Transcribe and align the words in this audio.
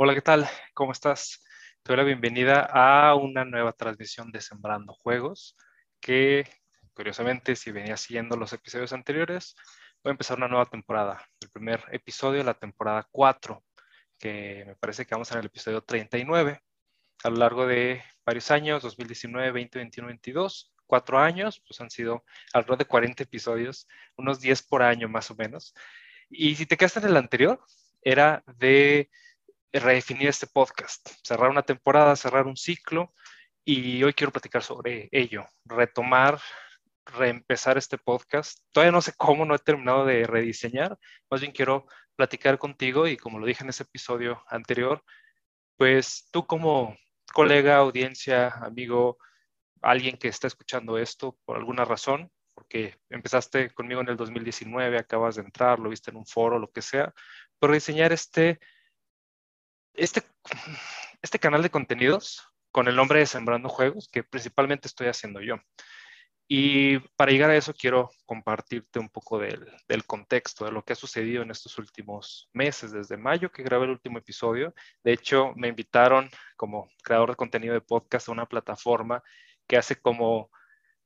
Hola, 0.00 0.14
¿qué 0.14 0.22
tal? 0.22 0.48
¿Cómo 0.74 0.92
estás? 0.92 1.42
Te 1.82 1.88
doy 1.92 1.96
la 1.96 2.04
bienvenida 2.04 2.60
a 2.72 3.16
una 3.16 3.44
nueva 3.44 3.72
transmisión 3.72 4.30
de 4.30 4.40
Sembrando 4.40 4.92
Juegos, 4.92 5.56
que 5.98 6.48
curiosamente, 6.94 7.56
si 7.56 7.72
venías 7.72 8.02
siguiendo 8.02 8.36
los 8.36 8.52
episodios 8.52 8.92
anteriores, 8.92 9.56
voy 10.04 10.10
a 10.10 10.12
empezar 10.12 10.36
una 10.36 10.46
nueva 10.46 10.66
temporada. 10.66 11.28
El 11.40 11.50
primer 11.50 11.82
episodio 11.90 12.38
de 12.38 12.44
la 12.44 12.54
temporada 12.54 13.08
4, 13.10 13.64
que 14.20 14.62
me 14.68 14.76
parece 14.76 15.04
que 15.04 15.16
vamos 15.16 15.32
en 15.32 15.38
el 15.38 15.46
episodio 15.46 15.82
39. 15.82 16.60
A 17.24 17.30
lo 17.30 17.36
largo 17.36 17.66
de 17.66 18.00
varios 18.24 18.52
años, 18.52 18.84
2019, 18.84 19.50
20, 19.50 19.78
21, 19.80 20.06
22, 20.06 20.72
cuatro 20.86 21.18
años, 21.18 21.60
pues 21.66 21.80
han 21.80 21.90
sido 21.90 22.24
alrededor 22.52 22.78
de 22.78 22.84
40 22.84 23.24
episodios, 23.24 23.88
unos 24.16 24.38
10 24.38 24.62
por 24.62 24.82
año 24.82 25.08
más 25.08 25.28
o 25.32 25.34
menos. 25.34 25.74
Y 26.30 26.54
si 26.54 26.66
te 26.66 26.76
quedaste 26.76 27.00
en 27.00 27.06
el 27.06 27.16
anterior, 27.16 27.60
era 28.00 28.44
de 28.46 29.10
redefinir 29.72 30.28
este 30.28 30.46
podcast, 30.46 31.10
cerrar 31.22 31.50
una 31.50 31.62
temporada, 31.62 32.16
cerrar 32.16 32.46
un 32.46 32.56
ciclo 32.56 33.12
y 33.64 34.02
hoy 34.02 34.14
quiero 34.14 34.32
platicar 34.32 34.62
sobre 34.62 35.08
ello, 35.12 35.46
retomar, 35.64 36.40
reempezar 37.04 37.76
este 37.76 37.98
podcast. 37.98 38.60
Todavía 38.72 38.92
no 38.92 39.02
sé 39.02 39.12
cómo, 39.16 39.44
no 39.44 39.54
he 39.54 39.58
terminado 39.58 40.06
de 40.06 40.26
rediseñar, 40.26 40.98
más 41.30 41.40
bien 41.40 41.52
quiero 41.52 41.86
platicar 42.16 42.58
contigo 42.58 43.06
y 43.06 43.16
como 43.16 43.38
lo 43.38 43.46
dije 43.46 43.62
en 43.62 43.70
ese 43.70 43.84
episodio 43.84 44.42
anterior, 44.48 45.04
pues 45.76 46.28
tú 46.32 46.46
como 46.46 46.96
colega, 47.32 47.76
audiencia, 47.76 48.48
amigo, 48.48 49.18
alguien 49.82 50.16
que 50.16 50.28
está 50.28 50.46
escuchando 50.46 50.98
esto 50.98 51.38
por 51.44 51.56
alguna 51.56 51.84
razón, 51.84 52.30
porque 52.54 52.98
empezaste 53.10 53.70
conmigo 53.70 54.00
en 54.00 54.08
el 54.08 54.16
2019, 54.16 54.98
acabas 54.98 55.36
de 55.36 55.42
entrar, 55.42 55.78
lo 55.78 55.90
viste 55.90 56.10
en 56.10 56.16
un 56.16 56.26
foro, 56.26 56.58
lo 56.58 56.70
que 56.70 56.82
sea, 56.82 57.12
por 57.60 57.72
diseñar 57.72 58.12
este 58.12 58.58
este, 59.98 60.22
este 61.22 61.38
canal 61.38 61.62
de 61.62 61.70
contenidos 61.70 62.46
con 62.70 62.88
el 62.88 62.96
nombre 62.96 63.20
de 63.20 63.26
Sembrando 63.26 63.68
Juegos, 63.68 64.08
que 64.10 64.22
principalmente 64.22 64.88
estoy 64.88 65.08
haciendo 65.08 65.40
yo. 65.40 65.56
Y 66.50 66.98
para 67.16 67.30
llegar 67.30 67.50
a 67.50 67.56
eso 67.56 67.74
quiero 67.74 68.10
compartirte 68.24 68.98
un 68.98 69.10
poco 69.10 69.38
del, 69.38 69.70
del, 69.86 70.06
contexto, 70.06 70.64
de 70.64 70.72
lo 70.72 70.82
que 70.82 70.94
ha 70.94 70.96
sucedido 70.96 71.42
en 71.42 71.50
estos 71.50 71.76
últimos 71.78 72.48
meses, 72.54 72.92
desde 72.92 73.18
mayo 73.18 73.52
que 73.52 73.62
grabé 73.62 73.84
el 73.84 73.90
último 73.90 74.18
episodio. 74.18 74.72
De 75.04 75.12
hecho, 75.12 75.52
me 75.56 75.68
invitaron 75.68 76.30
como 76.56 76.88
creador 77.02 77.30
de 77.30 77.36
contenido 77.36 77.74
de 77.74 77.82
podcast 77.82 78.28
a 78.28 78.32
una 78.32 78.46
plataforma 78.46 79.22
que 79.66 79.76
hace 79.76 79.96
como 79.96 80.50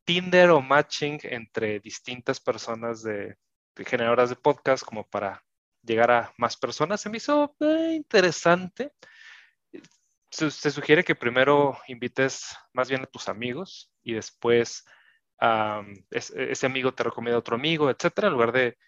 Tinder 0.05 0.51
o 0.51 0.61
matching 0.61 1.19
entre 1.25 1.81
distintas 1.81 2.39
personas 2.39 3.03
de, 3.03 3.37
de 3.75 3.85
generadoras 3.85 4.31
de 4.31 4.37
podcast 4.37 4.85
como 4.85 5.09
para 5.09 5.43
llegar 5.83 6.11
a 6.11 6.33
más 6.39 6.57
personas. 6.57 7.01
Se 7.01 7.11
me 7.11 7.19
hizo 7.19 7.55
eh, 7.61 7.93
interesante. 7.95 8.93
Se, 10.31 10.51
sugiere 10.71 11.05
que 11.05 11.15
primero 11.15 11.79
invites 11.89 12.57
más 12.73 12.89
bien 12.89 13.03
a 13.03 13.07
tus 13.07 13.29
amigos 13.29 13.93
y 14.03 14.15
después 14.15 14.85
ese 16.11 16.67
amigo 16.67 16.95
te 16.95 17.03
recomienda 17.03 17.37
a 17.37 17.41
otro 17.41 17.57
amigo, 17.57 17.91
etcétera, 17.91 18.29
en 18.29 18.33
lugar 18.33 18.53
de 18.53 18.79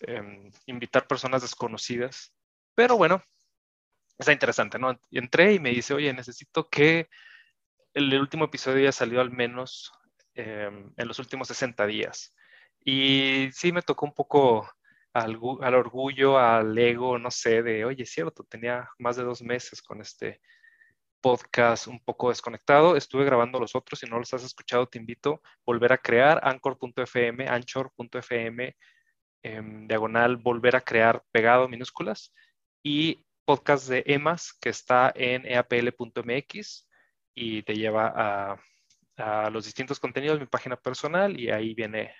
em, 0.00 0.50
invitar 0.66 1.06
personas 1.06 1.42
desconocidas. 1.42 2.34
Pero 2.74 2.96
bueno, 2.96 3.22
está 4.18 4.32
interesante, 4.32 4.78
¿no? 4.78 4.98
entré 5.10 5.54
y 5.54 5.60
me 5.60 5.70
dice, 5.70 5.94
oye, 5.94 6.12
necesito 6.12 6.68
que 6.68 7.08
el, 7.94 8.18
último 8.18 8.46
episodio 8.46 8.78
haya 8.78 8.92
salido 8.92 9.20
al 9.20 9.30
menos 9.30 9.92
em, 10.34 10.92
en 10.96 11.08
los 11.08 11.18
últimos 11.18 11.48
60 11.48 11.86
días. 11.86 12.34
Y 12.84 13.50
sí 13.52 13.72
me 13.72 13.82
tocó 13.82 14.06
un 14.06 14.14
poco 14.14 14.70
al, 15.12 15.36
orgullo, 15.74 16.38
al 16.38 16.76
ego, 16.78 17.18
no 17.18 17.30
sé, 17.30 17.62
de, 17.62 17.84
oye, 17.84 18.04
es 18.04 18.10
cierto, 18.10 18.44
tenía 18.44 18.88
más 18.98 19.16
de 19.16 19.24
dos 19.24 19.42
meses 19.42 19.82
con 19.82 20.00
este 20.00 20.40
podcast 21.20 21.86
un 21.88 22.00
poco 22.00 22.30
desconectado. 22.30 22.96
Estuve 22.96 23.24
grabando 23.24 23.58
los 23.60 23.74
otros, 23.74 24.00
si 24.00 24.06
no 24.06 24.18
los 24.18 24.32
has 24.34 24.44
escuchado, 24.44 24.86
te 24.86 24.98
invito 24.98 25.40
a 25.44 25.50
volver 25.66 25.92
a 25.92 25.98
crear 25.98 26.40
anchor.fm, 26.42 27.48
anchor.fm, 27.48 28.76
em, 29.42 29.88
diagonal, 29.88 30.36
volver 30.36 30.76
a 30.76 30.80
crear 30.80 31.22
pegado 31.32 31.68
minúsculas, 31.68 32.32
y 32.82 33.24
podcast 33.44 33.88
de 33.88 34.04
EMAS, 34.06 34.52
que 34.60 34.70
está 34.70 35.12
en 35.14 35.44
eapl.mx 35.46 36.88
y 37.34 37.62
te 37.62 37.74
lleva 37.74 38.12
a, 38.14 38.62
a 39.16 39.50
los 39.50 39.64
distintos 39.64 39.98
contenidos 39.98 40.40
mi 40.40 40.46
página 40.46 40.76
personal 40.76 41.38
y 41.38 41.50
ahí 41.50 41.74
viene 41.74 42.14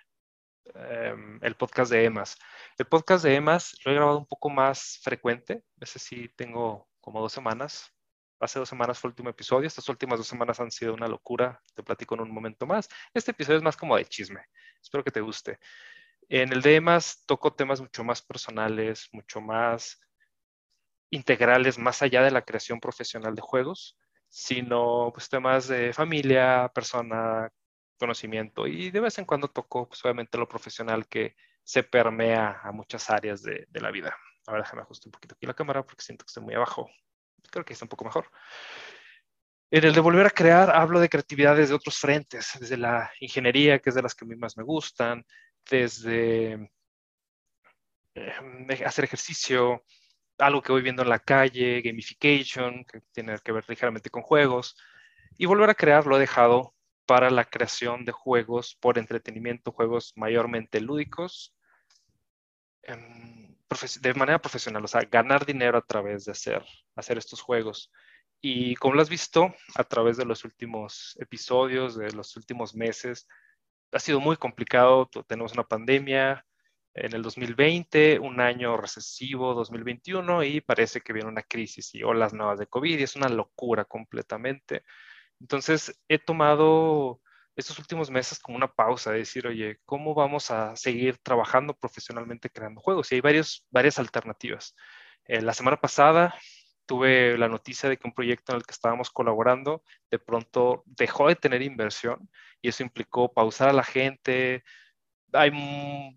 Em, 0.74 1.38
el 1.42 1.56
podcast 1.56 1.90
de 1.90 2.04
EMAS. 2.04 2.36
El 2.78 2.86
podcast 2.86 3.24
de 3.24 3.34
EMAS 3.34 3.76
lo 3.84 3.92
he 3.92 3.94
grabado 3.94 4.18
un 4.18 4.26
poco 4.26 4.50
más 4.50 5.00
frecuente, 5.02 5.64
ese 5.80 5.98
sí 5.98 6.28
tengo 6.36 6.88
como 7.00 7.20
dos 7.20 7.32
semanas. 7.32 7.92
Hace 8.40 8.58
dos 8.58 8.68
semanas 8.68 8.98
fue 8.98 9.08
el 9.08 9.12
último 9.12 9.30
episodio, 9.30 9.66
estas 9.66 9.88
últimas 9.88 10.18
dos 10.18 10.26
semanas 10.28 10.60
han 10.60 10.70
sido 10.70 10.94
una 10.94 11.06
locura, 11.08 11.60
te 11.74 11.82
platico 11.82 12.14
en 12.14 12.22
un 12.22 12.30
momento 12.32 12.66
más. 12.66 12.88
Este 13.12 13.32
episodio 13.32 13.58
es 13.58 13.62
más 13.62 13.76
como 13.76 13.96
de 13.96 14.06
chisme, 14.06 14.44
espero 14.80 15.04
que 15.04 15.10
te 15.10 15.20
guste. 15.20 15.58
En 16.28 16.52
el 16.52 16.62
de 16.62 16.76
EMAS 16.76 17.24
toco 17.26 17.52
temas 17.52 17.80
mucho 17.80 18.04
más 18.04 18.22
personales, 18.22 19.08
mucho 19.12 19.40
más 19.40 20.00
integrales, 21.10 21.78
más 21.78 22.02
allá 22.02 22.22
de 22.22 22.30
la 22.30 22.42
creación 22.42 22.80
profesional 22.80 23.34
de 23.34 23.42
juegos, 23.42 23.98
sino 24.28 25.10
pues 25.12 25.28
temas 25.28 25.68
de 25.68 25.92
familia, 25.92 26.70
persona, 26.74 27.50
conocimiento 28.00 28.66
y 28.66 28.90
de 28.90 29.00
vez 29.00 29.18
en 29.18 29.24
cuando 29.24 29.48
toco 29.48 29.88
pues, 29.88 30.04
obviamente 30.04 30.38
lo 30.38 30.48
profesional 30.48 31.06
que 31.06 31.36
se 31.62 31.84
permea 31.84 32.60
a 32.62 32.72
muchas 32.72 33.08
áreas 33.10 33.42
de, 33.42 33.66
de 33.68 33.80
la 33.80 33.92
vida. 33.92 34.16
Ahora 34.46 34.62
déjame 34.62 34.82
ajustar 34.82 35.08
un 35.08 35.12
poquito 35.12 35.34
aquí 35.36 35.46
la 35.46 35.54
cámara 35.54 35.84
porque 35.84 36.02
siento 36.02 36.24
que 36.24 36.30
estoy 36.30 36.42
muy 36.42 36.54
abajo. 36.54 36.90
Creo 37.50 37.64
que 37.64 37.74
está 37.74 37.84
un 37.84 37.90
poco 37.90 38.04
mejor. 38.04 38.28
En 39.70 39.84
el 39.84 39.94
de 39.94 40.00
volver 40.00 40.26
a 40.26 40.30
crear 40.30 40.70
hablo 40.74 40.98
de 40.98 41.08
creatividad 41.08 41.54
desde 41.54 41.74
otros 41.74 41.96
frentes, 41.96 42.58
desde 42.58 42.76
la 42.76 43.12
ingeniería, 43.20 43.78
que 43.78 43.90
es 43.90 43.94
de 43.94 44.02
las 44.02 44.16
que 44.16 44.24
a 44.24 44.28
mí 44.28 44.34
más 44.34 44.56
me 44.56 44.64
gustan, 44.64 45.24
desde 45.70 46.72
eh, 48.14 48.84
hacer 48.84 49.04
ejercicio, 49.04 49.84
algo 50.38 50.60
que 50.60 50.72
voy 50.72 50.82
viendo 50.82 51.02
en 51.02 51.08
la 51.08 51.20
calle, 51.20 51.82
gamification, 51.82 52.84
que 52.84 53.00
tiene 53.12 53.38
que 53.44 53.52
ver 53.52 53.64
ligeramente 53.68 54.10
con 54.10 54.22
juegos, 54.22 54.76
y 55.38 55.46
volver 55.46 55.70
a 55.70 55.74
crear 55.74 56.04
lo 56.04 56.16
he 56.16 56.20
dejado 56.20 56.74
para 57.10 57.28
la 57.28 57.44
creación 57.44 58.04
de 58.04 58.12
juegos 58.12 58.76
por 58.80 58.96
entretenimiento, 58.96 59.72
juegos 59.72 60.12
mayormente 60.14 60.80
lúdicos, 60.80 61.52
em, 62.84 63.56
de 64.00 64.14
manera 64.14 64.40
profesional, 64.40 64.84
o 64.84 64.86
sea, 64.86 65.00
ganar 65.10 65.44
dinero 65.44 65.76
a 65.76 65.84
través 65.84 66.24
de 66.24 66.30
hacer, 66.30 66.64
hacer 66.94 67.18
estos 67.18 67.40
juegos. 67.40 67.90
Y 68.40 68.76
como 68.76 68.94
lo 68.94 69.02
has 69.02 69.10
visto 69.10 69.52
a 69.74 69.82
través 69.82 70.18
de 70.18 70.24
los 70.24 70.44
últimos 70.44 71.16
episodios, 71.18 71.96
de 71.96 72.12
los 72.12 72.36
últimos 72.36 72.76
meses, 72.76 73.26
ha 73.90 73.98
sido 73.98 74.20
muy 74.20 74.36
complicado. 74.36 75.10
Tenemos 75.26 75.52
una 75.54 75.64
pandemia 75.64 76.46
en 76.94 77.12
el 77.12 77.22
2020, 77.22 78.20
un 78.20 78.40
año 78.40 78.76
recesivo 78.76 79.52
2021 79.54 80.44
y 80.44 80.60
parece 80.60 81.00
que 81.00 81.12
viene 81.12 81.28
una 81.28 81.42
crisis 81.42 81.92
y 81.92 82.04
olas 82.04 82.32
nuevas 82.32 82.60
de 82.60 82.68
COVID 82.68 83.00
y 83.00 83.02
es 83.02 83.16
una 83.16 83.28
locura 83.28 83.84
completamente. 83.84 84.84
Entonces, 85.40 86.00
he 86.08 86.18
tomado 86.18 87.20
estos 87.56 87.78
últimos 87.78 88.10
meses 88.10 88.38
como 88.38 88.56
una 88.56 88.72
pausa, 88.72 89.12
de 89.12 89.18
decir, 89.18 89.46
oye, 89.46 89.78
¿cómo 89.84 90.14
vamos 90.14 90.50
a 90.50 90.76
seguir 90.76 91.18
trabajando 91.18 91.74
profesionalmente 91.74 92.50
creando 92.50 92.80
juegos? 92.80 93.10
Y 93.12 93.16
hay 93.16 93.20
varios, 93.20 93.66
varias 93.70 93.98
alternativas. 93.98 94.74
Eh, 95.24 95.42
la 95.42 95.52
semana 95.52 95.76
pasada 95.76 96.34
tuve 96.86 97.38
la 97.38 97.48
noticia 97.48 97.88
de 97.88 97.96
que 97.96 98.08
un 98.08 98.14
proyecto 98.14 98.52
en 98.52 98.56
el 98.56 98.66
que 98.66 98.72
estábamos 98.72 99.10
colaborando 99.10 99.84
de 100.10 100.18
pronto 100.18 100.82
dejó 100.86 101.28
de 101.28 101.36
tener 101.36 101.62
inversión 101.62 102.28
y 102.60 102.68
eso 102.68 102.82
implicó 102.82 103.32
pausar 103.32 103.68
a 103.68 103.72
la 103.72 103.84
gente. 103.84 104.64
Hay 105.32 105.52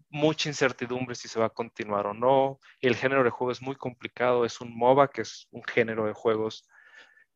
mucha 0.10 0.50
incertidumbre 0.50 1.16
si 1.16 1.28
se 1.28 1.40
va 1.40 1.48
a 1.48 1.50
continuar 1.50 2.08
o 2.08 2.14
no. 2.14 2.60
El 2.82 2.96
género 2.96 3.24
de 3.24 3.30
juego 3.30 3.52
es 3.52 3.62
muy 3.62 3.76
complicado, 3.76 4.46
es 4.46 4.62
un 4.62 4.76
MOBA, 4.76 5.10
que 5.10 5.22
es 5.22 5.48
un 5.52 5.64
género 5.64 6.06
de 6.08 6.14
juegos 6.14 6.68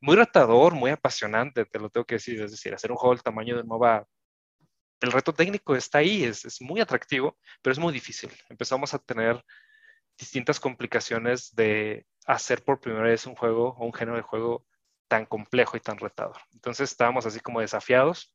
muy 0.01 0.15
retador, 0.15 0.73
muy 0.75 0.91
apasionante, 0.91 1.65
te 1.65 1.79
lo 1.79 1.89
tengo 1.89 2.05
que 2.05 2.15
decir. 2.15 2.41
Es 2.41 2.51
decir, 2.51 2.73
hacer 2.73 2.91
un 2.91 2.97
juego 2.97 3.15
del 3.15 3.23
tamaño 3.23 3.57
de 3.57 3.63
MOBA, 3.63 4.05
el 5.01 5.11
reto 5.11 5.33
técnico 5.33 5.75
está 5.75 5.99
ahí, 5.99 6.23
es, 6.23 6.45
es 6.45 6.61
muy 6.61 6.81
atractivo, 6.81 7.38
pero 7.61 7.71
es 7.71 7.79
muy 7.79 7.94
difícil. 7.94 8.31
Empezamos 8.49 8.94
a 8.94 8.99
tener 8.99 9.44
distintas 10.17 10.59
complicaciones 10.59 11.53
de 11.55 12.05
hacer 12.25 12.63
por 12.63 12.79
primera 12.79 13.05
vez 13.05 13.25
un 13.25 13.35
juego 13.35 13.75
o 13.77 13.85
un 13.85 13.94
género 13.94 14.17
de 14.17 14.23
juego 14.23 14.65
tan 15.07 15.25
complejo 15.25 15.77
y 15.77 15.79
tan 15.79 15.97
retador. 15.97 16.38
Entonces 16.53 16.91
estábamos 16.91 17.25
así 17.25 17.39
como 17.39 17.61
desafiados. 17.61 18.33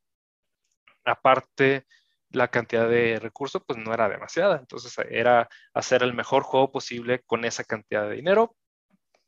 Aparte, 1.05 1.85
la 2.29 2.47
cantidad 2.49 2.89
de 2.89 3.19
recursos 3.19 3.61
pues 3.65 3.77
no 3.79 3.93
era 3.93 4.09
demasiada. 4.09 4.57
Entonces 4.57 4.95
era 5.09 5.49
hacer 5.73 6.03
el 6.03 6.13
mejor 6.13 6.43
juego 6.43 6.71
posible 6.71 7.21
con 7.25 7.45
esa 7.45 7.63
cantidad 7.63 8.07
de 8.09 8.15
dinero, 8.15 8.55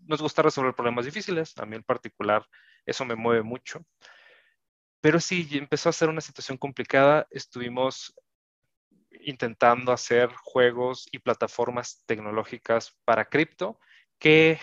nos 0.07 0.21
gusta 0.21 0.41
resolver 0.41 0.73
problemas 0.73 1.05
difíciles, 1.05 1.57
a 1.57 1.65
mí 1.65 1.75
en 1.75 1.83
particular 1.83 2.45
eso 2.85 3.05
me 3.05 3.15
mueve 3.15 3.43
mucho. 3.43 3.85
Pero 5.01 5.19
sí, 5.19 5.47
empezó 5.51 5.89
a 5.89 5.93
ser 5.93 6.09
una 6.09 6.21
situación 6.21 6.57
complicada, 6.57 7.27
estuvimos 7.29 8.15
intentando 9.21 9.91
hacer 9.91 10.29
juegos 10.43 11.07
y 11.11 11.19
plataformas 11.19 12.03
tecnológicas 12.05 12.97
para 13.05 13.25
cripto 13.25 13.79
que 14.19 14.59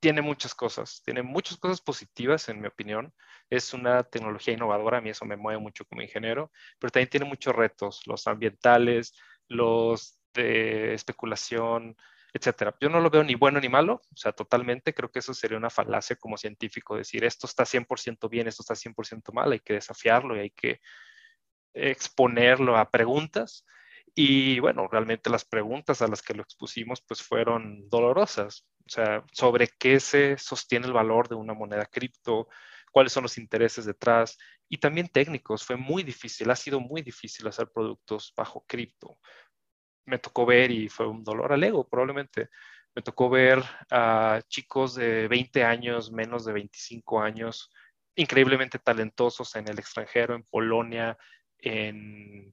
tiene 0.00 0.22
muchas 0.22 0.54
cosas, 0.54 1.02
tiene 1.04 1.22
muchas 1.22 1.58
cosas 1.58 1.80
positivas 1.80 2.48
en 2.48 2.60
mi 2.60 2.66
opinión. 2.66 3.12
Es 3.50 3.74
una 3.74 4.02
tecnología 4.02 4.54
innovadora, 4.54 4.98
a 4.98 5.00
mí 5.00 5.10
eso 5.10 5.24
me 5.26 5.36
mueve 5.36 5.60
mucho 5.60 5.84
como 5.84 6.02
ingeniero, 6.02 6.50
pero 6.78 6.90
también 6.90 7.10
tiene 7.10 7.26
muchos 7.26 7.54
retos, 7.54 8.06
los 8.06 8.26
ambientales, 8.26 9.14
los 9.48 10.18
de 10.32 10.94
especulación, 10.94 11.96
etcétera. 12.32 12.74
Yo 12.80 12.88
no 12.88 13.00
lo 13.00 13.10
veo 13.10 13.24
ni 13.24 13.34
bueno 13.34 13.60
ni 13.60 13.68
malo, 13.68 14.02
o 14.12 14.16
sea, 14.16 14.32
totalmente 14.32 14.94
creo 14.94 15.10
que 15.10 15.20
eso 15.20 15.34
sería 15.34 15.58
una 15.58 15.70
falacia 15.70 16.16
como 16.16 16.36
científico, 16.36 16.96
decir 16.96 17.24
esto 17.24 17.46
está 17.46 17.64
100% 17.64 18.28
bien, 18.28 18.48
esto 18.48 18.62
está 18.62 18.74
100% 18.74 19.32
mal, 19.32 19.52
hay 19.52 19.60
que 19.60 19.74
desafiarlo 19.74 20.36
y 20.36 20.40
hay 20.40 20.50
que 20.50 20.80
exponerlo 21.74 22.76
a 22.76 22.90
preguntas. 22.90 23.66
Y 24.14 24.58
bueno, 24.60 24.88
realmente 24.88 25.30
las 25.30 25.44
preguntas 25.44 26.02
a 26.02 26.08
las 26.08 26.22
que 26.22 26.34
lo 26.34 26.42
expusimos 26.42 27.00
pues 27.00 27.22
fueron 27.22 27.88
dolorosas, 27.88 28.66
o 28.86 28.88
sea, 28.88 29.24
sobre 29.32 29.68
qué 29.78 30.00
se 30.00 30.36
sostiene 30.36 30.86
el 30.86 30.92
valor 30.92 31.28
de 31.28 31.36
una 31.36 31.54
moneda 31.54 31.86
cripto, 31.86 32.48
cuáles 32.90 33.12
son 33.12 33.22
los 33.22 33.38
intereses 33.38 33.84
detrás 33.84 34.36
y 34.68 34.78
también 34.78 35.08
técnicos. 35.08 35.64
Fue 35.64 35.76
muy 35.76 36.02
difícil, 36.02 36.50
ha 36.50 36.56
sido 36.56 36.80
muy 36.80 37.02
difícil 37.02 37.46
hacer 37.46 37.68
productos 37.72 38.32
bajo 38.36 38.64
cripto. 38.66 39.18
Me 40.06 40.18
tocó 40.18 40.46
ver 40.46 40.70
y 40.70 40.88
fue 40.88 41.06
un 41.06 41.22
dolor 41.24 41.52
al 41.52 41.64
ego 41.64 41.88
probablemente. 41.88 42.48
Me 42.94 43.02
tocó 43.02 43.30
ver 43.30 43.62
a 43.90 44.40
chicos 44.48 44.94
de 44.96 45.28
20 45.28 45.64
años, 45.64 46.10
menos 46.10 46.44
de 46.44 46.52
25 46.52 47.20
años, 47.20 47.70
increíblemente 48.16 48.78
talentosos 48.78 49.54
en 49.56 49.68
el 49.68 49.78
extranjero, 49.78 50.34
en 50.34 50.42
Polonia, 50.44 51.16
en 51.58 52.52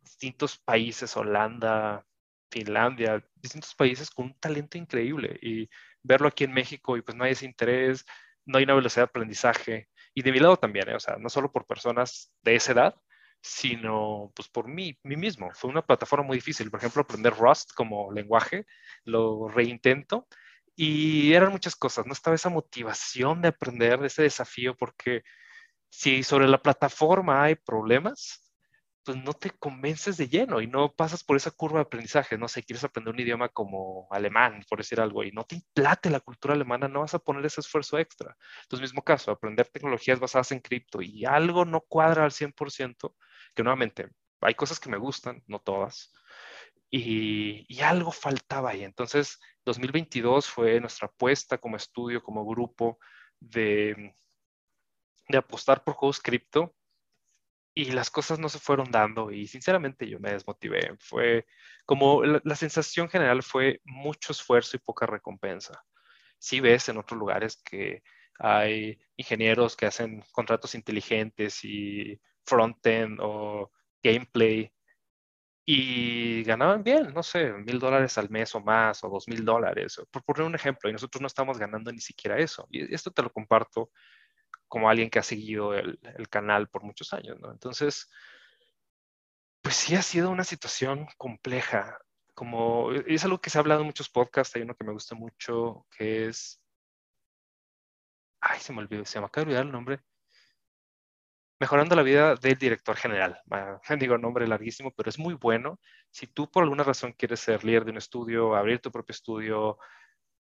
distintos 0.00 0.58
países, 0.58 1.16
Holanda, 1.16 2.06
Finlandia, 2.50 3.22
distintos 3.34 3.74
países 3.74 4.10
con 4.10 4.26
un 4.26 4.38
talento 4.40 4.78
increíble 4.78 5.38
y 5.42 5.68
verlo 6.02 6.28
aquí 6.28 6.44
en 6.44 6.52
México 6.52 6.96
y 6.96 7.02
pues 7.02 7.16
no 7.16 7.24
hay 7.24 7.32
ese 7.32 7.44
interés, 7.44 8.04
no 8.46 8.58
hay 8.58 8.64
una 8.64 8.74
velocidad 8.74 9.02
de 9.04 9.10
aprendizaje 9.10 9.88
y 10.14 10.22
de 10.22 10.32
mi 10.32 10.38
lado 10.38 10.56
también, 10.56 10.88
¿eh? 10.88 10.94
o 10.94 11.00
sea, 11.00 11.16
no 11.18 11.28
solo 11.28 11.52
por 11.52 11.66
personas 11.66 12.32
de 12.42 12.54
esa 12.54 12.72
edad, 12.72 12.94
sino 13.46 14.32
pues 14.34 14.48
por 14.48 14.68
mí, 14.68 14.98
mí 15.04 15.16
mismo. 15.16 15.50
Fue 15.54 15.70
una 15.70 15.82
plataforma 15.86 16.26
muy 16.26 16.38
difícil, 16.38 16.70
por 16.70 16.80
ejemplo, 16.80 17.02
aprender 17.02 17.34
Rust 17.34 17.72
como 17.74 18.12
lenguaje, 18.12 18.66
lo 19.04 19.48
reintento 19.48 20.26
y 20.74 21.32
eran 21.32 21.52
muchas 21.52 21.76
cosas, 21.76 22.06
no 22.06 22.12
estaba 22.12 22.36
esa 22.36 22.50
motivación 22.50 23.40
de 23.42 23.48
aprender, 23.48 24.04
ese 24.04 24.22
desafío, 24.22 24.76
porque 24.76 25.22
si 25.90 26.22
sobre 26.22 26.48
la 26.48 26.62
plataforma 26.62 27.44
hay 27.44 27.54
problemas, 27.56 28.46
pues 29.06 29.16
no 29.18 29.32
te 29.34 29.50
convences 29.50 30.16
de 30.16 30.28
lleno 30.28 30.60
y 30.60 30.66
no 30.66 30.92
pasas 30.92 31.22
por 31.22 31.36
esa 31.36 31.52
curva 31.52 31.78
de 31.78 31.84
aprendizaje. 31.84 32.36
No 32.36 32.48
sé, 32.48 32.64
quieres 32.64 32.82
aprender 32.82 33.14
un 33.14 33.20
idioma 33.20 33.48
como 33.48 34.08
alemán, 34.10 34.64
por 34.68 34.78
decir 34.78 35.00
algo, 35.00 35.22
y 35.22 35.30
no 35.30 35.44
te 35.44 35.54
implate 35.54 36.10
la 36.10 36.18
cultura 36.20 36.54
alemana, 36.54 36.88
no 36.88 37.00
vas 37.00 37.14
a 37.14 37.20
poner 37.20 37.46
ese 37.46 37.60
esfuerzo 37.60 37.98
extra. 37.98 38.36
Entonces, 38.62 38.82
mismo 38.82 39.02
caso, 39.02 39.30
aprender 39.30 39.68
tecnologías 39.68 40.18
basadas 40.18 40.50
en 40.52 40.60
cripto 40.60 41.00
y 41.02 41.24
algo 41.24 41.64
no 41.64 41.82
cuadra 41.82 42.24
al 42.24 42.32
100%, 42.32 43.14
que 43.56 43.64
nuevamente 43.64 44.08
hay 44.40 44.54
cosas 44.54 44.78
que 44.78 44.90
me 44.90 44.98
gustan, 44.98 45.42
no 45.48 45.58
todas, 45.58 46.12
y, 46.90 47.66
y 47.68 47.80
algo 47.80 48.12
faltaba 48.12 48.70
ahí. 48.70 48.84
Entonces, 48.84 49.40
2022 49.64 50.48
fue 50.48 50.80
nuestra 50.80 51.08
apuesta 51.08 51.58
como 51.58 51.76
estudio, 51.76 52.22
como 52.22 52.46
grupo 52.46 52.98
de 53.40 54.14
de 55.28 55.38
apostar 55.38 55.82
por 55.84 55.94
juegos 55.94 56.20
cripto 56.20 56.74
y 57.74 57.86
las 57.92 58.10
cosas 58.10 58.38
no 58.38 58.48
se 58.48 58.58
fueron 58.58 58.90
dando 58.90 59.30
y 59.30 59.46
sinceramente 59.46 60.08
yo 60.08 60.18
me 60.18 60.32
desmotivé. 60.32 60.96
Fue 60.98 61.46
como 61.84 62.24
la, 62.24 62.56
sensación 62.56 63.08
general 63.08 63.42
fue 63.42 63.80
mucho 63.84 64.32
esfuerzo 64.32 64.76
y 64.76 64.80
poca 64.80 65.06
recompensa. 65.06 65.84
Si 66.38 66.60
ves 66.60 66.88
en 66.88 66.96
otros 66.98 67.18
lugares 67.18 67.60
que 67.62 68.02
hay 68.38 68.98
ingenieros 69.16 69.76
que 69.76 69.86
hacen 69.86 70.22
contratos 70.32 70.74
inteligentes 70.74 71.64
y 71.64 72.20
frontend 72.46 73.18
o 73.20 73.70
gameplay 74.02 74.72
y 75.68 76.44
ganaban 76.44 76.84
bien, 76.84 77.12
no 77.12 77.24
sé, 77.24 77.52
mil 77.52 77.80
dólares 77.80 78.16
al 78.18 78.30
mes 78.30 78.54
o 78.54 78.60
más 78.60 79.02
o 79.02 79.08
dos 79.08 79.26
mil 79.26 79.44
dólares, 79.44 80.00
por 80.12 80.22
poner 80.22 80.42
un 80.44 80.54
ejemplo, 80.54 80.88
y 80.88 80.92
nosotros 80.92 81.20
no 81.20 81.26
estamos 81.26 81.58
ganando 81.58 81.90
ni 81.90 82.00
siquiera 82.00 82.38
eso. 82.38 82.68
Y 82.70 82.94
esto 82.94 83.10
te 83.10 83.22
lo 83.22 83.32
comparto 83.32 83.90
como 84.68 84.88
alguien 84.88 85.10
que 85.10 85.18
ha 85.18 85.24
seguido 85.24 85.74
el, 85.74 85.98
canal 86.30 86.68
por 86.68 86.84
muchos 86.84 87.12
años, 87.12 87.38
¿no? 87.40 87.50
Entonces, 87.50 88.08
pues 89.60 89.74
sí 89.74 89.96
ha 89.96 90.02
sido 90.02 90.30
una 90.30 90.44
situación 90.44 91.08
compleja. 91.18 91.98
Como 92.34 92.92
es 92.92 93.24
algo 93.24 93.40
que 93.40 93.50
se 93.50 93.58
ha 93.58 93.60
hablado 93.60 93.80
en 93.80 93.86
muchos 93.86 94.08
podcasts, 94.08 94.54
hay 94.54 94.62
uno 94.62 94.76
que 94.76 94.84
me 94.84 94.92
gusta 94.92 95.16
mucho, 95.16 95.86
que 95.90 96.28
es, 96.28 96.62
ay, 98.40 98.60
se 98.60 98.72
me 98.72 98.80
olvidó, 98.80 99.04
se 99.04 99.18
me 99.18 99.26
acaba 99.26 99.44
de 99.44 99.48
olvidar 99.48 99.66
el 99.66 99.72
nombre, 99.72 100.00
Mejorando 101.58 101.96
la 101.96 102.02
vida 102.02 102.34
del 102.34 102.56
director 102.56 102.96
general. 102.96 103.40
Digo, 103.98 104.18
nombre 104.18 104.46
larguísimo, 104.46 104.92
pero 104.92 105.08
es 105.08 105.18
muy 105.18 105.34
bueno. 105.34 105.80
Si 106.10 106.26
tú 106.26 106.50
por 106.50 106.62
alguna 106.62 106.84
razón 106.84 107.12
quieres 107.12 107.40
ser 107.40 107.64
líder 107.64 107.84
de 107.84 107.92
un 107.92 107.96
estudio, 107.98 108.54
abrir 108.54 108.80
tu 108.80 108.90
propio 108.92 109.12
estudio, 109.12 109.78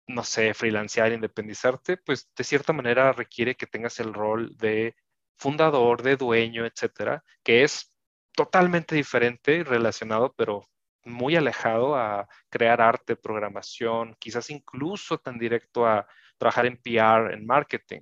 no 0.08 0.24
sé, 0.24 0.54
freelancear, 0.54 1.12
independizarte, 1.12 1.98
pues 1.98 2.30
de 2.36 2.44
cierta 2.44 2.74
manera 2.74 3.12
requiere 3.14 3.56
que 3.56 3.68
tengas 3.68 4.00
el 4.00 4.14
rol 4.14 4.56
de 4.58 4.96
fundador, 5.38 6.02
de 6.04 6.16
dueño, 6.18 6.66
etcétera, 6.66 7.24
que 7.44 7.64
es 7.64 7.94
totalmente 8.34 8.96
diferente 8.96 9.56
y 9.56 9.64
relacionado, 9.64 10.34
pero 10.38 10.70
muy 11.06 11.36
alejado 11.36 11.96
a 11.96 12.28
crear 12.50 12.82
arte, 12.82 13.16
programación, 13.16 14.16
quizás 14.20 14.50
incluso 14.50 15.18
tan 15.18 15.38
directo 15.38 15.86
a 15.86 16.08
trabajar 16.38 16.66
en 16.66 16.78
PR, 16.78 17.34
en 17.34 17.46
marketing. 17.46 18.02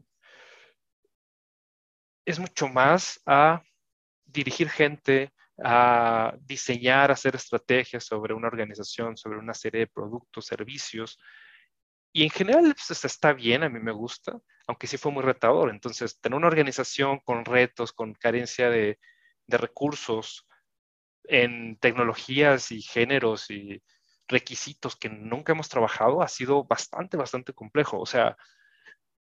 Es 2.26 2.40
mucho 2.40 2.68
más 2.68 3.22
a 3.26 3.62
dirigir 4.26 4.70
gente, 4.70 5.32
a 5.64 6.34
diseñar, 6.42 7.12
hacer 7.12 7.36
estrategias 7.36 8.06
sobre 8.06 8.34
una 8.34 8.48
organización, 8.48 9.18
sobre 9.18 9.40
una 9.40 9.54
serie 9.54 9.82
de 9.82 9.88
productos, 9.88 10.46
servicios, 10.46 11.20
y 12.14 12.24
en 12.24 12.30
general 12.30 12.76
pues, 12.76 13.06
está 13.06 13.34
bien, 13.34 13.64
a 13.64 13.70
mí 13.70 13.80
me 13.80 13.92
gusta, 13.92 14.38
aunque 14.68 14.88
sí 14.88 14.98
fue 14.98 15.12
muy 15.12 15.24
retador. 15.24 15.70
Entonces, 15.70 16.20
tener 16.20 16.38
una 16.38 16.48
organización 16.48 17.20
con 17.20 17.46
retos, 17.46 17.94
con 17.94 18.14
carencia 18.14 18.70
de, 18.70 19.00
recursos 19.48 20.48
en 21.26 21.78
tecnologías 21.78 22.72
y 22.72 22.82
géneros 22.82 23.52
y 23.52 23.84
requisitos 24.30 24.96
que 24.96 25.10
nunca 25.10 25.52
hemos 25.52 25.68
trabajado 25.68 26.22
ha 26.22 26.30
sido 26.30 26.64
bastante, 26.64 27.18
bastante 27.18 27.52
complejo. 27.52 28.00
O 28.00 28.06
sea, 28.06 28.38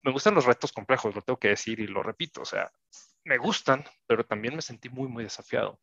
me 0.01 0.11
gustan 0.11 0.35
los 0.35 0.45
retos 0.45 0.71
complejos, 0.71 1.15
lo 1.15 1.21
tengo 1.21 1.39
que 1.39 1.49
decir 1.49 1.79
y 1.79 1.87
lo 1.87 2.03
repito. 2.03 2.41
O 2.41 2.45
sea, 2.45 2.71
me 3.23 3.37
gustan, 3.37 3.83
pero 4.07 4.25
también 4.25 4.55
me 4.55 4.61
sentí 4.61 4.89
muy, 4.89 5.07
muy 5.07 5.23
desafiado. 5.23 5.79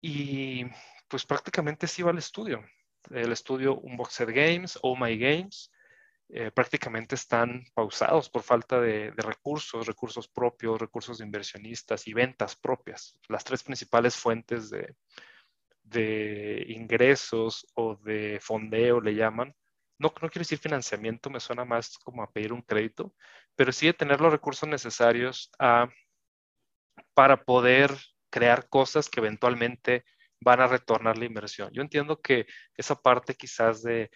Y 0.00 0.64
pues 1.08 1.26
prácticamente 1.26 1.86
sí 1.86 2.02
va 2.02 2.10
al 2.10 2.18
estudio. 2.18 2.64
El 3.10 3.32
estudio 3.32 3.78
Unboxed 3.78 4.28
Games, 4.28 4.78
Oh 4.82 4.96
My 4.96 5.18
Games, 5.18 5.70
eh, 6.30 6.50
prácticamente 6.50 7.14
están 7.14 7.64
pausados 7.72 8.28
por 8.28 8.42
falta 8.42 8.78
de, 8.80 9.12
recursos, 9.16 9.86
recursos 9.86 10.28
propios, 10.28 10.78
recursos 10.78 11.18
de 11.18 11.24
inversionistas 11.24 12.06
y 12.06 12.12
ventas 12.12 12.54
propias. 12.54 13.18
Las 13.28 13.44
tres 13.44 13.62
principales 13.62 14.14
fuentes 14.14 14.68
de, 14.68 14.94
de 15.84 16.66
ingresos 16.68 17.66
o 17.74 17.96
de 17.96 18.38
fondeo 18.42 19.00
le 19.00 19.14
llaman. 19.14 19.54
No, 19.98 20.08
no 20.22 20.28
quiero 20.28 20.40
decir 20.40 20.58
financiamiento, 20.58 21.30
me 21.30 21.40
suena 21.40 21.64
más 21.64 21.98
como 21.98 22.22
a 22.22 22.30
pedir 22.30 22.52
un 22.52 22.62
crédito, 22.62 23.14
pero 23.56 23.72
sí 23.72 23.86
de 23.86 23.94
tener 23.94 24.20
los 24.20 24.32
recursos 24.32 24.68
necesarios 24.68 25.50
para 27.14 27.42
poder 27.44 27.96
crear 28.30 28.68
cosas 28.68 29.08
que 29.08 29.20
eventualmente 29.20 30.04
van 30.40 30.60
a 30.60 30.68
retornar 30.68 31.18
la 31.18 31.24
inversión. 31.24 31.70
Yo 31.72 31.82
entiendo 31.82 32.20
que 32.20 32.46
esa 32.76 32.94
parte 32.94 33.34
quizás 33.34 33.82
de 33.82 34.10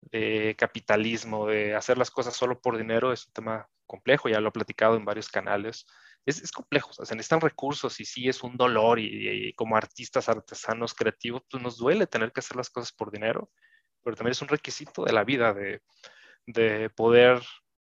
de 0.00 0.54
capitalismo, 0.56 1.46
de 1.46 1.74
hacer 1.74 1.98
las 1.98 2.10
cosas 2.10 2.34
solo 2.36 2.60
por 2.60 2.78
dinero, 2.78 3.12
es 3.12 3.26
un 3.26 3.32
tema 3.32 3.68
complejo, 3.86 4.28
ya 4.28 4.40
lo 4.40 4.48
he 4.48 4.52
platicado 4.52 4.96
en 4.96 5.04
varios 5.04 5.28
canales. 5.28 5.86
Es, 6.26 6.42
es 6.42 6.52
complejo, 6.52 6.90
o 6.90 6.92
sea, 6.92 7.06
se 7.06 7.14
necesitan 7.14 7.40
recursos 7.40 8.00
y 8.00 8.04
sí 8.04 8.28
es 8.28 8.42
un 8.42 8.56
dolor 8.56 8.98
y, 8.98 9.52
como 9.54 9.76
artistas, 9.76 10.28
artesanos, 10.28 10.94
creativos, 10.94 11.42
pues 11.50 11.62
nos 11.62 11.78
duele 11.78 12.06
tener 12.06 12.32
que 12.32 12.40
hacer 12.40 12.56
las 12.56 12.70
cosas 12.70 12.92
por 12.92 13.10
dinero, 13.10 13.50
pero 14.08 14.16
también 14.16 14.32
es 14.32 14.40
un 14.40 14.48
requisito 14.48 15.04
de 15.04 15.12
la 15.12 15.22
vida, 15.22 15.52
de, 15.52 15.82
de 16.46 16.88
poder 16.88 17.42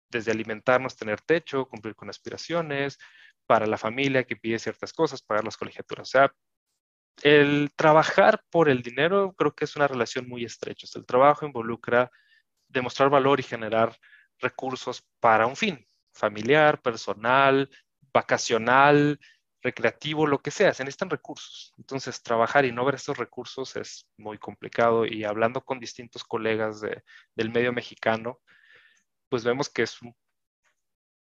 desde 0.07 0.31
alimentarnos, 0.31 0.95
tener 0.95 1.19
techo, 1.19 1.67
cumplir 1.67 1.95
con 1.95 2.11
aspiraciones, 2.11 2.99
para 3.47 3.65
la 3.65 3.75
familia 3.75 4.23
que 4.23 4.35
pide 4.35 4.59
ciertas 4.59 4.93
cosas, 4.93 5.23
pagar 5.23 5.43
las 5.43 5.57
colegiaturas. 5.57 6.07
O 6.07 6.11
sea, 6.11 6.31
el 7.23 7.71
trabajar 7.75 8.43
por 8.51 8.69
el 8.69 8.83
dinero 8.83 9.33
creo 9.35 9.55
que 9.55 9.65
es 9.65 9.75
una 9.75 9.87
relación 9.87 10.29
muy 10.29 10.45
estrecha. 10.45 10.85
el 10.93 11.07
trabajo 11.07 11.47
involucra 11.47 12.11
demostrar 12.67 13.09
valor 13.09 13.39
y 13.39 13.43
generar 13.43 13.97
recursos 14.37 15.03
para 15.19 15.47
un 15.47 15.55
fin, 15.55 15.87
familiar, 16.13 16.83
personal, 16.83 17.67
vacacional, 18.13 19.19
recreativo, 19.61 20.27
lo 20.27 20.41
que 20.41 20.51
sea, 20.51 20.73
se 20.73 20.83
necesitan 20.83 21.09
recursos. 21.09 21.73
Entonces, 21.77 22.21
trabajar 22.23 22.65
y 22.65 22.71
no 22.71 22.85
ver 22.85 22.95
estos 22.95 23.17
recursos 23.17 23.75
es 23.75 24.07
muy 24.17 24.37
complicado 24.37 25.05
y 25.05 25.23
hablando 25.23 25.63
con 25.63 25.79
distintos 25.79 26.23
colegas 26.23 26.81
del 26.81 27.51
medio 27.51 27.71
mexicano, 27.73 28.39
pues 29.29 29.43
vemos 29.43 29.69
que 29.69 29.83
es 29.83 29.99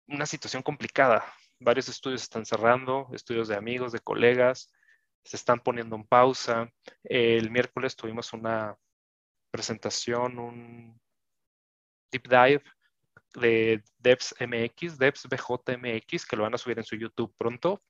una 0.07 0.25
situación 0.25 0.63
complicada. 0.63 1.25
Varios 1.59 1.89
estudios 1.89 2.21
están 2.21 2.45
cerrando, 2.45 3.09
estudios 3.13 3.47
de 3.47 3.55
amigos, 3.55 3.91
de 3.91 3.99
colegas, 3.99 4.71
se 5.23 5.35
están 5.35 5.59
poniendo 5.59 5.95
en 5.95 6.05
pausa. 6.05 6.71
El 7.03 7.49
miércoles 7.51 7.95
tuvimos 7.95 8.31
una 8.33 8.77
presentación, 9.51 10.39
un 10.39 11.01
deep 12.11 12.27
dive 12.27 12.63
de 13.33 13.83
Devs 13.97 14.35
MX, 14.39 14.97
Devs 14.97 15.27
BJMX, 15.27 16.25
que 16.25 16.35
lo 16.35 16.43
van 16.43 16.53
a 16.53 16.57
subir 16.57 16.77
en 16.77 16.85
su 16.85 16.95
YouTube 16.95 17.33
pronto. 17.37 17.81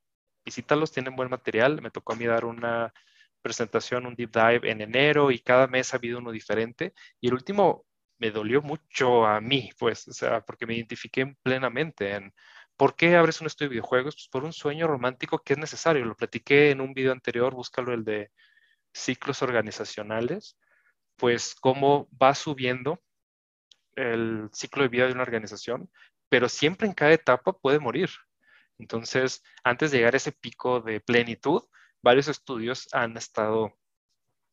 Visítalos, 0.47 0.93
tienen 0.93 1.13
buen 1.13 1.29
material. 1.29 1.81
Me 1.81 1.91
tocó 1.91 2.13
a 2.13 2.15
mí 2.15 2.25
dar 2.25 2.45
una 2.45 2.93
presentación, 3.41 4.05
un 4.05 4.15
deep 4.15 4.31
dive 4.31 4.71
en 4.71 4.79
enero 4.79 5.29
y 5.29 5.39
cada 5.39 5.67
mes 5.67 5.93
ha 5.93 5.97
habido 5.97 6.19
uno 6.19 6.31
diferente. 6.31 6.93
Y 7.19 7.27
el 7.27 7.33
último 7.33 7.85
me 8.17 8.31
dolió 8.31 8.61
mucho 8.61 9.25
a 9.25 9.41
mí, 9.41 9.71
pues, 9.77 10.07
o 10.07 10.13
sea, 10.13 10.39
porque 10.45 10.65
me 10.65 10.75
identifiqué 10.75 11.35
plenamente 11.43 12.15
en 12.15 12.33
por 12.77 12.95
qué 12.95 13.17
abres 13.17 13.41
un 13.41 13.47
estudio 13.47 13.67
de 13.67 13.73
videojuegos, 13.73 14.15
pues 14.15 14.29
por 14.29 14.45
un 14.45 14.53
sueño 14.53 14.87
romántico 14.87 15.39
que 15.39 15.51
es 15.51 15.59
necesario. 15.59 16.05
Lo 16.05 16.15
platiqué 16.15 16.71
en 16.71 16.79
un 16.79 16.93
video 16.93 17.11
anterior, 17.11 17.53
búscalo 17.53 17.93
el 17.93 18.05
de 18.05 18.31
ciclos 18.93 19.41
organizacionales, 19.41 20.57
pues 21.17 21.55
cómo 21.55 22.07
va 22.21 22.33
subiendo 22.33 23.01
el 23.97 24.49
ciclo 24.53 24.83
de 24.83 24.89
vida 24.89 25.07
de 25.07 25.11
una 25.11 25.23
organización, 25.23 25.91
pero 26.29 26.47
siempre 26.47 26.87
en 26.87 26.93
cada 26.93 27.11
etapa 27.11 27.51
puede 27.51 27.79
morir. 27.79 28.09
Entonces, 28.79 29.43
antes 29.63 29.91
de 29.91 29.97
llegar 29.97 30.13
a 30.13 30.17
ese 30.17 30.31
pico 30.31 30.81
de 30.81 30.99
plenitud, 30.99 31.63
varios 32.01 32.27
estudios 32.27 32.87
han 32.93 33.17
estado 33.17 33.77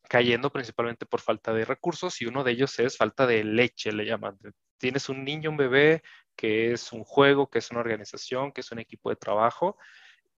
cayendo 0.07 0.51
principalmente 0.51 1.05
por 1.05 1.21
falta 1.21 1.53
de 1.53 1.65
recursos 1.65 2.21
y 2.21 2.25
uno 2.25 2.43
de 2.43 2.51
ellos 2.51 2.77
es 2.79 2.97
falta 2.97 3.25
de 3.25 3.43
leche, 3.43 3.91
le 3.91 4.05
llaman. 4.05 4.37
Tienes 4.77 5.09
un 5.09 5.23
niño, 5.23 5.49
un 5.49 5.57
bebé, 5.57 6.03
que 6.35 6.73
es 6.73 6.91
un 6.91 7.03
juego, 7.03 7.49
que 7.49 7.59
es 7.59 7.71
una 7.71 7.79
organización, 7.79 8.51
que 8.51 8.61
es 8.61 8.71
un 8.71 8.79
equipo 8.79 9.09
de 9.09 9.15
trabajo, 9.15 9.77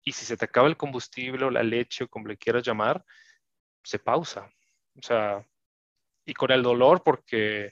y 0.04 0.12
si 0.12 0.24
se 0.24 0.36
te 0.36 0.44
acaba 0.44 0.68
el 0.68 0.76
combustible 0.76 1.44
o 1.44 1.50
la 1.50 1.62
leche 1.62 2.04
o 2.04 2.08
como 2.08 2.28
le 2.28 2.38
quieras 2.38 2.62
llamar, 2.62 3.04
se 3.82 3.98
pausa. 3.98 4.50
O 4.96 5.02
sea, 5.02 5.46
y 6.24 6.34
con 6.34 6.50
el 6.50 6.62
dolor 6.62 7.02
porque 7.02 7.70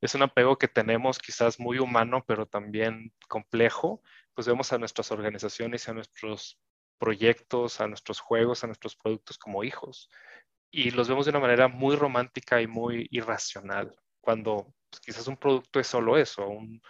es 0.00 0.14
un 0.14 0.22
apego 0.22 0.58
que 0.58 0.68
tenemos 0.68 1.18
quizás 1.18 1.60
muy 1.60 1.78
humano, 1.78 2.24
pero 2.26 2.46
también 2.46 3.12
complejo, 3.28 4.02
pues 4.40 4.46
vemos 4.46 4.72
a 4.72 4.78
nuestras 4.78 5.12
organizaciones, 5.12 5.86
a 5.90 5.92
nuestros 5.92 6.58
proyectos, 6.96 7.78
a 7.82 7.86
nuestros 7.86 8.20
juegos, 8.20 8.64
a 8.64 8.68
nuestros 8.68 8.96
productos 8.96 9.36
como 9.36 9.64
hijos. 9.64 10.08
Y 10.70 10.92
los 10.92 11.10
vemos 11.10 11.26
de 11.26 11.30
una 11.32 11.40
manera 11.40 11.68
muy 11.68 11.94
romántica 11.94 12.62
y 12.62 12.66
muy 12.66 13.06
irracional, 13.10 13.94
cuando 14.18 14.72
pues, 14.88 15.00
quizás 15.02 15.26
un 15.26 15.36
producto 15.36 15.78
es 15.78 15.88
solo 15.88 16.16
eso, 16.16 16.48
un, 16.48 16.80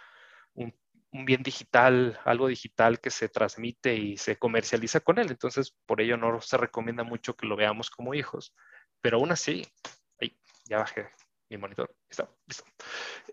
un, 0.53 0.73
un, 1.11 1.25
bien 1.25 1.43
digital, 1.43 2.17
algo 2.23 2.47
digital 2.47 3.01
que 3.01 3.09
se 3.09 3.27
transmite 3.27 3.95
y 3.95 4.15
se 4.15 4.37
comercializa 4.37 5.01
con 5.01 5.19
él. 5.19 5.27
Entonces, 5.29 5.75
por 5.85 5.99
ello 5.99 6.15
no 6.15 6.39
se 6.39 6.55
recomienda 6.55 7.03
mucho 7.03 7.35
que 7.35 7.47
lo 7.47 7.57
veamos 7.57 7.89
como 7.89 8.13
hijos. 8.13 8.55
Pero 9.01 9.17
aún 9.17 9.33
así, 9.33 9.67
ay, 10.21 10.39
ya 10.69 10.77
bajé 10.77 11.09
mi 11.49 11.57
monitor, 11.57 11.93
listo, 12.07 12.33
listo. 12.47 12.63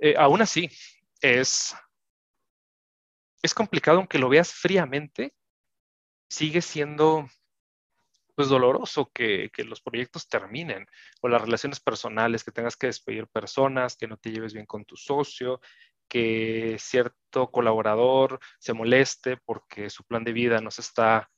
Eh, 0.00 0.16
aún 0.18 0.42
así, 0.42 0.68
es, 1.20 1.72
es 3.42 3.54
complicado, 3.54 3.98
aunque 3.98 4.18
lo 4.18 4.28
veas 4.28 4.52
fríamente, 4.52 5.34
sigue 6.28 6.62
siendo 6.62 7.28
pues 8.34 8.48
doloroso 8.48 9.10
que, 9.12 9.50
que, 9.52 9.64
los 9.64 9.80
proyectos 9.80 10.28
terminen 10.28 10.86
o 11.20 11.28
las 11.28 11.42
relaciones 11.42 11.80
personales, 11.80 12.44
que 12.44 12.52
tengas 12.52 12.76
que 12.76 12.86
despedir 12.86 13.26
personas, 13.26 13.96
que 13.96 14.06
no 14.06 14.16
te 14.16 14.30
lleves 14.30 14.52
bien 14.52 14.66
con 14.66 14.84
tu 14.84 14.96
socio, 14.96 15.60
que 16.08 16.76
cierto 16.78 17.50
colaborador 17.50 18.40
se 18.58 18.72
moleste 18.72 19.36
porque 19.38 19.90
su 19.90 20.04
plan 20.04 20.24
de 20.24 20.32
vida 20.32 20.60
no 20.60 20.70
se 20.70 20.82
está 20.82 21.30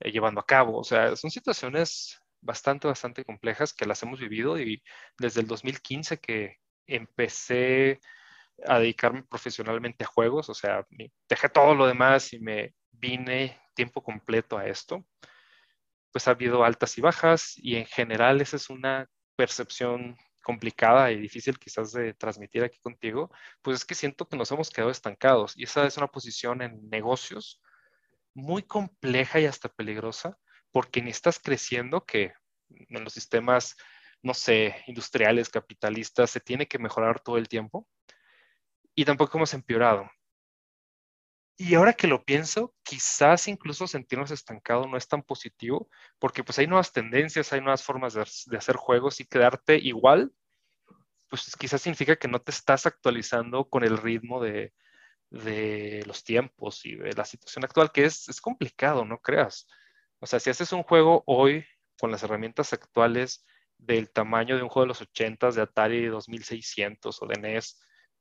eh, 0.00 0.10
llevando 0.12 0.40
a 0.40 0.46
cabo. 0.46 0.78
O 0.78 0.84
sea, 0.84 1.16
son 1.16 1.30
situaciones 1.30 2.20
bastante, 2.40 2.86
bastante 2.86 3.24
complejas 3.24 3.72
que 3.72 3.86
las 3.86 4.02
hemos 4.02 4.20
vivido 4.20 4.58
y 4.60 4.82
desde 5.18 5.40
el 5.40 5.46
2015 5.46 6.18
que 6.18 6.56
empecé 6.86 8.00
a 8.66 8.78
dedicarme 8.78 9.22
profesionalmente 9.24 10.04
a 10.04 10.08
juegos, 10.08 10.48
o 10.48 10.54
sea, 10.54 10.86
dejé 11.28 11.48
todo 11.48 11.74
lo 11.74 11.86
demás 11.86 12.32
y 12.32 12.40
me 12.40 12.74
vine 12.90 13.60
tiempo 13.74 14.02
completo 14.02 14.58
a 14.58 14.66
esto, 14.66 15.04
pues 16.10 16.26
ha 16.26 16.32
habido 16.32 16.64
altas 16.64 16.98
y 16.98 17.00
bajas 17.00 17.54
y 17.56 17.76
en 17.76 17.86
general 17.86 18.40
esa 18.40 18.56
es 18.56 18.70
una 18.70 19.06
percepción 19.36 20.16
complicada 20.42 21.12
y 21.12 21.20
difícil 21.20 21.58
quizás 21.58 21.92
de 21.92 22.14
transmitir 22.14 22.64
aquí 22.64 22.78
contigo, 22.80 23.30
pues 23.62 23.76
es 23.78 23.84
que 23.84 23.94
siento 23.94 24.26
que 24.26 24.36
nos 24.36 24.50
hemos 24.50 24.70
quedado 24.70 24.90
estancados 24.90 25.56
y 25.56 25.64
esa 25.64 25.86
es 25.86 25.96
una 25.96 26.08
posición 26.08 26.62
en 26.62 26.88
negocios 26.88 27.60
muy 28.34 28.62
compleja 28.62 29.40
y 29.40 29.46
hasta 29.46 29.68
peligrosa 29.68 30.38
porque 30.72 31.02
ni 31.02 31.10
estás 31.10 31.38
creciendo 31.38 32.04
que 32.04 32.32
en 32.70 33.04
los 33.04 33.12
sistemas, 33.12 33.76
no 34.22 34.34
sé, 34.34 34.82
industriales, 34.86 35.48
capitalistas, 35.48 36.30
se 36.30 36.40
tiene 36.40 36.66
que 36.66 36.78
mejorar 36.78 37.20
todo 37.20 37.36
el 37.36 37.48
tiempo 37.48 37.86
y 38.98 39.04
tampoco 39.04 39.38
hemos 39.38 39.54
empeorado. 39.54 40.10
Y 41.56 41.76
ahora 41.76 41.92
que 41.92 42.08
lo 42.08 42.24
pienso, 42.24 42.74
quizás 42.82 43.46
incluso 43.46 43.86
sentirnos 43.86 44.32
estancados 44.32 44.88
no 44.88 44.96
es 44.96 45.06
tan 45.06 45.22
positivo, 45.22 45.88
porque 46.18 46.42
pues 46.42 46.58
hay 46.58 46.66
nuevas 46.66 46.92
tendencias, 46.92 47.52
hay 47.52 47.60
nuevas 47.60 47.84
formas 47.84 48.14
de, 48.14 48.56
hacer 48.56 48.74
juegos 48.74 49.20
y 49.20 49.24
quedarte 49.24 49.76
igual, 49.76 50.32
pues 51.28 51.54
quizás 51.56 51.80
significa 51.80 52.16
que 52.16 52.26
no 52.26 52.40
te 52.40 52.50
estás 52.50 52.86
actualizando 52.86 53.68
con 53.68 53.84
el 53.84 53.98
ritmo 53.98 54.42
de, 54.42 54.74
los 55.30 56.24
tiempos 56.24 56.84
y 56.84 56.96
de 56.96 57.12
la 57.12 57.24
situación 57.24 57.64
actual, 57.64 57.92
que 57.92 58.04
es, 58.04 58.28
es 58.28 58.40
complicado, 58.40 59.04
no 59.04 59.20
creas. 59.20 59.68
O 60.18 60.26
sea, 60.26 60.40
si 60.40 60.50
haces 60.50 60.72
un 60.72 60.82
juego 60.82 61.22
hoy 61.24 61.64
con 62.00 62.10
las 62.10 62.24
herramientas 62.24 62.72
actuales 62.72 63.46
del 63.76 64.10
tamaño 64.10 64.56
de 64.56 64.64
un 64.64 64.68
juego 64.68 64.86
de 64.86 64.88
los 64.88 65.02
80s, 65.02 65.52
de 65.52 65.62
Atari 65.62 66.06
2600 66.06 67.22
o 67.22 67.26
de 67.26 67.38
NES, 67.38 67.80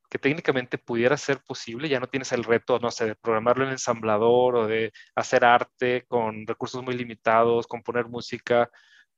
que 0.10 0.20
técnicamente 0.20 0.78
pudiera 0.78 1.18
ser 1.18 1.42
posible, 1.44 1.90
ya 1.90 2.00
no 2.00 2.08
tienes 2.08 2.32
el 2.32 2.44
reto, 2.44 2.80
no 2.80 2.92
sé, 2.92 3.06
de 3.08 3.16
programarlo 3.16 3.66
en 3.66 3.72
ensamblador 3.72 4.56
o 4.56 4.68
de 4.68 4.94
hacer 5.16 5.44
arte 5.46 6.06
con 6.08 6.48
recursos 6.48 6.84
muy 6.84 6.96
limitados, 6.96 7.68
componer 7.68 8.08
música 8.08 8.70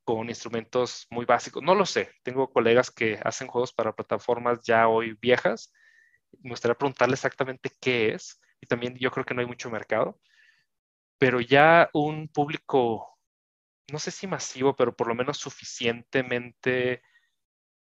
con 0.03 0.29
instrumentos 0.29 1.05
muy 1.12 1.25
básicos. 1.25 1.62
No 1.63 1.75
lo 1.75 1.86
sé, 1.86 2.12
tengo 2.24 2.50
colegas 2.51 2.89
que 2.91 3.19
hacen 3.24 3.48
juegos 3.48 3.74
para 3.74 3.93
plataformas 3.93 4.62
ya 4.63 4.88
hoy 4.88 5.15
viejas. 5.22 5.72
Me 6.41 6.51
gustaría 6.51 6.75
preguntarle 6.75 7.13
exactamente 7.13 7.72
qué 7.79 8.13
es 8.13 8.41
y 8.62 8.67
también 8.67 8.96
yo 8.98 9.12
creo 9.12 9.25
que 9.25 9.34
no 9.34 9.41
hay 9.41 9.48
mucho 9.48 9.69
mercado, 9.69 10.19
pero 11.19 11.41
ya 11.41 11.89
un 11.93 12.27
público, 12.29 13.19
no 13.91 14.00
sé 14.00 14.12
si 14.12 14.27
masivo, 14.27 14.75
pero 14.75 14.96
por 14.96 15.08
lo 15.08 15.15
menos 15.15 15.38
suficientemente 15.38 17.03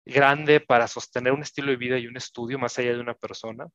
grande 0.10 0.60
para 0.60 0.88
sostener 0.88 1.34
un 1.34 1.42
estilo 1.42 1.72
de 1.72 1.78
vida 1.78 1.98
y 1.98 2.08
un 2.08 2.18
estudio 2.18 2.60
más 2.60 2.78
allá 2.78 2.94
de 2.94 3.00
una 3.00 3.14
persona, 3.14 3.68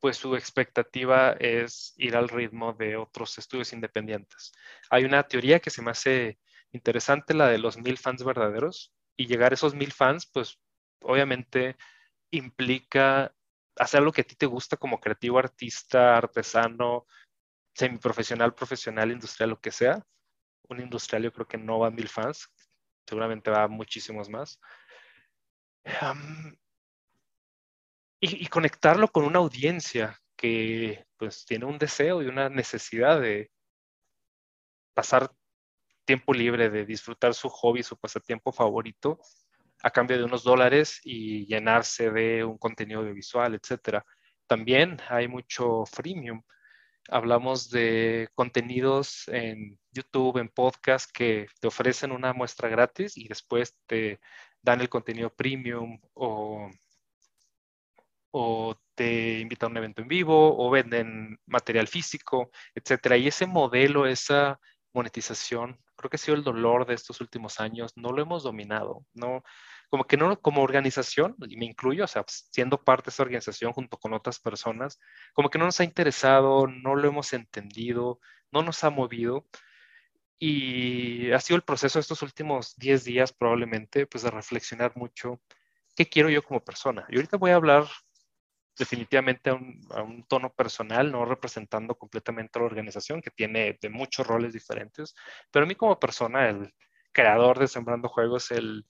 pues 0.00 0.16
su 0.16 0.36
expectativa 0.36 1.32
es 1.32 1.94
ir 1.96 2.16
al 2.16 2.28
ritmo 2.28 2.74
de 2.74 2.96
otros 2.96 3.38
estudios 3.38 3.72
independientes. 3.72 4.52
Hay 4.90 5.04
una 5.04 5.22
teoría 5.22 5.60
que 5.60 5.70
se 5.70 5.80
me 5.80 5.92
hace 5.92 6.38
interesante, 6.72 7.32
la 7.32 7.48
de 7.48 7.58
los 7.58 7.78
mil 7.78 7.96
fans 7.96 8.22
verdaderos, 8.22 8.92
y 9.16 9.26
llegar 9.26 9.52
a 9.52 9.54
esos 9.54 9.74
mil 9.74 9.92
fans, 9.92 10.26
pues 10.26 10.58
obviamente 11.00 11.76
implica 12.30 13.34
hacer 13.76 14.02
lo 14.02 14.12
que 14.12 14.22
a 14.22 14.24
ti 14.24 14.34
te 14.34 14.46
gusta 14.46 14.76
como 14.76 15.00
creativo, 15.00 15.38
artista, 15.38 16.16
artesano, 16.16 17.06
semiprofesional, 17.74 18.54
profesional, 18.54 19.10
industrial, 19.10 19.50
lo 19.50 19.60
que 19.60 19.70
sea. 19.70 20.04
Un 20.68 20.80
industrial 20.80 21.22
yo 21.22 21.32
creo 21.32 21.46
que 21.46 21.58
no 21.58 21.78
va 21.78 21.88
a 21.88 21.90
mil 21.90 22.08
fans, 22.08 22.50
seguramente 23.06 23.50
va 23.50 23.64
a 23.64 23.68
muchísimos 23.68 24.28
más 24.28 24.60
y, 28.20 28.46
conectarlo 28.46 29.08
con 29.08 29.24
una 29.24 29.38
audiencia 29.38 30.18
que 30.36 31.06
pues 31.16 31.44
tiene 31.44 31.66
un 31.66 31.78
deseo 31.78 32.22
y 32.22 32.26
una 32.26 32.48
necesidad 32.48 33.20
de 33.20 33.50
pasar 34.94 35.30
tiempo 36.04 36.32
libre, 36.32 36.70
de 36.70 36.84
disfrutar 36.84 37.34
su 37.34 37.48
hobby, 37.48 37.82
su 37.82 37.96
pasatiempo 37.96 38.52
favorito 38.52 39.18
a 39.82 39.90
cambio 39.90 40.16
de 40.16 40.24
unos 40.24 40.44
dólares 40.44 41.00
y 41.04 41.46
llenarse 41.46 42.10
de 42.10 42.44
un 42.44 42.56
contenido 42.56 43.00
audiovisual, 43.00 43.54
etcétera. 43.54 44.04
También 44.46 44.98
hay 45.08 45.28
mucho 45.28 45.84
freemium. 45.84 46.42
Hablamos 47.10 47.68
de 47.68 48.28
contenidos 48.34 49.28
en 49.28 49.78
YouTube, 49.90 50.38
en 50.38 50.48
podcast 50.48 51.10
que 51.12 51.48
te 51.60 51.66
ofrecen 51.66 52.12
una 52.12 52.32
muestra 52.32 52.70
gratis 52.70 53.18
y 53.18 53.28
después 53.28 53.76
te 53.86 54.20
dan 54.64 54.80
el 54.80 54.88
contenido 54.88 55.30
premium 55.30 56.00
o, 56.14 56.70
te 58.96 59.40
invitan 59.40 59.68
a 59.68 59.70
un 59.72 59.76
evento 59.78 60.02
en 60.02 60.08
vivo 60.08 60.56
o 60.56 60.70
venden 60.70 61.38
material 61.46 61.88
físico, 61.88 62.50
etcétera. 62.74 63.16
Y 63.16 63.28
ese 63.28 63.46
modelo, 63.46 64.06
esa 64.06 64.58
monetización, 64.92 65.78
creo 65.96 66.10
que 66.10 66.16
ha 66.16 66.18
sido 66.18 66.36
el 66.36 66.44
dolor 66.44 66.86
de 66.86 66.94
estos 66.94 67.20
últimos 67.20 67.60
años, 67.60 67.92
no 67.96 68.12
lo 68.12 68.22
hemos 68.22 68.44
dominado, 68.44 69.04
no, 69.12 69.42
como 69.90 70.04
que 70.04 70.16
no, 70.16 70.40
como 70.40 70.62
organización, 70.62 71.36
y 71.48 71.56
me 71.56 71.66
incluyo, 71.66 72.04
o 72.04 72.06
sea, 72.06 72.24
siendo 72.26 72.82
parte 72.82 73.06
de 73.06 73.10
esta 73.10 73.24
organización 73.24 73.72
junto 73.72 73.98
con 73.98 74.12
otras 74.12 74.38
personas, 74.40 74.98
como 75.32 75.50
que 75.50 75.58
no 75.58 75.66
nos 75.66 75.80
ha 75.80 75.84
interesado, 75.84 76.66
no 76.66 76.94
lo 76.94 77.08
hemos 77.08 77.32
entendido, 77.32 78.20
no 78.52 78.62
nos 78.62 78.84
ha 78.84 78.90
movido. 78.90 79.46
Y 80.38 81.30
ha 81.32 81.40
sido 81.40 81.56
el 81.56 81.62
proceso 81.62 81.98
estos 81.98 82.22
últimos 82.22 82.74
10 82.76 83.04
días 83.04 83.32
probablemente, 83.32 84.06
pues 84.06 84.24
de 84.24 84.30
reflexionar 84.30 84.96
mucho 84.96 85.40
qué 85.94 86.08
quiero 86.08 86.28
yo 86.28 86.42
como 86.42 86.64
persona. 86.64 87.06
Y 87.08 87.16
ahorita 87.16 87.36
voy 87.36 87.52
a 87.52 87.56
hablar 87.56 87.86
definitivamente 88.78 89.50
a 89.50 89.54
un, 89.54 90.24
tono 90.28 90.52
personal, 90.52 91.10
no 91.12 91.24
representando 91.24 91.96
completamente 91.96 92.58
a 92.58 92.60
la 92.60 92.66
organización, 92.66 93.22
que 93.22 93.30
tiene 93.30 93.78
de 93.80 93.88
muchos 93.88 94.26
roles 94.26 94.52
diferentes, 94.52 95.14
pero 95.50 95.64
a 95.64 95.68
mí 95.68 95.74
como 95.76 96.00
persona, 96.00 96.48
el 96.48 96.74
creador 97.12 97.58
de 97.58 97.68
Sembrando 97.68 98.08
Juegos, 98.08 98.50
el, 98.50 98.86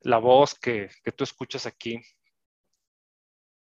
la 0.00 0.18
voz 0.18 0.54
que, 0.58 0.90
que 1.04 1.12
tú 1.12 1.24
escuchas 1.24 1.66
aquí, 1.66 2.00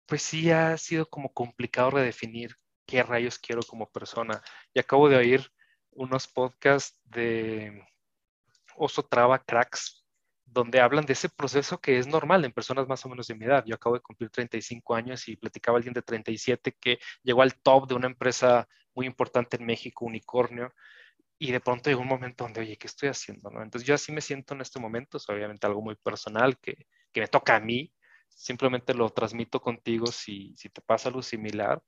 pues 0.07 0.23
sí 0.23 0.51
ha 0.51 0.77
sido 0.79 1.07
como 1.09 1.33
complicado 1.33 1.91
redefinir 1.93 2.57
qué 2.87 3.03
rayos 3.03 3.39
quiero 3.39 3.63
como 3.63 3.91
persona. 3.91 4.43
Y 4.73 4.81
acabo 4.81 5.09
de 5.09 5.17
oír 5.17 5.51
unos 5.95 6.29
podcasts 6.29 7.01
de 7.05 7.87
Oso 8.77 9.03
Traba 9.03 9.39
Cracks, 9.39 10.05
donde 10.45 10.81
hablan 10.81 11.07
de 11.07 11.15
ese 11.15 11.29
proceso 11.29 11.81
que 11.81 11.99
es 11.99 12.07
normal 12.07 12.45
en 12.45 12.53
personas 12.53 12.87
más 12.87 13.05
o 13.05 13.09
menos 13.09 13.27
de 13.27 13.35
mi 13.35 13.45
edad. 13.45 13.65
Yo 13.67 13.75
acabo 13.75 13.97
de 13.97 14.03
cumplir 14.03 14.31
35 14.31 14.95
años 14.95 15.29
y 15.29 15.37
platicaba 15.37 15.79
alguien 15.79 15.95
de 15.95 16.03
37 16.03 16.77
que 16.81 16.99
llegó 17.23 17.43
al 17.43 17.55
top 17.57 17.89
de 17.89 17.95
una 17.95 18.07
empresa 18.07 18.69
muy 18.95 19.07
importante 19.07 19.57
en 19.57 19.67
México, 19.67 20.05
Unicornio, 20.05 20.73
y 21.39 21.51
de 21.51 21.61
pronto 21.61 21.91
llegó 21.91 22.03
un 22.03 22.09
momento 22.09 22.45
donde, 22.45 22.61
oye, 22.61 22.77
¿qué 22.77 22.87
estoy 22.87 23.09
haciendo? 23.09 23.51
¿no? 23.51 23.63
Entonces 23.63 23.87
yo 23.87 23.95
así 23.95 24.13
me 24.13 24.21
siento 24.21 24.55
en 24.55 24.61
este 24.61 24.79
momento, 24.79 25.17
es 25.17 25.29
obviamente 25.29 25.67
algo 25.67 25.83
muy 25.83 25.97
personal 25.97 26.59
que, 26.59 26.87
que 27.13 27.21
me 27.21 27.29
toca 27.29 27.57
a 27.57 27.61
mí, 27.61 27.93
simplemente 28.29 28.95
lo 28.95 29.11
transmito 29.11 29.61
contigo 29.61 30.07
si, 30.07 30.55
si 30.57 30.69
te 30.69 30.81
pasa 30.81 31.09
algo 31.09 31.23
similar, 31.23 31.83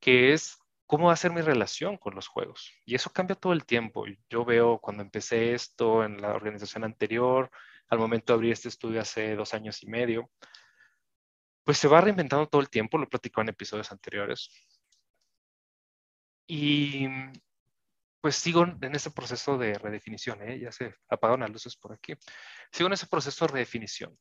que 0.00 0.32
es 0.32 0.59
cómo 0.90 1.06
va 1.06 1.12
a 1.12 1.16
ser 1.16 1.30
mi 1.30 1.40
relación 1.40 1.96
con 1.98 2.16
los 2.16 2.26
juegos. 2.26 2.72
Y 2.84 2.96
eso 2.96 3.12
cambia 3.12 3.36
todo 3.36 3.52
el 3.52 3.64
tiempo. 3.64 4.06
Yo 4.28 4.44
veo 4.44 4.80
cuando 4.80 5.04
empecé 5.04 5.54
esto 5.54 6.02
en 6.04 6.20
la 6.20 6.34
organización 6.34 6.82
anterior, 6.82 7.48
al 7.86 8.00
momento 8.00 8.32
de 8.32 8.34
abrir 8.34 8.52
este 8.52 8.68
estudio 8.68 9.00
hace 9.00 9.36
dos 9.36 9.54
años 9.54 9.84
y 9.84 9.86
medio, 9.86 10.32
pues 11.62 11.78
se 11.78 11.86
va 11.86 12.00
reinventando 12.00 12.48
todo 12.48 12.60
el 12.60 12.68
tiempo, 12.68 12.98
lo 12.98 13.08
platicó 13.08 13.40
en 13.40 13.50
episodios 13.50 13.92
anteriores. 13.92 14.50
Y 16.48 17.06
pues 18.20 18.34
sigo 18.34 18.64
en 18.64 18.94
ese 18.96 19.12
proceso 19.12 19.56
de 19.58 19.74
redefinición, 19.74 20.42
¿eh? 20.42 20.58
ya 20.58 20.72
se 20.72 20.96
apagaron 21.08 21.42
las 21.42 21.50
luces 21.50 21.76
por 21.76 21.92
aquí. 21.92 22.14
Sigo 22.72 22.88
en 22.88 22.94
ese 22.94 23.06
proceso 23.06 23.46
de 23.46 23.52
redefinición. 23.52 24.18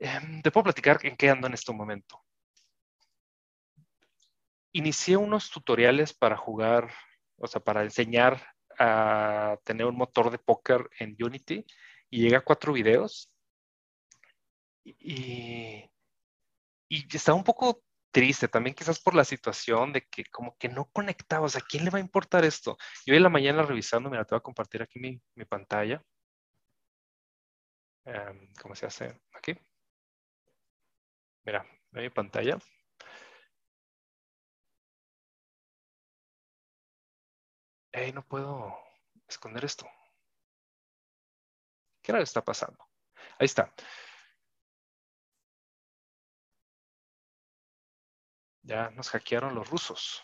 Eh, 0.00 0.40
te 0.42 0.50
puedo 0.50 0.64
platicar 0.64 0.98
en 1.02 1.14
qué 1.14 1.28
ando 1.28 1.46
en 1.46 1.52
este 1.52 1.74
momento. 1.74 2.24
Inicié 4.72 5.16
unos 5.16 5.50
tutoriales 5.50 6.12
para 6.14 6.36
jugar, 6.36 6.92
o 7.36 7.46
sea, 7.46 7.60
para 7.60 7.82
enseñar 7.82 8.42
a 8.78 9.58
tener 9.64 9.86
un 9.86 9.96
motor 9.96 10.30
de 10.30 10.38
póker 10.38 10.88
en 10.98 11.16
Unity 11.20 11.64
y 12.10 12.20
llegué 12.22 12.36
a 12.36 12.44
cuatro 12.44 12.72
videos 12.72 13.30
y, 14.84 15.90
y 16.88 17.16
estaba 17.16 17.36
un 17.36 17.44
poco 17.44 17.82
triste 18.10 18.48
también 18.48 18.74
quizás 18.74 19.00
por 19.00 19.14
la 19.14 19.24
situación 19.24 19.92
de 19.92 20.02
que 20.02 20.24
como 20.26 20.56
que 20.58 20.68
no 20.68 20.86
conectaba, 20.92 21.46
o 21.46 21.48
sea, 21.48 21.60
¿a 21.60 21.66
quién 21.68 21.84
le 21.84 21.90
va 21.90 21.98
a 21.98 22.00
importar 22.00 22.44
esto? 22.44 22.76
Y 23.04 23.10
hoy 23.10 23.18
en 23.18 23.22
la 23.24 23.28
mañana 23.28 23.62
revisando, 23.62 24.10
mira, 24.10 24.24
te 24.24 24.34
voy 24.34 24.38
a 24.38 24.42
compartir 24.42 24.82
aquí 24.82 24.98
mi, 24.98 25.20
mi 25.34 25.44
pantalla. 25.44 26.02
Em, 28.04 28.52
¿Cómo 28.60 28.74
se 28.74 28.86
hace? 28.86 29.20
Aquí. 29.32 29.54
Mira, 31.44 31.64
mi 31.92 32.10
pantalla. 32.10 32.58
No 38.14 38.22
puedo 38.22 38.78
esconder 39.28 39.64
esto. 39.64 39.86
¿Qué 42.00 42.12
era 42.12 42.22
está 42.22 42.42
pasando? 42.44 42.78
Ahí 43.38 43.46
está. 43.46 43.72
Ya 48.62 48.90
nos 48.90 49.10
hackearon 49.10 49.54
los 49.54 49.68
rusos. 49.68 50.22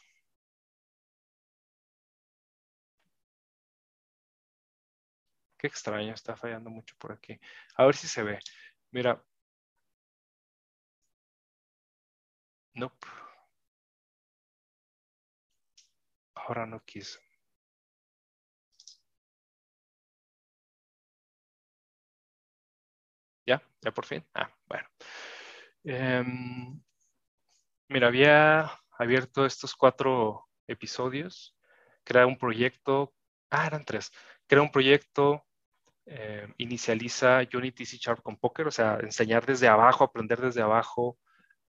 Qué 5.59 5.67
extraño, 5.67 6.15
está 6.15 6.37
fallando 6.37 6.71
mucho 6.71 6.95
por 6.99 7.13
aquí. 7.13 7.39
A 7.77 7.87
ver 7.87 7.97
si 7.97 8.07
se 8.09 8.23
ve. 8.23 8.39
Mira. 8.93 9.21
Nope. 12.75 13.07
Ahora 16.35 16.67
no 16.67 16.81
quiso. 16.85 17.19
¿Ya? 23.47 23.63
¿Ya 23.83 23.93
por 23.93 24.07
fin? 24.07 24.25
Ah, 24.35 24.51
bueno. 24.67 24.89
Em, 25.85 26.81
mira, 27.89 28.07
había 28.09 28.81
abierto 28.99 29.45
estos 29.45 29.75
cuatro 29.75 30.49
episodios, 30.67 31.57
crea 32.05 32.27
un 32.27 32.39
proyecto, 32.39 33.15
ah, 33.51 33.67
eran 33.67 33.85
tres, 33.85 34.11
crea 34.47 34.63
un 34.63 34.71
proyecto, 34.73 35.45
em, 36.07 36.55
inicializa 36.59 37.41
Unity 37.53 37.85
C 37.87 37.99
Sharp 37.99 38.23
con 38.23 38.37
Poker, 38.37 38.67
o 38.69 38.71
sea, 38.71 38.99
enseñar 39.01 39.47
desde 39.47 39.69
abajo, 39.69 40.05
aprender 40.05 40.41
desde 40.41 40.63
abajo 40.63 41.19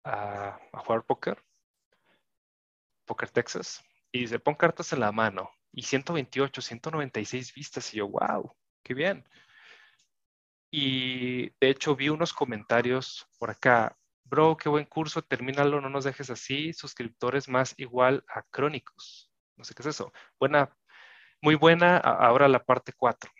a, 0.05 0.59
jugar 0.73 1.05
póker, 1.05 1.43
Poker 3.07 3.31
Texas, 3.31 3.83
y 4.13 4.27
se 4.27 4.39
pon 4.39 4.55
cartas 4.55 4.93
en 4.93 5.01
la 5.01 5.13
mano, 5.13 5.51
y 5.73 5.83
128, 5.83 6.61
196 6.63 7.55
vistas, 7.55 7.95
y 7.95 7.99
yo, 7.99 8.09
wow, 8.09 8.55
qué 8.83 8.95
bien. 8.95 9.27
Y 10.75 11.51
de 11.61 11.71
hecho 11.71 11.95
vi 11.95 12.09
unos 12.09 12.33
comentarios 12.33 13.29
por 13.39 13.51
acá. 13.51 13.97
Bro, 14.25 14.57
qué 14.57 14.71
buen 14.71 14.87
curso, 14.87 15.23
termínalo, 15.23 15.81
no 15.83 15.91
nos 15.91 16.05
dejes 16.05 16.31
así. 16.31 16.73
Suscriptores 16.73 17.49
más 17.49 17.75
igual 17.77 18.25
a 18.29 18.43
crónicos. 18.43 19.31
No 19.57 19.65
sé 19.65 19.75
qué 19.75 19.83
es 19.83 19.89
eso. 19.89 20.13
Buena, 20.41 20.75
muy 21.43 21.57
buena. 21.57 21.99
Ahora 21.99 22.49
la 22.49 22.65
parte 22.65 22.93
4. 22.95 23.31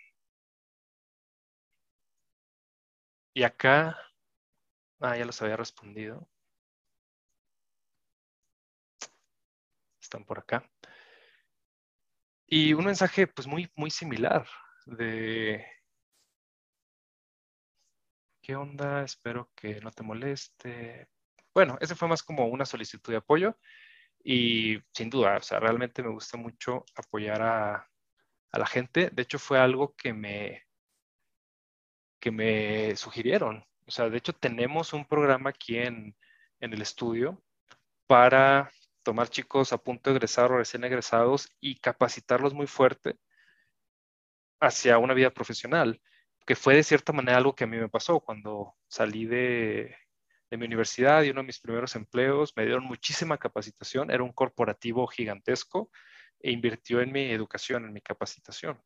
Y 3.35 3.43
acá, 3.43 3.97
ah, 5.01 5.17
ya 5.17 5.25
los 5.25 5.41
había 5.41 5.57
respondido. 5.57 6.27
Están 9.99 10.23
por 10.25 10.39
acá. 10.39 10.69
Y 12.47 12.73
un 12.73 12.85
mensaje 12.85 13.25
pues 13.25 13.47
muy, 13.47 13.71
muy 13.75 13.89
similar 13.89 14.45
de 14.85 15.65
¿qué 18.43 18.55
onda? 18.55 19.03
Espero 19.03 19.49
que 19.55 19.79
no 19.81 19.91
te 19.91 20.03
moleste. 20.03 21.07
Bueno, 21.53 21.77
ese 21.81 21.95
fue 21.95 22.07
más 22.09 22.23
como 22.23 22.47
una 22.47 22.65
solicitud 22.65 23.13
de 23.13 23.17
apoyo 23.17 23.57
y 24.23 24.79
sin 24.93 25.09
duda, 25.09 25.37
o 25.37 25.41
sea, 25.41 25.59
realmente 25.59 26.03
me 26.03 26.09
gusta 26.09 26.37
mucho 26.37 26.85
apoyar 26.95 27.41
a, 27.41 27.89
la 28.53 28.65
gente. 28.67 29.09
De 29.11 29.23
hecho, 29.23 29.39
fue 29.39 29.59
algo 29.59 29.95
que 29.95 30.13
me, 30.13 30.63
que 32.19 32.31
me 32.31 32.95
sugirieron. 32.95 33.65
O 33.87 33.91
sea, 33.91 34.09
de 34.09 34.17
hecho, 34.17 34.33
tenemos 34.33 34.93
un 34.93 35.05
programa 35.05 35.51
aquí 35.51 35.77
en, 35.77 36.15
en 36.59 36.73
el 36.73 36.81
estudio 36.81 37.41
para 38.07 38.71
tomar 39.03 39.29
chicos 39.29 39.73
a 39.73 39.77
punto 39.79 40.09
de 40.09 40.17
egresar 40.17 40.51
o 40.51 40.57
recién 40.57 40.83
egresados 40.83 41.49
y 41.59 41.79
capacitarlos 41.79 42.53
muy 42.53 42.67
fuerte 42.67 43.17
hacia 44.59 44.97
una 44.97 45.13
vida 45.13 45.31
profesional 45.31 46.01
que 46.45 46.55
fue 46.55 46.75
de 46.75 46.83
cierta 46.83 47.13
manera 47.13 47.37
algo 47.37 47.55
que 47.55 47.63
a 47.63 47.67
mí 47.67 47.77
me 47.77 47.89
pasó 47.89 48.19
cuando 48.19 48.75
salí 48.87 49.25
de, 49.25 49.95
mi 50.51 50.65
universidad 50.65 51.23
y 51.23 51.31
uno 51.31 51.41
de 51.41 51.47
mis 51.47 51.59
primeros 51.59 51.95
empleos, 51.95 52.53
me 52.55 52.63
dieron 52.63 52.83
muchísima 52.83 53.39
capacitación, 53.39 54.11
era 54.11 54.21
un 54.21 54.31
corporativo 54.31 55.07
gigantesco 55.07 55.89
e 56.39 56.51
invirtió 56.51 57.01
en 57.01 57.11
mi 57.11 57.31
educación, 57.31 57.85
en 57.85 57.93
mi 57.93 58.01
capacitación. 58.01 58.79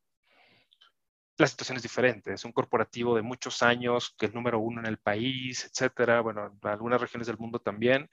La 1.37 1.45
situación 1.45 1.75
es 1.75 1.83
diferente, 1.83 2.33
es 2.33 2.45
un 2.45 2.53
corporativo 2.53 3.15
de 3.15 3.21
muchos 3.21 3.61
años, 3.61 4.15
que 4.17 4.27
es 4.27 4.33
número 4.33 4.59
uno 4.59 4.79
en 4.79 4.87
el 4.87 4.97
país, 4.97 5.65
etcétera, 5.65 6.21
bueno, 6.21 6.57
en 6.63 6.69
algunas 6.69 7.01
regiones 7.01 7.27
del 7.27 7.37
mundo 7.37 7.59
también, 7.59 8.09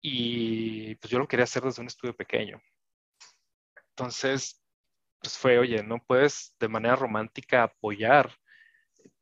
y 0.00 0.94
pues 0.96 1.10
yo 1.10 1.18
lo 1.18 1.26
quería 1.26 1.44
hacer 1.44 1.64
desde 1.64 1.82
un 1.82 1.88
estudio 1.88 2.14
pequeño. 2.16 2.62
Entonces, 3.90 4.62
pues 5.20 5.36
fue, 5.36 5.58
oye, 5.58 5.82
no 5.82 5.98
puedes 6.06 6.54
de 6.60 6.68
manera 6.68 6.96
romántica 6.96 7.64
apoyar 7.64 8.30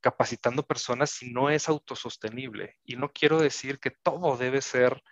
capacitando 0.06 0.64
personas 0.64 1.10
si 1.10 1.32
no 1.32 1.50
es 1.50 1.68
autosostenible. 1.68 2.76
Y 2.84 2.94
no 2.94 3.12
quiero 3.12 3.40
decir 3.40 3.80
que 3.80 3.90
todo 3.90 4.36
debe 4.36 4.62
ser 4.62 5.02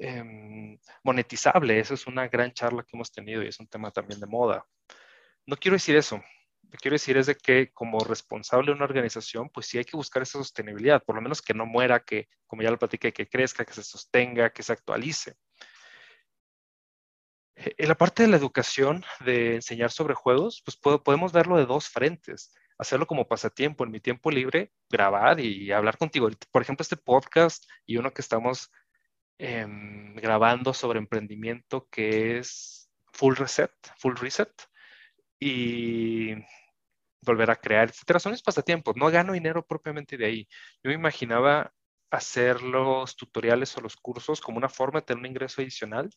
em, 0.00 0.76
monetizable. 1.04 1.78
Esa 1.78 1.94
es 1.94 2.08
una 2.08 2.26
gran 2.26 2.52
charla 2.52 2.82
que 2.82 2.96
hemos 2.96 3.12
tenido 3.12 3.44
y 3.44 3.46
es 3.46 3.60
un 3.60 3.68
tema 3.68 3.92
también 3.92 4.18
de 4.18 4.26
moda. 4.26 4.66
No 5.46 5.56
quiero 5.56 5.76
decir 5.76 5.94
eso. 5.94 6.20
que 6.68 6.78
quiero 6.78 6.96
decir 6.96 7.16
es 7.16 7.26
de 7.26 7.36
que 7.36 7.72
como 7.72 8.00
responsable 8.00 8.72
de 8.72 8.76
una 8.76 8.86
organización, 8.86 9.50
pues 9.50 9.66
sí 9.66 9.78
hay 9.78 9.84
que 9.84 9.96
buscar 9.96 10.22
esa 10.22 10.38
sostenibilidad, 10.38 11.04
por 11.04 11.14
lo 11.14 11.22
menos 11.22 11.40
que 11.40 11.54
no 11.54 11.64
muera, 11.64 12.00
que, 12.00 12.28
como 12.48 12.62
ya 12.62 12.72
lo 12.72 12.78
platiqué, 12.78 13.12
que 13.12 13.28
crezca, 13.28 13.64
que 13.64 13.72
se 13.72 13.84
sostenga, 13.84 14.50
que 14.50 14.64
se 14.64 14.72
actualice. 14.72 15.36
En 17.54 17.88
la 17.88 17.94
parte 17.94 18.24
de 18.24 18.28
la 18.30 18.36
educación, 18.36 19.04
de 19.20 19.54
enseñar 19.54 19.92
sobre 19.92 20.14
juegos, 20.14 20.60
pues 20.64 20.76
podemos 20.76 21.32
verlo 21.32 21.56
de 21.56 21.66
dos 21.66 21.88
frentes. 21.88 22.52
Hacerlo 22.78 23.06
como 23.06 23.26
pasatiempo, 23.26 23.84
en 23.84 23.90
mi 23.90 24.00
tiempo 24.00 24.30
libre, 24.30 24.72
grabar 24.88 25.40
y 25.40 25.72
hablar 25.72 25.98
contigo. 25.98 26.28
Por 26.52 26.62
ejemplo, 26.62 26.82
este 26.82 26.96
podcast 26.96 27.64
y 27.86 27.96
uno 27.96 28.12
que 28.12 28.22
estamos 28.22 28.70
em, 29.38 30.14
grabando 30.16 30.72
sobre 30.72 30.98
emprendimiento 30.98 31.88
que 31.90 32.38
es 32.38 32.90
Full 33.12 33.36
Reset, 33.36 33.72
Full 33.98 34.16
Reset, 34.16 34.52
y 35.40 36.34
volver 37.22 37.50
a 37.50 37.56
crear, 37.56 37.88
etcétera. 37.88 38.20
Son 38.20 38.32
mis 38.32 38.42
pasatiempos, 38.42 38.96
no 38.96 39.10
gano 39.10 39.32
dinero 39.32 39.66
propiamente 39.66 40.16
de 40.16 40.26
ahí. 40.26 40.48
Yo 40.82 40.90
me 40.90 40.94
imaginaba 40.94 41.72
hacer 42.10 42.62
los 42.62 43.16
tutoriales 43.16 43.76
o 43.76 43.80
los 43.80 43.96
cursos 43.96 44.40
como 44.40 44.58
una 44.58 44.68
forma 44.68 45.00
de 45.00 45.06
tener 45.06 45.20
un 45.20 45.26
ingreso 45.26 45.60
adicional 45.62 46.10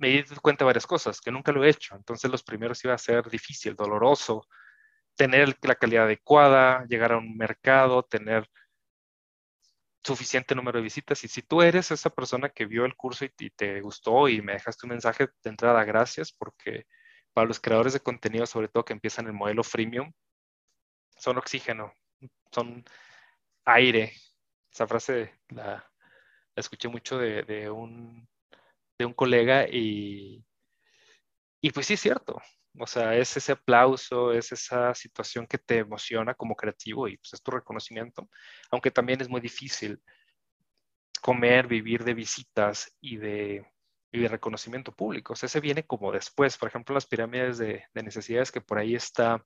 me 0.00 0.08
di 0.08 0.24
cuenta 0.42 0.64
de 0.64 0.66
varias 0.66 0.86
cosas, 0.86 1.20
que 1.20 1.30
nunca 1.30 1.52
lo 1.52 1.62
he 1.62 1.68
hecho. 1.68 1.94
Entonces 1.94 2.30
los 2.30 2.42
primeros 2.42 2.82
iba 2.84 2.94
a 2.94 2.98
ser 2.98 3.28
difícil, 3.28 3.76
doloroso, 3.76 4.48
tener 5.16 5.56
la 5.62 5.74
calidad 5.74 6.04
adecuada, 6.04 6.84
llegar 6.86 7.12
a 7.12 7.18
un 7.18 7.36
mercado, 7.36 8.02
tener 8.02 8.48
suficiente 10.02 10.54
número 10.54 10.78
de 10.78 10.84
visitas. 10.84 11.22
Y 11.24 11.28
si 11.28 11.42
tú 11.42 11.62
eres 11.62 11.90
esa 11.90 12.10
persona 12.10 12.48
que 12.48 12.66
vio 12.66 12.84
el 12.84 12.96
curso 12.96 13.24
y, 13.24 13.50
te 13.50 13.80
gustó 13.80 14.28
y 14.28 14.42
me 14.42 14.52
dejaste 14.54 14.86
un 14.86 14.90
mensaje 14.90 15.28
de 15.42 15.50
entrada, 15.50 15.84
gracias, 15.84 16.32
porque 16.32 16.86
para 17.32 17.46
los 17.46 17.60
creadores 17.60 17.92
de 17.92 18.00
contenido, 18.00 18.46
sobre 18.46 18.68
todo 18.68 18.84
que 18.84 18.92
empiezan 18.94 19.26
el 19.26 19.32
modelo 19.34 19.62
freemium, 19.64 20.12
son 21.16 21.38
oxígeno, 21.38 21.92
son 22.52 22.84
aire. 23.64 24.12
Esa 24.72 24.86
frase 24.86 25.34
la, 25.48 25.90
escuché 26.56 26.88
mucho 26.88 27.18
de 27.18 27.70
un 27.70 28.28
de 29.00 29.06
un 29.06 29.14
colega 29.14 29.66
y, 29.66 30.44
y 31.62 31.70
pues 31.72 31.86
sí 31.86 31.94
es 31.94 32.00
cierto. 32.00 32.40
O 32.78 32.86
sea, 32.86 33.16
es 33.16 33.36
ese 33.36 33.52
aplauso, 33.52 34.32
es 34.32 34.52
esa 34.52 34.94
situación 34.94 35.46
que 35.46 35.58
te 35.58 35.78
emociona 35.78 36.34
como 36.34 36.54
creativo 36.54 37.08
y 37.08 37.16
pues 37.16 37.32
es 37.34 37.42
tu 37.42 37.50
reconocimiento, 37.50 38.28
aunque 38.70 38.90
también 38.90 39.20
es 39.20 39.28
muy 39.28 39.40
difícil 39.40 40.00
comer, 41.20 41.66
vivir 41.66 42.04
de 42.04 42.14
visitas 42.14 42.96
y 43.00 43.16
de, 43.16 43.66
y 44.12 44.20
de 44.20 44.28
reconocimiento 44.28 44.92
público. 44.92 45.32
O 45.32 45.36
sea, 45.36 45.46
ese 45.46 45.60
viene 45.60 45.84
como 45.84 46.12
después. 46.12 46.56
Por 46.56 46.68
ejemplo, 46.68 46.94
las 46.94 47.06
pirámides 47.06 47.58
de, 47.58 47.84
necesidades 47.94 48.52
que 48.52 48.60
por 48.60 48.78
ahí 48.78 48.94
está 48.94 49.44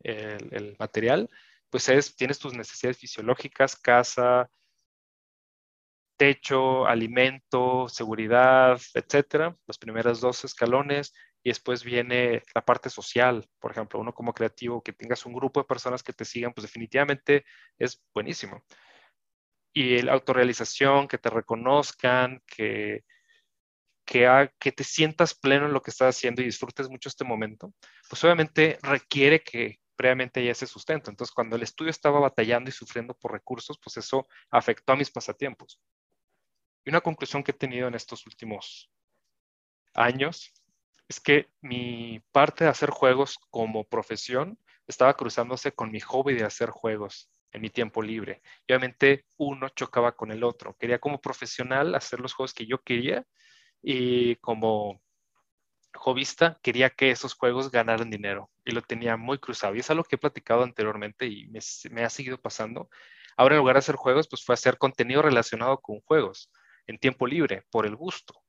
el, 0.00 0.48
el, 0.52 0.76
material, 0.78 1.30
pues 1.70 1.88
es, 1.88 2.14
tienes 2.16 2.38
tus 2.38 2.54
necesidades 2.54 2.98
fisiológicas, 2.98 3.76
casa, 3.76 4.50
techo, 6.16 6.86
alimento, 6.86 7.88
seguridad, 7.88 8.80
etcétera, 8.94 9.56
los 9.66 9.78
primeros 9.78 10.20
dos 10.20 10.44
escalones, 10.44 11.12
y 11.42 11.50
después 11.50 11.84
viene 11.84 12.42
la 12.54 12.64
parte 12.64 12.88
social, 12.88 13.46
por 13.60 13.72
ejemplo, 13.72 14.00
uno 14.00 14.14
como 14.14 14.32
creativo, 14.32 14.82
que 14.82 14.94
tengas 14.94 15.26
un 15.26 15.34
grupo 15.34 15.60
de 15.60 15.66
personas 15.66 16.02
que 16.02 16.14
te 16.14 16.24
sigan, 16.24 16.54
pues 16.54 16.62
definitivamente 16.62 17.44
es 17.78 18.02
buenísimo. 18.14 18.64
Y 19.74 20.00
la 20.02 20.14
autorrealización, 20.14 21.06
que 21.06 21.18
te 21.18 21.28
reconozcan, 21.28 22.40
que, 22.46 23.04
que, 24.06 24.50
que 24.58 24.72
te 24.72 24.84
sientas 24.84 25.34
pleno 25.34 25.66
en 25.66 25.72
lo 25.74 25.82
que 25.82 25.90
estás 25.90 26.16
haciendo 26.16 26.40
y 26.40 26.46
disfrutes 26.46 26.88
mucho 26.88 27.10
este 27.10 27.24
momento, 27.24 27.74
pues 28.08 28.22
obviamente 28.24 28.78
requiere 28.82 29.40
que 29.40 29.80
previamente 29.96 30.40
haya 30.40 30.52
ese 30.52 30.66
sustento. 30.66 31.10
Entonces, 31.10 31.34
cuando 31.34 31.56
el 31.56 31.62
estudio 31.62 31.90
estaba 31.90 32.20
batallando 32.20 32.70
y 32.70 32.72
sufriendo 32.72 33.14
por 33.14 33.32
recursos, 33.32 33.78
pues 33.82 33.96
eso 33.96 34.26
afectó 34.50 34.92
a 34.92 34.96
mis 34.96 35.10
pasatiempos. 35.10 35.80
Y 36.84 36.90
una 36.90 37.00
conclusión 37.00 37.42
que 37.42 37.52
he 37.52 37.54
tenido 37.54 37.88
en 37.88 37.94
estos 37.94 38.26
últimos 38.26 38.90
años 39.94 40.52
es 41.08 41.20
que 41.20 41.48
mi 41.60 42.20
parte 42.32 42.64
de 42.64 42.70
hacer 42.70 42.90
juegos 42.90 43.38
como 43.50 43.84
profesión 43.84 44.58
estaba 44.86 45.14
cruzándose 45.14 45.72
con 45.72 45.90
mi 45.90 46.00
hobby 46.00 46.34
de 46.34 46.44
hacer 46.44 46.70
juegos 46.70 47.30
en 47.52 47.62
mi 47.62 47.70
tiempo 47.70 48.02
libre. 48.02 48.42
Y 48.66 48.72
obviamente 48.72 49.24
uno 49.38 49.68
chocaba 49.70 50.12
con 50.12 50.30
el 50.30 50.44
otro. 50.44 50.76
Quería 50.78 50.98
como 50.98 51.20
profesional 51.20 51.94
hacer 51.94 52.20
los 52.20 52.34
juegos 52.34 52.52
que 52.52 52.66
yo 52.66 52.82
quería 52.82 53.24
y 53.82 54.36
como 54.36 55.00
hobbyista 55.94 56.58
quería 56.62 56.90
que 56.90 57.10
esos 57.10 57.34
juegos 57.34 57.70
ganaran 57.70 58.10
dinero 58.10 58.50
y 58.64 58.72
lo 58.72 58.82
tenía 58.82 59.16
muy 59.16 59.38
cruzado. 59.38 59.74
Y 59.74 59.80
es 59.80 59.90
algo 59.90 60.04
que 60.04 60.16
he 60.16 60.18
platicado 60.18 60.62
anteriormente 60.64 61.26
y 61.26 61.46
me, 61.48 61.60
me 61.90 62.04
ha 62.04 62.10
seguido 62.10 62.38
pasando. 62.38 62.90
Ahora 63.36 63.54
en 63.54 63.60
lugar 63.60 63.76
de 63.76 63.80
hacer 63.80 63.96
juegos, 63.96 64.28
pues 64.28 64.44
fue 64.44 64.54
hacer 64.54 64.76
contenido 64.76 65.22
relacionado 65.22 65.80
con 65.80 66.00
juegos 66.00 66.50
en 66.86 66.98
tiempo 66.98 67.26
libre, 67.26 67.64
por 67.70 67.86
el 67.86 67.96
gusto. 67.96 68.42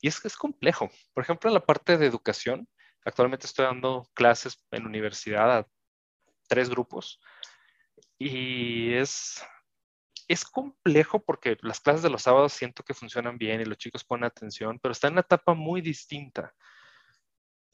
Y 0.00 0.08
es 0.08 0.20
que 0.20 0.28
es 0.28 0.36
complejo. 0.36 0.90
Por 1.12 1.24
ejemplo, 1.24 1.50
en 1.50 1.54
la 1.54 1.64
parte 1.64 1.98
de 1.98 2.06
educación, 2.06 2.68
actualmente 3.04 3.46
estoy 3.46 3.66
dando 3.66 4.08
clases 4.14 4.64
en 4.70 4.86
universidad 4.86 5.58
a 5.58 5.66
tres 6.48 6.68
grupos 6.68 7.20
y 8.18 8.92
es, 8.92 9.42
es 10.28 10.44
complejo 10.44 11.24
porque 11.24 11.56
las 11.62 11.80
clases 11.80 12.02
de 12.02 12.10
los 12.10 12.22
sábados 12.22 12.52
siento 12.52 12.82
que 12.82 12.94
funcionan 12.94 13.38
bien 13.38 13.60
y 13.60 13.64
los 13.64 13.78
chicos 13.78 14.04
ponen 14.04 14.24
atención, 14.24 14.78
pero 14.80 14.92
está 14.92 15.06
en 15.06 15.14
una 15.14 15.22
etapa 15.22 15.54
muy 15.54 15.80
distinta 15.80 16.54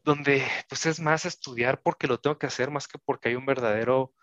donde 0.04 0.46
pues 0.68 0.86
es 0.86 1.00
más 1.00 1.24
estudiar 1.24 1.82
porque 1.82 2.06
lo 2.06 2.20
tengo 2.20 2.38
que 2.38 2.46
hacer 2.46 2.70
más 2.70 2.86
que 2.86 2.98
porque 2.98 3.30
hay 3.30 3.34
un 3.34 3.44
verdadero 3.44 4.14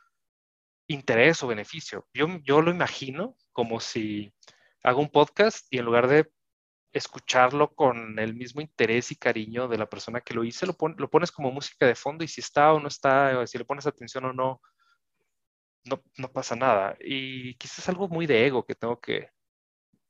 interés 0.87 1.43
o 1.43 1.47
beneficio. 1.47 2.07
Yo, 2.13 2.27
yo 2.43 2.61
lo 2.61 2.71
imagino 2.71 3.35
como 3.51 3.81
si 3.81 4.33
hago 4.83 5.01
un 5.01 5.09
podcast 5.09 5.65
y 5.71 5.79
en 5.79 5.85
lugar 5.85 6.07
de 6.07 6.31
escucharlo 6.91 7.73
con 7.73 8.19
el 8.19 8.35
mismo 8.35 8.61
interés 8.61 9.11
y 9.11 9.15
cariño 9.15 9.67
de 9.67 9.77
la 9.77 9.89
persona 9.89 10.21
que 10.21 10.33
lo 10.33 10.43
hice, 10.43 10.67
lo, 10.67 10.75
pones 10.75 11.31
como 11.31 11.51
música 11.51 11.87
de 11.87 11.95
fondo 11.95 12.23
y 12.23 12.27
si 12.27 12.41
está 12.41 12.71
o 12.73 12.79
no 12.79 12.87
está, 12.87 13.45
si 13.47 13.57
le 13.57 13.65
pones 13.65 13.87
atención 13.87 14.25
o 14.25 14.33
no, 14.33 14.61
no, 15.85 16.03
no 16.17 16.31
pasa 16.31 16.55
nada. 16.55 16.95
Y 16.99 17.55
quizás 17.55 17.79
es 17.79 17.89
algo 17.89 18.07
muy 18.09 18.27
de 18.27 18.45
ego 18.45 18.65
que 18.65 18.75
tengo 18.75 18.99
que 18.99 19.31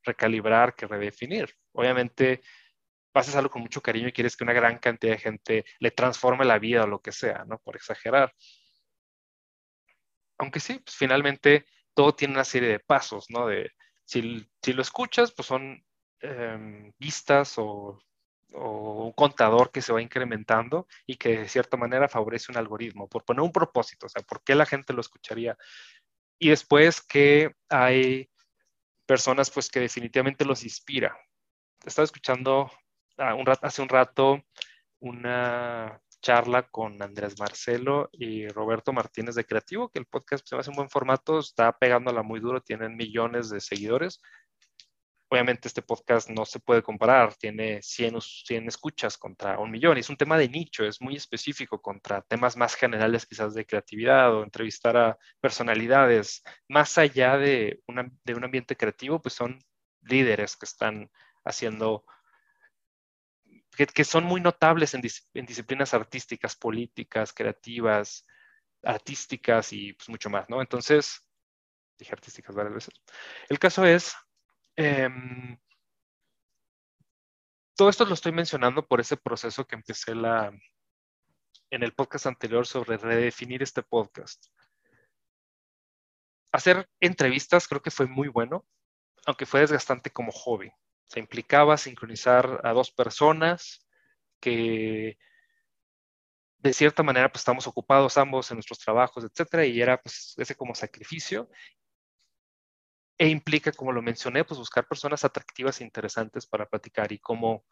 recalibrar, 0.03 0.75
que 0.75 0.88
redefinir. 0.88 1.55
Obviamente, 1.71 2.41
haces 3.13 3.36
algo 3.36 3.49
con 3.49 3.62
mucho 3.62 3.81
cariño 3.81 4.09
y 4.09 4.12
quieres 4.12 4.36
que 4.36 4.43
una 4.43 4.53
gran 4.53 4.77
cantidad 4.79 5.13
de 5.13 5.19
gente 5.19 5.65
le 5.79 5.91
transforme 5.91 6.45
la 6.45 6.59
vida 6.59 6.83
o 6.83 6.88
lo 6.88 7.01
que 7.01 7.12
sea, 7.13 7.45
¿no? 7.45 7.59
Por 7.59 7.75
exagerar. 7.77 8.33
Aunque 10.38 10.59
sí, 10.59 10.79
pues 10.79 10.97
finalmente 10.97 11.65
todo 11.93 12.13
tiene 12.13 12.33
una 12.33 12.43
serie 12.43 12.69
de 12.69 12.79
pasos, 12.79 13.27
¿no? 13.29 13.47
De, 13.47 13.71
si, 14.05 14.21
lo 14.21 14.81
escuchas, 14.81 15.31
pues 15.31 15.47
son 15.47 15.83
em, 16.21 16.91
vistas 16.99 17.57
o, 17.57 17.99
un 18.55 19.11
contador 19.13 19.71
que 19.71 19.81
se 19.81 19.91
va 19.91 20.01
incrementando 20.01 20.87
y 21.07 21.15
que 21.15 21.39
de 21.39 21.49
cierta 21.49 21.75
manera 21.75 22.07
favorece 22.07 22.51
un 22.51 22.57
algoritmo, 22.59 23.07
por 23.07 23.25
poner 23.25 23.41
un 23.41 23.51
propósito, 23.51 24.05
o 24.05 24.09
sea, 24.09 24.21
¿por 24.21 24.43
qué 24.43 24.53
la 24.53 24.67
gente 24.67 24.93
lo 24.93 25.01
escucharía? 25.01 25.57
Y 26.37 26.49
después 26.49 27.01
que 27.01 27.55
hay 27.69 28.29
personas 29.07 29.49
pues 29.49 29.69
que 29.69 29.79
definitivamente 29.79 30.45
los 30.45 30.63
inspira. 30.63 31.17
Estaba 31.85 32.05
escuchando 32.05 32.71
ah, 33.17 33.35
hace 33.61 33.81
un 33.81 33.89
rato 33.89 34.43
una 34.99 36.01
charla 36.23 36.63
con 36.63 37.03
Andrés 37.03 37.38
Marcelo 37.38 38.09
y 38.13 38.47
Roberto 38.47 38.93
Martínez 38.93 39.36
de 39.36 39.45
Creativo, 39.45 39.89
que 39.89 39.99
el 39.99 40.05
podcast 40.05 40.47
se 40.47 40.55
hace 40.55 40.69
un 40.69 40.77
buen 40.77 40.89
formato, 40.89 41.39
está 41.39 41.77
pegándola 41.77 42.23
muy 42.23 42.39
duro, 42.39 42.62
tienen 42.62 42.95
millones 42.95 43.49
de 43.49 43.59
seguidores. 43.59 44.21
Obviamente 45.29 45.67
este 45.67 45.81
podcast 45.81 46.29
no 46.29 46.45
se 46.45 46.59
puede 46.59 46.81
comparar, 46.81 47.36
tiene 47.36 47.81
100, 47.81 48.21
100 48.21 48.67
escuchas 48.67 49.17
contra 49.17 49.59
un 49.59 49.69
millón, 49.69 49.97
y 49.97 49.99
es 49.99 50.09
un 50.09 50.15
tema 50.15 50.38
de 50.38 50.47
nicho, 50.47 50.86
es 50.86 51.01
muy 51.01 51.15
específico 51.15 51.81
contra 51.81 52.21
temas 52.21 52.55
más 52.55 52.75
generales 52.75 53.25
quizás 53.25 53.53
de 53.53 53.65
creatividad 53.65 54.33
o 54.33 54.43
entrevistar 54.43 54.95
a 54.95 55.17
personalidades. 55.41 56.41
Más 56.69 56.97
allá 56.97 57.38
de, 57.38 57.81
de 58.23 58.33
un 58.33 58.43
ambiente 58.43 58.77
creativo, 58.77 59.21
pues 59.21 59.36
son 59.36 59.59
líderes 60.01 60.55
que 60.55 60.65
están 60.65 61.12
haciendo 61.43 62.05
que, 63.75 64.03
son 64.03 64.23
muy 64.23 64.41
notables 64.41 64.93
en, 64.93 65.01
disciplinas 65.01 65.93
artísticas, 65.93 66.55
políticas, 66.55 67.33
creativas, 67.33 68.25
artísticas 68.83 69.73
y 69.73 69.93
pues 69.93 70.09
mucho 70.09 70.29
más, 70.29 70.49
¿no? 70.49 70.62
Entonces, 70.62 71.25
dije 71.97 72.13
artísticas 72.13 72.55
varias 72.55 72.75
veces. 72.75 72.93
El 73.49 73.59
caso 73.59 73.86
es, 73.86 74.15
em, 74.75 75.57
todo 77.75 77.89
esto 77.89 78.05
lo 78.05 78.13
estoy 78.13 78.31
mencionando 78.31 78.88
por 78.88 79.01
ese 79.01 79.17
proceso 79.17 79.65
que 79.65 79.75
empecé 79.75 80.13
la, 80.13 80.51
en 81.71 81.83
el 81.83 81.93
podcast 81.93 82.27
anterior 82.27 82.67
sobre 82.67 82.97
redefinir 82.97 83.63
este 83.63 83.81
podcast. 83.81 84.45
Hacer 86.51 86.88
entrevistas 86.99 87.67
creo 87.67 87.81
que 87.81 87.89
fue 87.89 88.05
muy 88.05 88.27
bueno, 88.27 88.65
aunque 89.25 89.47
fue 89.47 89.62
desgastante 89.62 90.12
como 90.12 90.31
hobby. 90.31 90.71
Se 91.07 91.19
implicaba 91.19 91.77
sincronizar 91.77 92.61
a 92.63 92.73
dos 92.73 92.91
personas 92.91 93.87
que 94.39 95.17
de 96.63 96.73
cierta 96.73 97.03
manera, 97.03 97.29
pues 97.29 97.41
estamos 97.41 97.67
ocupados 97.67 98.17
ambos 98.17 98.49
en 98.49 98.55
nuestros 98.55 98.79
trabajos, 98.79 99.25
etcétera, 99.25 99.65
y 99.65 99.81
era 99.81 100.01
pues 100.01 100.33
ese 100.37 100.55
como 100.55 100.73
sacrificio. 100.73 101.49
E 103.17 103.27
implica, 103.27 103.71
como 103.73 103.91
lo 103.91 104.01
mencioné, 104.01 104.45
pues 104.45 104.57
buscar 104.57 104.87
personas 104.87 105.25
atractivas 105.25 105.81
e 105.81 105.83
interesantes 105.83 106.47
para 106.47 106.65
platicar. 106.65 107.11
Y 107.11 107.19
como 107.19 107.65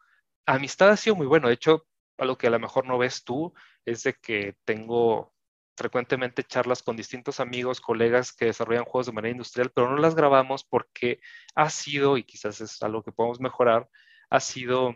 amistad 0.46 0.90
ha 0.90 0.96
sido 0.96 1.16
muy 1.16 1.26
bueno. 1.26 1.48
De 1.48 1.54
hecho, 1.54 1.86
algo 2.18 2.36
que 2.36 2.48
a 2.48 2.50
lo 2.50 2.60
mejor 2.60 2.86
no 2.86 2.98
ves 2.98 3.24
tú 3.24 3.54
es 3.86 4.02
de 4.02 4.14
que 4.14 4.56
tengo 4.64 5.31
frecuentemente 5.76 6.44
charlas 6.44 6.82
con 6.82 6.96
distintos 6.96 7.40
amigos, 7.40 7.80
colegas 7.80 8.32
que 8.32 8.46
desarrollan 8.46 8.84
juegos 8.84 9.06
de 9.06 9.12
manera 9.12 9.32
industrial, 9.32 9.70
pero 9.74 9.90
no 9.90 9.96
las 9.96 10.14
grabamos 10.14 10.64
porque 10.64 11.20
ha 11.54 11.70
sido, 11.70 12.16
y 12.16 12.24
quizás 12.24 12.60
es 12.60 12.82
algo 12.82 13.02
que 13.02 13.12
podemos 13.12 13.40
mejorar, 13.40 13.88
ha 14.30 14.40
sido 14.40 14.94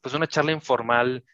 pues 0.00 0.14
una 0.14 0.26
charla 0.26 0.52
informal 0.52 1.24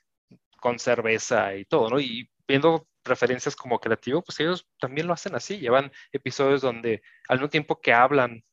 con 0.61 0.79
cerveza 0.79 1.55
y 1.57 1.65
todo, 1.65 1.89
¿no? 1.91 2.01
Y 2.01 2.31
viendo 2.47 2.87
referencias 3.05 3.57
como 3.57 3.81
creativo, 3.81 4.23
pues 4.23 4.39
ellos 4.41 4.69
también 4.79 5.07
lo 5.07 5.13
hacen 5.15 5.35
así, 5.35 5.59
llevan 5.59 5.91
episodios 6.13 6.61
donde 6.61 7.03
al 7.29 7.39
mismo 7.39 7.49
tiempo 7.49 7.81
que 7.81 7.93
hablan 7.93 8.45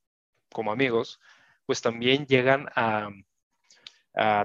como 0.51 0.71
amigos, 0.71 1.19
pues 1.65 1.81
también 1.81 2.25
llegan 2.25 2.67
a, 2.75 3.09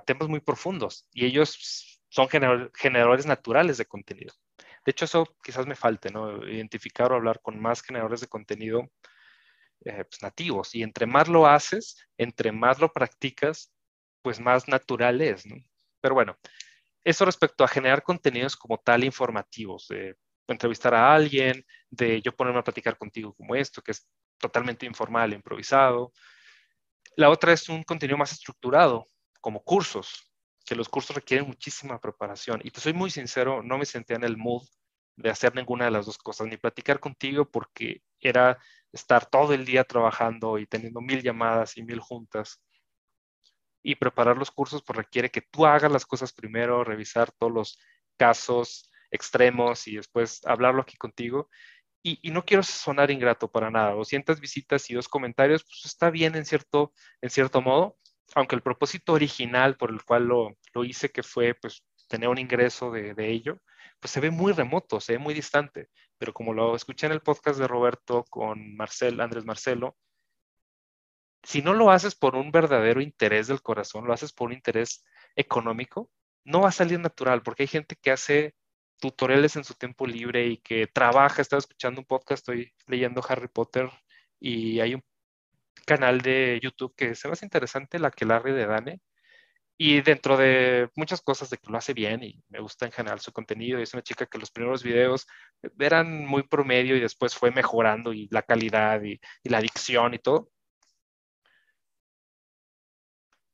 temas 0.04 0.28
muy 0.28 0.40
profundos 0.40 1.06
y 1.12 1.24
ellos 1.24 2.00
son 2.10 2.28
generadores 2.28 3.24
naturales 3.24 3.78
de 3.78 3.86
contenido. 3.86 4.34
De 4.84 4.90
hecho, 4.90 5.04
eso 5.04 5.36
quizás 5.42 5.66
me 5.66 5.76
falte, 5.76 6.10
¿no? 6.10 6.46
Identificar 6.46 7.12
o 7.12 7.16
hablar 7.16 7.40
con 7.40 7.60
más 7.60 7.82
generadores 7.82 8.20
de 8.20 8.28
contenido 8.28 8.90
eh, 9.84 10.04
pues, 10.04 10.22
nativos. 10.22 10.74
Y 10.74 10.82
entre 10.82 11.06
más 11.06 11.28
lo 11.28 11.46
haces, 11.46 11.96
entre 12.16 12.52
más 12.52 12.78
lo 12.80 12.92
practicas, 12.92 13.72
pues 14.22 14.40
más 14.40 14.68
natural 14.68 15.20
es, 15.20 15.46
¿no? 15.46 15.56
Pero 16.00 16.14
bueno, 16.14 16.36
eso 17.04 17.24
respecto 17.24 17.64
a 17.64 17.68
generar 17.68 18.02
contenidos 18.02 18.56
como 18.56 18.78
tal 18.78 19.04
informativos, 19.04 19.86
de 19.88 20.16
entrevistar 20.48 20.94
a 20.94 21.14
alguien, 21.14 21.64
de 21.90 22.20
yo 22.20 22.32
ponerme 22.32 22.60
a 22.60 22.64
platicar 22.64 22.96
contigo 22.98 23.34
como 23.34 23.54
esto, 23.54 23.82
que 23.82 23.92
es 23.92 24.06
totalmente 24.38 24.86
informal, 24.86 25.32
improvisado. 25.32 26.12
La 27.16 27.30
otra 27.30 27.52
es 27.52 27.68
un 27.68 27.82
contenido 27.82 28.18
más 28.18 28.32
estructurado, 28.32 29.06
como 29.40 29.62
cursos, 29.62 30.31
que 30.64 30.74
los 30.74 30.88
cursos 30.88 31.16
requieren 31.16 31.46
muchísima 31.46 32.00
preparación. 32.00 32.60
Y 32.64 32.70
te 32.70 32.80
soy 32.80 32.92
muy 32.92 33.10
sincero, 33.10 33.62
no 33.62 33.78
me 33.78 33.84
sentía 33.84 34.16
en 34.16 34.24
el 34.24 34.36
mood 34.36 34.62
de 35.16 35.30
hacer 35.30 35.54
ninguna 35.54 35.86
de 35.86 35.90
las 35.90 36.06
dos 36.06 36.18
cosas, 36.18 36.46
ni 36.46 36.56
platicar 36.56 37.00
contigo 37.00 37.50
porque 37.50 38.02
era 38.20 38.58
estar 38.92 39.26
todo 39.26 39.52
el 39.52 39.64
día 39.64 39.84
trabajando 39.84 40.58
y 40.58 40.66
teniendo 40.66 41.00
mil 41.00 41.22
llamadas 41.22 41.76
y 41.76 41.82
mil 41.82 42.00
juntas. 42.00 42.62
Y 43.82 43.96
preparar 43.96 44.36
los 44.36 44.50
cursos 44.50 44.82
pues 44.82 44.96
requiere 44.96 45.30
que 45.30 45.42
tú 45.42 45.66
hagas 45.66 45.90
las 45.90 46.06
cosas 46.06 46.32
primero, 46.32 46.84
revisar 46.84 47.32
todos 47.32 47.52
los 47.52 47.78
casos 48.16 48.90
extremos 49.10 49.86
y 49.88 49.96
después 49.96 50.40
hablarlo 50.46 50.82
aquí 50.82 50.96
contigo. 50.96 51.48
Y, 52.04 52.30
no 52.32 52.44
quiero 52.44 52.64
sonar 52.64 53.12
ingrato 53.12 53.50
para 53.50 53.70
nada. 53.70 53.92
200 53.92 54.40
visitas 54.40 54.90
y 54.90 54.94
dos 54.94 55.08
comentarios, 55.08 55.62
pues 55.62 55.82
está 55.84 56.10
bien 56.10 56.34
en 56.34 56.44
cierto, 56.44 56.92
en 57.20 57.30
cierto 57.30 57.62
modo, 57.62 57.96
aunque 58.34 58.56
el 58.56 58.62
propósito 58.62 59.12
original 59.12 59.76
por 59.76 59.90
el 59.90 60.02
cual 60.04 60.26
lo, 60.26 60.56
lo 60.74 60.84
hice, 60.84 61.10
que 61.10 61.22
fue 61.22 61.54
pues 61.54 61.84
tener 62.08 62.28
un 62.28 62.38
ingreso 62.38 62.90
de, 62.90 63.14
de, 63.14 63.30
ello, 63.30 63.60
pues 64.00 64.10
se 64.12 64.20
ve 64.20 64.30
muy 64.30 64.52
remoto, 64.52 65.00
se 65.00 65.14
ve 65.14 65.18
muy 65.18 65.34
distante. 65.34 65.88
Pero 66.18 66.32
como 66.32 66.52
lo 66.54 66.76
escuché 66.76 67.06
en 67.06 67.12
el 67.12 67.20
podcast 67.20 67.58
de 67.58 67.68
Roberto 67.68 68.24
con 68.30 68.76
Marcel, 68.76 69.20
Andrés 69.20 69.44
Marcelo, 69.44 69.96
si 71.42 71.62
no 71.62 71.74
lo 71.74 71.90
haces 71.90 72.14
por 72.14 72.36
un 72.36 72.52
verdadero 72.52 73.00
interés 73.00 73.48
del 73.48 73.62
corazón, 73.62 74.06
lo 74.06 74.12
haces 74.12 74.32
por 74.32 74.48
un 74.48 74.54
interés 74.54 75.04
económico, 75.36 76.10
no 76.44 76.60
va 76.60 76.68
a 76.68 76.72
salir 76.72 77.00
natural, 77.00 77.42
porque 77.42 77.64
hay 77.64 77.66
gente 77.68 77.96
que 78.00 78.10
hace 78.10 78.54
tutoriales 79.00 79.56
en 79.56 79.64
su 79.64 79.74
tiempo 79.74 80.06
libre 80.06 80.46
y 80.46 80.58
que 80.58 80.86
trabaja, 80.86 81.42
estaba 81.42 81.58
escuchando 81.58 82.00
un 82.00 82.06
podcast, 82.06 82.40
estoy 82.40 82.72
leyendo 82.86 83.22
Harry 83.28 83.48
Potter 83.48 83.90
y 84.38 84.80
hay 84.80 84.94
un 84.94 85.02
canal 85.86 86.20
de 86.20 86.60
YouTube 86.62 86.94
que 86.96 87.14
se 87.14 87.28
me 87.28 87.32
hace 87.32 87.46
interesante, 87.46 87.98
la 87.98 88.10
que 88.10 88.24
Larry 88.24 88.52
de 88.52 88.66
Dane. 88.66 89.00
Y 89.78 90.00
dentro 90.02 90.36
de 90.36 90.90
muchas 90.96 91.22
cosas 91.22 91.50
de 91.50 91.58
que 91.58 91.70
lo 91.70 91.78
hace 91.78 91.94
bien 91.94 92.22
y 92.22 92.42
me 92.50 92.60
gusta 92.60 92.86
en 92.86 92.92
general 92.92 93.20
su 93.20 93.32
contenido, 93.32 93.78
es 93.80 93.94
una 93.94 94.02
chica 94.02 94.26
que 94.26 94.38
los 94.38 94.50
primeros 94.50 94.82
videos 94.82 95.26
eran 95.78 96.24
muy 96.26 96.44
promedio 96.44 96.96
y 96.96 97.00
después 97.00 97.34
fue 97.34 97.50
mejorando 97.50 98.12
y 98.12 98.28
la 98.30 98.42
calidad 98.42 99.02
y, 99.02 99.20
y 99.42 99.48
la 99.48 99.58
adicción 99.58 100.14
y 100.14 100.18
todo. 100.18 100.50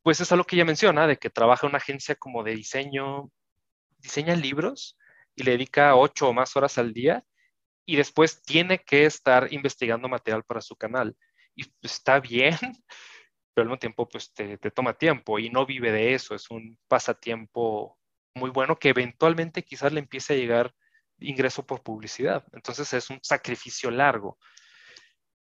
Pues 0.02 0.20
es 0.20 0.32
algo 0.32 0.44
que 0.44 0.56
ella 0.56 0.64
menciona, 0.64 1.06
de 1.06 1.18
que 1.18 1.30
trabaja 1.30 1.66
en 1.66 1.70
una 1.70 1.78
agencia 1.78 2.14
como 2.16 2.42
de 2.42 2.54
diseño, 2.54 3.30
diseña 3.98 4.34
libros 4.34 4.98
y 5.34 5.44
le 5.44 5.52
dedica 5.52 5.94
ocho 5.96 6.28
o 6.28 6.32
más 6.32 6.56
horas 6.56 6.78
al 6.78 6.92
día 6.92 7.24
y 7.86 7.96
después 7.96 8.42
tiene 8.42 8.80
que 8.80 9.06
estar 9.06 9.52
investigando 9.52 10.08
material 10.08 10.44
para 10.44 10.60
su 10.60 10.76
canal 10.76 11.16
y 11.58 11.64
pues, 11.64 11.94
está 11.94 12.20
bien, 12.20 12.56
pero 13.52 13.62
al 13.62 13.66
mismo 13.66 13.78
tiempo 13.78 14.08
pues 14.08 14.32
te, 14.32 14.56
toma 14.70 14.94
tiempo 14.94 15.38
y 15.40 15.50
no 15.50 15.66
vive 15.66 15.90
de 15.90 16.14
eso, 16.14 16.34
es 16.34 16.50
un 16.50 16.78
pasatiempo 16.86 17.98
muy 18.34 18.50
bueno 18.50 18.78
que 18.78 18.90
eventualmente 18.90 19.64
quizás 19.64 19.92
le 19.92 19.98
empiece 19.98 20.34
a 20.34 20.36
llegar 20.36 20.72
ingreso 21.18 21.66
por 21.66 21.82
publicidad. 21.82 22.46
Entonces 22.52 22.92
es 22.92 23.10
un 23.10 23.18
sacrificio 23.20 23.90
largo. 23.90 24.38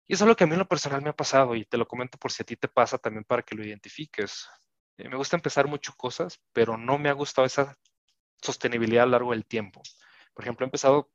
Y 0.06 0.14
eso 0.14 0.24
es 0.24 0.28
lo 0.28 0.36
que 0.36 0.44
a 0.44 0.46
mí 0.46 0.54
en 0.54 0.60
lo 0.60 0.68
personal 0.68 1.02
me 1.02 1.10
ha 1.10 1.16
pasado 1.16 1.54
y 1.54 1.66
te 1.66 1.76
lo 1.76 1.86
comento 1.86 2.16
por 2.16 2.32
si 2.32 2.42
a 2.42 2.46
ti 2.46 2.56
te 2.56 2.68
pasa 2.68 2.96
también 2.96 3.24
para 3.24 3.42
que 3.42 3.54
lo 3.54 3.62
identifiques. 3.62 4.48
Eh, 4.96 5.10
me 5.10 5.16
gusta 5.16 5.36
empezar 5.36 5.66
muchas 5.68 5.94
cosas, 5.96 6.40
pero 6.54 6.78
no 6.78 6.96
me 6.96 7.10
ha 7.10 7.12
gustado 7.12 7.44
esa 7.44 7.76
sostenibilidad 8.40 9.02
a 9.02 9.06
lo 9.06 9.12
largo 9.12 9.32
del 9.32 9.44
tiempo. 9.44 9.82
Por 10.32 10.44
ejemplo, 10.44 10.64
he 10.64 10.68
empezado 10.68 11.10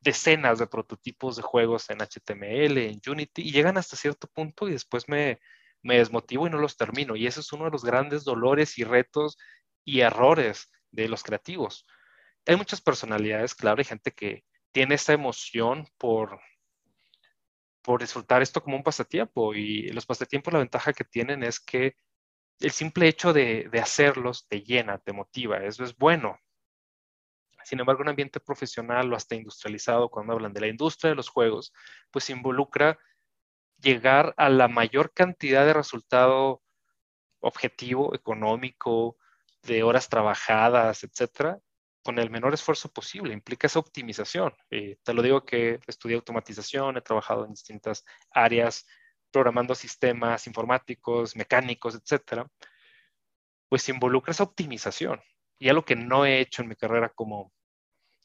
decenas 0.00 0.58
de 0.58 0.66
prototipos 0.66 1.36
de 1.36 1.42
juegos 1.42 1.90
en 1.90 1.98
HTML, 2.00 2.78
en 2.78 3.00
Unity, 3.06 3.42
y 3.42 3.52
llegan 3.52 3.78
hasta 3.78 3.96
cierto 3.96 4.28
punto 4.28 4.68
y 4.68 4.72
después 4.72 5.08
me, 5.08 5.40
me 5.82 5.98
desmotivo 5.98 6.46
y 6.46 6.50
no 6.50 6.58
los 6.58 6.76
termino. 6.76 7.16
Y 7.16 7.26
ese 7.26 7.40
es 7.40 7.52
uno 7.52 7.66
de 7.66 7.70
los 7.70 7.84
grandes 7.84 8.24
dolores 8.24 8.78
y 8.78 8.84
retos 8.84 9.38
y 9.84 10.00
errores 10.00 10.70
de 10.90 11.08
los 11.08 11.22
creativos. 11.22 11.86
Hay 12.46 12.56
muchas 12.56 12.80
personalidades, 12.80 13.54
claro, 13.54 13.78
hay 13.78 13.84
gente 13.84 14.12
que 14.12 14.44
tiene 14.72 14.96
esa 14.96 15.12
emoción 15.12 15.86
por, 15.98 16.38
por 17.82 18.00
disfrutar 18.00 18.42
esto 18.42 18.62
como 18.62 18.76
un 18.76 18.82
pasatiempo. 18.82 19.54
Y 19.54 19.88
los 19.88 20.06
pasatiempos, 20.06 20.52
la 20.52 20.60
ventaja 20.60 20.92
que 20.92 21.04
tienen 21.04 21.42
es 21.42 21.60
que 21.60 21.96
el 22.60 22.70
simple 22.70 23.08
hecho 23.08 23.32
de, 23.32 23.68
de 23.70 23.80
hacerlos 23.80 24.46
te 24.48 24.60
llena, 24.62 24.98
te 24.98 25.12
motiva. 25.12 25.64
Eso 25.64 25.84
es 25.84 25.96
bueno. 25.96 26.38
Sin 27.66 27.80
embargo, 27.80 28.02
un 28.02 28.08
ambiente 28.08 28.38
profesional 28.38 29.12
o 29.12 29.16
hasta 29.16 29.34
industrializado, 29.34 30.08
cuando 30.08 30.32
hablan 30.34 30.52
de 30.52 30.60
la 30.60 30.68
industria 30.68 31.10
de 31.10 31.16
los 31.16 31.28
juegos, 31.28 31.72
pues 32.12 32.30
involucra 32.30 32.96
llegar 33.80 34.34
a 34.36 34.48
la 34.50 34.68
mayor 34.68 35.12
cantidad 35.12 35.66
de 35.66 35.72
resultado 35.72 36.62
objetivo, 37.40 38.14
económico, 38.14 39.16
de 39.64 39.82
horas 39.82 40.08
trabajadas, 40.08 41.02
etcétera, 41.02 41.58
con 42.04 42.20
el 42.20 42.30
menor 42.30 42.54
esfuerzo 42.54 42.88
posible. 42.92 43.34
Implica 43.34 43.66
esa 43.66 43.80
optimización. 43.80 44.54
Eh, 44.70 44.98
te 45.02 45.12
lo 45.12 45.20
digo 45.22 45.44
que 45.44 45.80
estudié 45.88 46.14
automatización, 46.14 46.96
he 46.96 47.00
trabajado 47.00 47.46
en 47.46 47.50
distintas 47.50 48.04
áreas, 48.30 48.86
programando 49.32 49.74
sistemas 49.74 50.46
informáticos, 50.46 51.34
mecánicos, 51.34 51.96
etcétera. 51.96 52.48
Pues 53.68 53.88
involucra 53.88 54.30
esa 54.30 54.44
optimización. 54.44 55.20
Y 55.58 55.68
algo 55.68 55.84
que 55.84 55.96
no 55.96 56.24
he 56.24 56.38
hecho 56.38 56.62
en 56.62 56.68
mi 56.68 56.76
carrera 56.76 57.08
como 57.08 57.52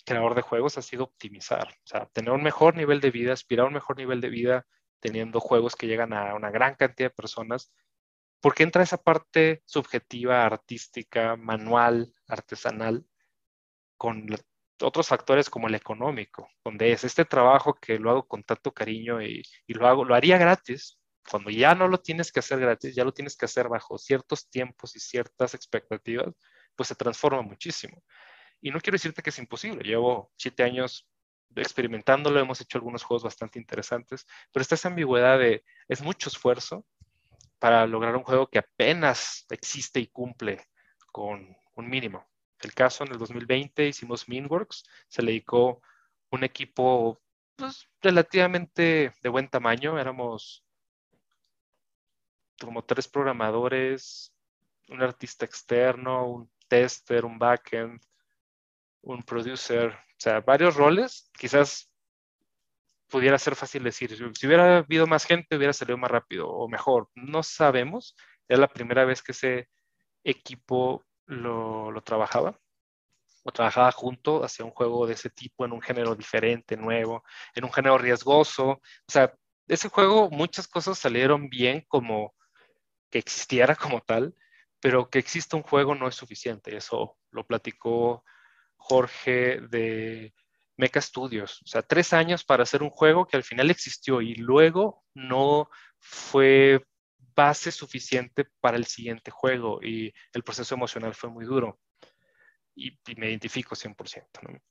creador 0.03 0.35
de 0.35 0.41
juegos 0.41 0.77
ha 0.77 0.81
sido 0.81 1.05
optimizar, 1.05 1.67
o 1.69 1.87
sea, 1.87 2.05
tener 2.07 2.31
un 2.31 2.43
mejor 2.43 2.75
nivel 2.75 3.01
de 3.01 3.11
vida, 3.11 3.33
aspirar 3.33 3.65
a 3.65 3.67
un 3.67 3.73
mejor 3.73 3.97
nivel 3.97 4.21
de 4.21 4.29
vida 4.29 4.65
teniendo 4.99 5.39
juegos 5.39 5.75
que 5.75 5.87
llegan 5.87 6.13
a 6.13 6.35
una 6.35 6.51
gran 6.51 6.75
cantidad 6.75 7.09
de 7.09 7.15
personas, 7.15 7.73
porque 8.39 8.63
entra 8.63 8.83
esa 8.83 8.97
parte 8.97 9.63
subjetiva, 9.65 10.45
artística, 10.45 11.35
manual, 11.35 12.13
artesanal, 12.27 13.05
con 13.97 14.27
otros 14.81 15.07
factores 15.07 15.49
como 15.49 15.67
el 15.67 15.75
económico, 15.75 16.49
donde 16.63 16.91
es 16.91 17.03
este 17.03 17.25
trabajo 17.25 17.75
que 17.75 17.99
lo 17.99 18.11
hago 18.11 18.27
con 18.27 18.43
tanto 18.43 18.73
cariño 18.73 19.21
y, 19.21 19.43
y 19.67 19.73
lo 19.73 19.87
hago, 19.87 20.05
lo 20.05 20.15
haría 20.15 20.37
gratis, 20.37 20.99
cuando 21.29 21.49
ya 21.49 21.75
no 21.75 21.87
lo 21.87 21.99
tienes 21.99 22.31
que 22.31 22.39
hacer 22.39 22.59
gratis, 22.59 22.95
ya 22.95 23.03
lo 23.03 23.13
tienes 23.13 23.37
que 23.37 23.45
hacer 23.45 23.67
bajo 23.69 23.97
ciertos 23.97 24.49
tiempos 24.49 24.95
y 24.95 24.99
ciertas 24.99 25.53
expectativas, 25.53 26.33
pues 26.75 26.87
se 26.89 26.95
transforma 26.95 27.41
muchísimo. 27.41 28.03
Y 28.61 28.71
no 28.71 28.79
quiero 28.79 28.95
decirte 28.95 29.21
que 29.21 29.31
es 29.31 29.39
imposible, 29.39 29.83
llevo 29.83 30.31
siete 30.37 30.63
años 30.63 31.07
experimentándolo, 31.55 32.39
hemos 32.39 32.61
hecho 32.61 32.77
algunos 32.77 33.03
juegos 33.03 33.23
bastante 33.23 33.59
interesantes, 33.59 34.25
pero 34.51 34.61
está 34.61 34.75
esa 34.75 34.87
ambigüedad 34.87 35.37
de, 35.39 35.63
es 35.87 36.01
mucho 36.01 36.29
esfuerzo 36.29 36.85
para 37.59 37.85
lograr 37.87 38.15
un 38.15 38.23
juego 38.23 38.47
que 38.47 38.59
apenas 38.59 39.45
existe 39.49 39.99
y 39.99 40.07
cumple 40.07 40.65
con 41.11 41.55
un 41.75 41.89
mínimo. 41.89 42.27
El 42.61 42.73
caso 42.73 43.03
en 43.03 43.11
el 43.11 43.17
2020 43.17 43.87
hicimos 43.87 44.29
Meanworks, 44.29 44.83
se 45.07 45.21
le 45.23 45.31
dedicó 45.31 45.81
un 46.29 46.43
equipo 46.43 47.19
pues, 47.55 47.89
relativamente 48.01 49.13
de 49.21 49.29
buen 49.29 49.49
tamaño, 49.49 49.99
éramos 49.99 50.63
como 52.59 52.83
tres 52.83 53.07
programadores, 53.07 54.33
un 54.89 55.01
artista 55.01 55.45
externo, 55.45 56.27
un 56.27 56.51
tester, 56.67 57.25
un 57.25 57.39
backend, 57.39 58.01
un 59.01 59.23
producer, 59.23 59.89
o 59.91 60.19
sea, 60.19 60.41
varios 60.41 60.75
roles, 60.75 61.29
quizás 61.37 61.91
pudiera 63.09 63.37
ser 63.37 63.55
fácil 63.55 63.83
decir, 63.83 64.15
si 64.15 64.47
hubiera 64.47 64.77
habido 64.77 65.05
más 65.05 65.25
gente, 65.25 65.57
hubiera 65.57 65.73
salido 65.73 65.97
más 65.97 66.11
rápido 66.11 66.49
o 66.49 66.69
mejor. 66.69 67.09
No 67.13 67.43
sabemos, 67.43 68.15
es 68.47 68.57
la 68.57 68.67
primera 68.69 69.03
vez 69.05 69.21
que 69.21 69.33
ese 69.33 69.69
equipo 70.23 71.05
lo, 71.25 71.91
lo 71.91 72.01
trabajaba 72.01 72.57
o 73.43 73.51
trabajaba 73.51 73.91
junto 73.91 74.43
hacia 74.43 74.65
un 74.65 74.71
juego 74.71 75.07
de 75.07 75.13
ese 75.13 75.29
tipo 75.29 75.65
en 75.65 75.73
un 75.73 75.81
género 75.81 76.15
diferente, 76.15 76.77
nuevo, 76.77 77.23
en 77.55 77.65
un 77.65 77.73
género 77.73 77.97
riesgoso. 77.97 78.69
O 78.69 78.81
sea, 79.07 79.33
ese 79.67 79.89
juego 79.89 80.29
muchas 80.29 80.67
cosas 80.67 80.97
salieron 80.97 81.49
bien 81.49 81.83
como 81.87 82.33
que 83.09 83.19
existiera 83.19 83.75
como 83.75 84.01
tal, 84.01 84.35
pero 84.79 85.09
que 85.09 85.19
exista 85.19 85.57
un 85.57 85.63
juego 85.63 85.95
no 85.95 86.07
es 86.07 86.15
suficiente. 86.15 86.75
Eso 86.75 87.17
lo 87.31 87.45
platicó 87.45 88.23
Jorge 88.81 89.61
de 89.69 90.33
Mecha 90.75 90.99
Studios. 90.99 91.61
O 91.63 91.67
sea, 91.67 91.83
tres 91.83 92.11
años 92.13 92.43
para 92.43 92.63
hacer 92.63 92.81
un 92.81 92.89
juego 92.89 93.27
que 93.27 93.37
al 93.37 93.43
final 93.43 93.69
existió 93.69 94.21
y 94.21 94.33
luego 94.35 95.03
no 95.13 95.69
fue 95.99 96.83
base 97.35 97.71
suficiente 97.71 98.47
para 98.59 98.77
el 98.77 98.85
siguiente 98.85 99.29
juego 99.29 99.79
y 99.83 100.11
el 100.33 100.43
proceso 100.43 100.73
emocional 100.75 101.13
fue 101.13 101.29
muy 101.29 101.45
duro. 101.45 101.79
Y, 102.75 102.97
me 103.15 103.29
identifico 103.29 103.75
100%. 103.75 104.61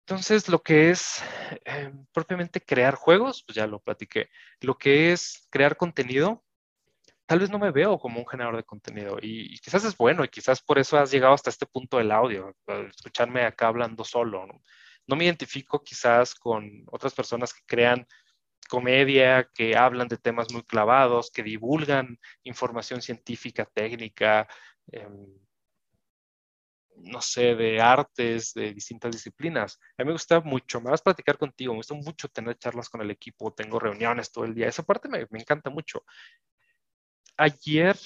Entonces, 0.00 0.48
lo 0.48 0.60
que 0.60 0.90
es 0.90 1.22
eh, 1.64 1.92
propiamente 2.12 2.60
crear 2.60 2.96
juegos, 2.96 3.44
pues 3.46 3.54
ya 3.54 3.68
lo 3.68 3.80
platiqué. 3.80 4.28
Lo 4.60 4.76
que 4.76 5.12
es 5.12 5.46
crear 5.50 5.76
contenido, 5.76 6.44
tal 7.30 7.38
vez 7.38 7.48
no 7.48 7.60
me 7.60 7.70
veo 7.70 7.96
como 7.96 8.18
un 8.18 8.26
generador 8.26 8.56
de 8.56 8.64
contenido 8.64 9.16
y, 9.22 9.56
quizás 9.60 9.84
es 9.84 9.96
bueno 9.96 10.24
y 10.24 10.28
quizás 10.28 10.60
por 10.60 10.80
eso 10.80 10.98
has 10.98 11.12
llegado 11.12 11.32
hasta 11.32 11.48
este 11.48 11.64
punto 11.64 11.98
del 11.98 12.10
audio, 12.10 12.56
escucharme 12.88 13.44
acá 13.44 13.68
hablando 13.68 14.02
solo. 14.02 14.48
¿no? 15.06 15.16
me 15.16 15.26
identifico 15.26 15.80
quizás 15.80 16.34
con 16.34 16.82
otras 16.90 17.14
personas 17.14 17.54
que 17.54 17.60
crean 17.66 18.04
comedia, 18.68 19.48
que 19.54 19.76
hablan 19.76 20.08
de 20.08 20.16
temas 20.16 20.52
muy 20.52 20.64
clavados, 20.64 21.30
que 21.30 21.44
divulgan 21.44 22.18
información 22.42 23.00
científica, 23.00 23.64
técnica, 23.64 24.48
em, 24.90 25.38
no 26.96 27.20
sé, 27.20 27.54
de 27.54 27.80
artes, 27.80 28.52
de 28.54 28.74
distintas 28.74 29.12
disciplinas. 29.12 29.78
A 29.96 30.02
mí 30.02 30.06
me 30.06 30.12
gusta 30.12 30.40
mucho 30.40 30.80
más 30.80 31.00
platicar 31.00 31.38
contigo, 31.38 31.74
me 31.74 31.78
gusta 31.78 31.94
mucho 31.94 32.28
tener 32.28 32.58
charlas 32.58 32.88
con 32.88 33.00
el 33.02 33.10
equipo, 33.12 33.52
tengo 33.52 33.78
reuniones 33.78 34.32
todo 34.32 34.44
el 34.44 34.54
día, 34.54 34.66
esa 34.66 34.82
parte 34.82 35.08
me, 35.08 35.26
me 35.30 35.38
encanta 35.38 35.70
mucho 35.70 36.04
ayer 37.40 37.96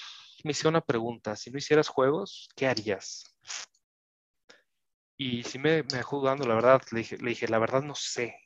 me 0.44 0.53
hicieron 0.53 0.75
una 0.75 0.81
pregunta, 0.81 1.37
si 1.37 1.51
no 1.51 1.59
hicieras 1.59 1.88
juegos, 1.88 2.49
¿qué 2.55 2.66
harías? 2.66 3.25
Y 5.16 5.42
sí 5.44 5.59
me, 5.59 5.83
me 5.83 5.99
dejó 5.99 6.23
la 6.25 6.35
verdad, 6.35 6.83
le 6.92 6.99
dije, 7.01 7.18
le 7.18 7.31
dije, 7.31 7.49
la 7.49 7.59
verdad 7.59 7.83
no 7.83 7.94
sé, 7.94 8.37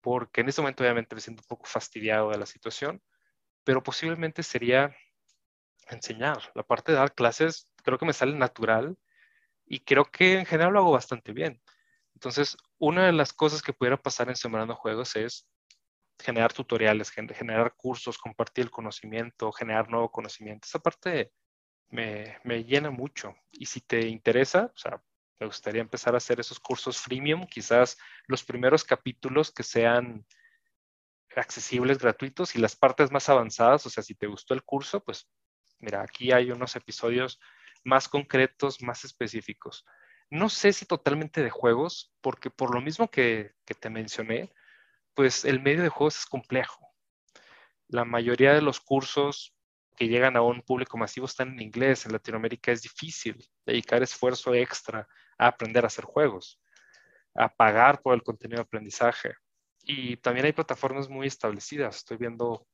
porque 0.00 0.40
en 0.40 0.48
este 0.48 0.62
momento 0.62 0.82
obviamente 0.82 1.14
me 1.14 1.20
siento 1.20 1.42
un 1.42 1.48
poco 1.48 1.66
fastidiado 1.66 2.30
de 2.30 2.38
la 2.38 2.46
situación, 2.46 3.02
pero 3.64 3.82
posiblemente 3.82 4.42
sería 4.42 4.94
enseñar. 5.88 6.50
La 6.54 6.62
parte 6.62 6.92
de 6.92 6.98
dar 6.98 7.14
clases 7.14 7.70
creo 7.82 7.98
que 7.98 8.06
me 8.06 8.12
sale 8.12 8.34
natural 8.34 8.96
y 9.66 9.80
creo 9.80 10.06
que 10.06 10.38
en 10.38 10.46
general 10.46 10.72
lo 10.72 10.80
hago 10.80 10.92
bastante 10.92 11.32
bien. 11.32 11.60
Entonces, 12.14 12.56
una 12.78 13.06
de 13.06 13.12
las 13.12 13.32
cosas 13.32 13.62
que 13.62 13.72
pudiera 13.72 13.96
pasar 13.96 14.28
en 14.28 14.36
Sembrando 14.36 14.74
Juegos 14.74 15.14
es 15.16 15.46
generar 16.18 16.52
tutoriales, 16.52 17.10
generar 17.10 17.74
cursos, 17.76 18.18
compartir 18.18 18.64
el 18.64 18.70
conocimiento, 18.70 19.52
generar 19.52 19.88
nuevo 19.88 20.10
conocimiento. 20.10 20.66
Esa 20.66 20.80
parte 20.80 21.32
me, 21.90 22.38
me, 22.44 22.64
llena 22.64 22.90
mucho. 22.90 23.34
Y 23.52 23.66
si 23.66 23.80
te 23.80 24.06
interesa, 24.08 24.72
o 24.74 24.78
sea, 24.78 25.02
me 25.38 25.46
gustaría 25.46 25.80
empezar 25.80 26.14
a 26.14 26.18
hacer 26.18 26.40
esos 26.40 26.58
cursos 26.58 26.98
freemium, 26.98 27.46
quizás 27.46 27.96
los 28.26 28.44
primeros 28.44 28.84
capítulos 28.84 29.52
que 29.52 29.62
sean 29.62 30.26
accesibles, 31.36 31.98
gratuitos, 31.98 32.56
y 32.56 32.58
las 32.58 32.74
partes 32.74 33.12
más 33.12 33.28
avanzadas, 33.28 33.86
o 33.86 33.90
sea, 33.90 34.02
si 34.02 34.14
te 34.14 34.26
gustó 34.26 34.54
el 34.54 34.64
curso, 34.64 35.04
pues 35.04 35.30
mira, 35.78 36.02
aquí 36.02 36.32
hay 36.32 36.50
unos 36.50 36.74
episodios 36.74 37.38
más 37.84 38.08
concretos, 38.08 38.82
más 38.82 39.04
específicos. 39.04 39.84
No 40.30 40.48
sé 40.48 40.72
si 40.72 40.84
totalmente 40.84 41.42
de 41.42 41.50
juegos, 41.50 42.12
porque 42.20 42.50
por 42.50 42.74
lo 42.74 42.80
mismo 42.80 43.08
que, 43.08 43.52
que 43.64 43.74
te 43.74 43.88
mencioné, 43.88 44.52
pues 45.18 45.44
el 45.44 45.60
medio 45.60 45.82
de 45.82 45.88
juegos 45.88 46.16
es 46.16 46.26
complejo. 46.26 46.94
La 47.88 48.04
mayoría 48.04 48.54
de 48.54 48.62
los 48.62 48.78
cursos 48.78 49.52
que 49.96 50.06
llegan 50.06 50.36
a 50.36 50.42
un 50.42 50.62
público 50.62 50.96
masivo 50.96 51.26
están 51.26 51.48
en 51.48 51.60
inglés. 51.60 52.06
En 52.06 52.12
Latinoamérica 52.12 52.70
es 52.70 52.82
difícil 52.82 53.36
dedicar 53.66 54.00
esfuerzo 54.00 54.54
extra 54.54 55.08
a 55.36 55.48
aprender 55.48 55.82
a 55.82 55.88
hacer 55.88 56.04
juegos, 56.04 56.60
a 57.34 57.48
pagar 57.48 58.00
por 58.00 58.14
el 58.14 58.22
contenido 58.22 58.58
de 58.58 58.62
aprendizaje. 58.62 59.34
Y 59.82 60.18
también 60.18 60.46
hay 60.46 60.52
plataformas 60.52 61.08
muy 61.08 61.26
establecidas. 61.26 61.96
Estoy 61.96 62.16
viendo, 62.16 62.64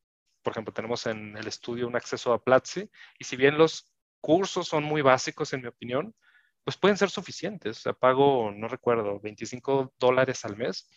por 0.43 0.51
ejemplo, 0.51 0.75
tenemos 0.75 1.07
en 1.07 1.39
el 1.39 1.47
estudio 1.47 1.89
un 1.89 1.97
acceso 1.97 2.35
a 2.35 2.45
Platzi 2.45 2.91
y 3.19 3.25
si 3.25 3.37
bien 3.37 3.57
los 3.57 3.91
cursos 4.21 4.69
son 4.69 4.85
muy 4.85 5.01
básicos, 5.01 5.55
en 5.55 5.63
mi 5.63 5.69
opinión, 5.69 6.15
pues 6.63 6.77
pueden 6.77 6.99
ser 6.99 7.09
suficientes. 7.09 7.79
O 7.79 7.81
sea, 7.81 7.93
pago, 7.95 8.53
no 8.55 8.69
recuerdo, 8.69 9.19
25 9.19 9.95
dólares 9.99 10.45
al 10.45 10.59
mes 10.59 10.91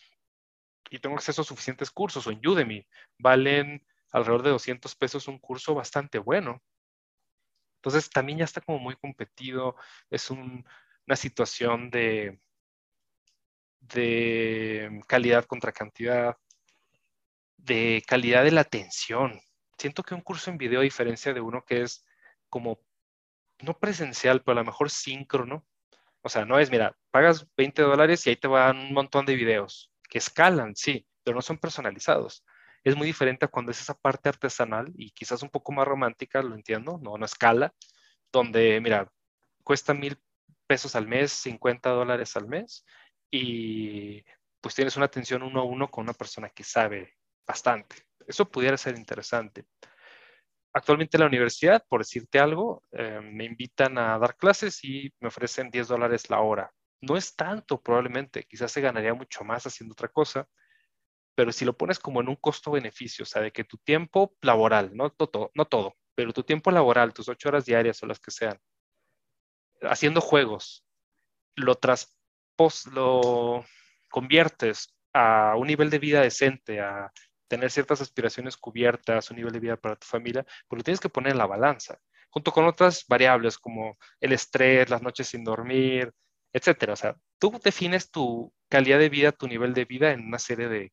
y 0.90 0.98
tengo 0.98 1.16
acceso 1.16 1.42
a 1.42 1.44
suficientes 1.44 1.90
cursos 1.90 2.26
o 2.26 2.30
en 2.30 2.46
Udemy 2.46 2.86
valen 3.18 3.86
alrededor 4.12 4.42
de 4.42 4.50
200 4.50 4.94
pesos 4.96 5.28
un 5.28 5.38
curso 5.38 5.74
bastante 5.74 6.18
bueno. 6.18 6.62
Entonces 7.76 8.10
también 8.10 8.38
ya 8.38 8.44
está 8.44 8.60
como 8.60 8.78
muy 8.78 8.96
competido, 8.96 9.76
es 10.10 10.30
una 10.30 11.16
situación 11.16 11.90
de, 11.90 12.40
de 13.80 15.00
calidad 15.06 15.44
contra 15.44 15.72
cantidad, 15.72 16.36
de 17.56 18.02
calidad 18.06 18.44
de 18.44 18.50
la 18.52 18.62
atención. 18.62 19.40
Siento 19.78 20.02
que 20.02 20.14
un 20.14 20.22
curso 20.22 20.50
en 20.50 20.58
video, 20.58 20.80
a 20.80 20.84
diferencia 20.84 21.32
de 21.32 21.40
uno 21.40 21.64
que 21.64 21.82
es 21.82 22.04
como, 22.48 22.80
no 23.60 23.78
presencial, 23.78 24.42
pero 24.42 24.58
a 24.58 24.62
lo 24.62 24.66
mejor 24.66 24.90
síncrono, 24.90 25.64
o 26.22 26.28
sea, 26.28 26.44
no 26.44 26.58
es, 26.58 26.70
mira, 26.70 26.96
pagas 27.10 27.46
20 27.56 27.82
dólares 27.82 28.26
y 28.26 28.30
ahí 28.30 28.36
te 28.36 28.48
van 28.48 28.76
un 28.78 28.92
montón 28.92 29.24
de 29.24 29.36
videos 29.36 29.92
que 30.08 30.18
escalan, 30.18 30.74
sí, 30.74 31.06
pero 31.22 31.36
no 31.36 31.42
son 31.42 31.58
personalizados. 31.58 32.44
Es 32.84 32.96
muy 32.96 33.06
diferente 33.06 33.44
a 33.44 33.48
cuando 33.48 33.72
es 33.72 33.80
esa 33.80 33.94
parte 33.94 34.28
artesanal 34.28 34.92
y 34.96 35.10
quizás 35.10 35.42
un 35.42 35.50
poco 35.50 35.72
más 35.72 35.86
romántica, 35.86 36.42
lo 36.42 36.54
entiendo, 36.54 36.98
no, 37.02 37.18
no 37.18 37.24
escala, 37.24 37.74
donde, 38.32 38.80
mira, 38.80 39.10
cuesta 39.62 39.94
mil 39.94 40.18
pesos 40.66 40.94
al 40.96 41.06
mes, 41.06 41.32
50 41.32 41.90
dólares 41.90 42.36
al 42.36 42.46
mes 42.46 42.84
y 43.30 44.22
pues 44.60 44.74
tienes 44.74 44.96
una 44.96 45.06
atención 45.06 45.42
uno 45.42 45.60
a 45.60 45.64
uno 45.64 45.88
con 45.90 46.04
una 46.04 46.14
persona 46.14 46.50
que 46.50 46.64
sabe 46.64 47.14
bastante. 47.46 47.96
Eso 48.26 48.48
pudiera 48.50 48.76
ser 48.76 48.96
interesante. 48.96 49.66
Actualmente 50.72 51.16
en 51.16 51.22
la 51.22 51.26
universidad, 51.26 51.84
por 51.88 52.00
decirte 52.00 52.38
algo, 52.38 52.84
eh, 52.92 53.20
me 53.22 53.44
invitan 53.44 53.98
a 53.98 54.18
dar 54.18 54.36
clases 54.36 54.84
y 54.84 55.12
me 55.20 55.28
ofrecen 55.28 55.70
10 55.70 55.88
dólares 55.88 56.30
la 56.30 56.40
hora 56.40 56.72
no 57.00 57.16
es 57.16 57.36
tanto 57.36 57.80
probablemente, 57.80 58.44
quizás 58.44 58.72
se 58.72 58.80
ganaría 58.80 59.14
mucho 59.14 59.44
más 59.44 59.66
haciendo 59.66 59.92
otra 59.92 60.08
cosa, 60.08 60.48
pero 61.34 61.52
si 61.52 61.64
lo 61.64 61.76
pones 61.76 61.98
como 61.98 62.20
en 62.20 62.28
un 62.28 62.36
costo-beneficio, 62.36 63.22
o 63.22 63.26
sea, 63.26 63.42
de 63.42 63.52
que 63.52 63.64
tu 63.64 63.78
tiempo 63.78 64.34
laboral, 64.42 64.90
no 64.96 65.10
todo, 65.10 65.50
no 65.54 65.66
todo, 65.66 65.94
pero 66.14 66.32
tu 66.32 66.42
tiempo 66.42 66.70
laboral, 66.70 67.14
tus 67.14 67.28
ocho 67.28 67.48
horas 67.48 67.64
diarias 67.64 68.02
o 68.02 68.06
las 68.06 68.18
que 68.18 68.32
sean, 68.32 68.58
haciendo 69.82 70.20
juegos, 70.20 70.84
lo, 71.54 71.76
traspos, 71.76 72.86
lo 72.86 73.64
conviertes 74.10 74.96
a 75.12 75.54
un 75.56 75.68
nivel 75.68 75.90
de 75.90 75.98
vida 75.98 76.22
decente, 76.22 76.80
a 76.80 77.12
tener 77.48 77.70
ciertas 77.70 78.00
aspiraciones 78.00 78.56
cubiertas, 78.56 79.30
un 79.30 79.36
nivel 79.36 79.52
de 79.52 79.60
vida 79.60 79.76
para 79.76 79.96
tu 79.96 80.06
familia, 80.06 80.44
pues 80.66 80.78
lo 80.78 80.84
tienes 80.84 81.00
que 81.00 81.08
poner 81.08 81.32
en 81.32 81.38
la 81.38 81.46
balanza, 81.46 81.98
junto 82.30 82.52
con 82.52 82.66
otras 82.66 83.04
variables 83.08 83.58
como 83.58 83.96
el 84.20 84.32
estrés, 84.32 84.90
las 84.90 85.02
noches 85.02 85.28
sin 85.28 85.44
dormir, 85.44 86.12
etcétera. 86.58 86.92
O 86.92 86.96
sea, 86.96 87.16
tú 87.38 87.58
defines 87.62 88.10
tu 88.10 88.52
calidad 88.68 88.98
de 88.98 89.08
vida, 89.08 89.32
tu 89.32 89.48
nivel 89.48 89.74
de 89.74 89.84
vida 89.84 90.12
en 90.12 90.26
una 90.26 90.38
serie 90.38 90.68
de 90.68 90.92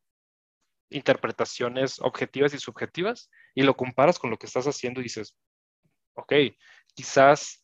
interpretaciones 0.89 1.99
objetivas 1.99 2.53
y 2.53 2.59
subjetivas 2.59 3.29
y 3.53 3.63
lo 3.63 3.75
comparas 3.75 4.19
con 4.19 4.29
lo 4.29 4.37
que 4.37 4.45
estás 4.45 4.65
haciendo 4.67 5.01
y 5.01 5.03
dices, 5.03 5.35
ok, 6.15 6.33
quizás 6.93 7.63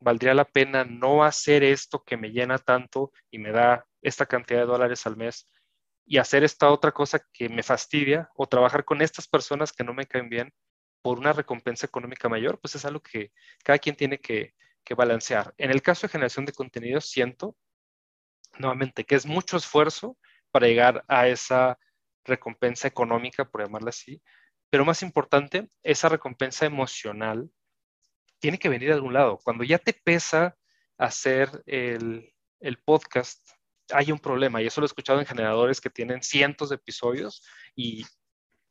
valdría 0.00 0.34
la 0.34 0.46
pena 0.46 0.84
no 0.84 1.24
hacer 1.24 1.62
esto 1.62 2.02
que 2.04 2.16
me 2.16 2.30
llena 2.30 2.58
tanto 2.58 3.12
y 3.30 3.38
me 3.38 3.52
da 3.52 3.86
esta 4.02 4.26
cantidad 4.26 4.60
de 4.60 4.66
dólares 4.66 5.06
al 5.06 5.16
mes 5.16 5.48
y 6.06 6.18
hacer 6.18 6.42
esta 6.42 6.70
otra 6.70 6.92
cosa 6.92 7.20
que 7.32 7.48
me 7.48 7.62
fastidia 7.62 8.30
o 8.34 8.46
trabajar 8.46 8.84
con 8.84 9.02
estas 9.02 9.28
personas 9.28 9.72
que 9.72 9.84
no 9.84 9.92
me 9.92 10.06
caen 10.06 10.28
bien 10.28 10.52
por 11.02 11.18
una 11.18 11.32
recompensa 11.32 11.86
económica 11.86 12.28
mayor, 12.28 12.58
pues 12.60 12.74
es 12.74 12.84
algo 12.84 13.00
que 13.00 13.32
cada 13.64 13.78
quien 13.78 13.96
tiene 13.96 14.18
que, 14.18 14.54
que 14.84 14.94
balancear. 14.94 15.54
En 15.58 15.70
el 15.70 15.82
caso 15.82 16.06
de 16.06 16.12
generación 16.12 16.44
de 16.46 16.52
contenido, 16.52 17.00
siento 17.00 17.56
nuevamente 18.58 19.04
que 19.04 19.14
es 19.14 19.26
mucho 19.26 19.56
esfuerzo 19.56 20.16
para 20.50 20.66
llegar 20.66 21.04
a 21.08 21.28
esa 21.28 21.78
recompensa 22.24 22.88
económica, 22.88 23.44
por 23.44 23.62
llamarla 23.62 23.90
así, 23.90 24.20
pero 24.70 24.84
más 24.84 25.02
importante, 25.02 25.68
esa 25.82 26.08
recompensa 26.08 26.66
emocional 26.66 27.50
tiene 28.38 28.58
que 28.58 28.68
venir 28.68 28.88
de 28.88 28.94
algún 28.94 29.12
lado. 29.12 29.38
Cuando 29.42 29.64
ya 29.64 29.78
te 29.78 29.92
pesa 29.92 30.56
hacer 30.98 31.62
el, 31.66 32.32
el 32.60 32.78
podcast, 32.78 33.48
hay 33.92 34.12
un 34.12 34.18
problema, 34.18 34.62
y 34.62 34.66
eso 34.66 34.80
lo 34.80 34.84
he 34.84 34.88
escuchado 34.88 35.18
en 35.20 35.26
generadores 35.26 35.80
que 35.80 35.90
tienen 35.90 36.22
cientos 36.22 36.68
de 36.68 36.76
episodios 36.76 37.42
y 37.74 38.04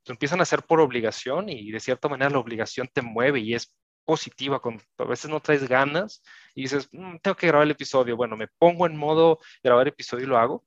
lo 0.06 0.14
empiezan 0.14 0.40
a 0.40 0.44
hacer 0.44 0.64
por 0.64 0.80
obligación 0.80 1.50
y 1.50 1.72
de 1.72 1.80
cierta 1.80 2.08
manera 2.08 2.32
la 2.32 2.40
obligación 2.40 2.90
te 2.92 3.02
mueve 3.02 3.40
y 3.40 3.54
es 3.54 3.76
positiva, 4.06 4.62
con, 4.62 4.82
a 4.98 5.04
veces 5.04 5.30
no 5.30 5.40
traes 5.40 5.68
ganas 5.68 6.22
y 6.56 6.64
dices, 6.64 6.90
mm, 6.92 7.18
tengo 7.18 7.36
que 7.36 7.48
grabar 7.48 7.66
el 7.66 7.72
episodio, 7.72 8.18
bueno, 8.18 8.36
me 8.38 8.48
pongo 8.48 8.86
en 8.86 8.98
modo 8.98 9.40
grabar 9.64 9.88
episodio 9.88 10.26
y 10.26 10.28
lo 10.28 10.38
hago, 10.38 10.66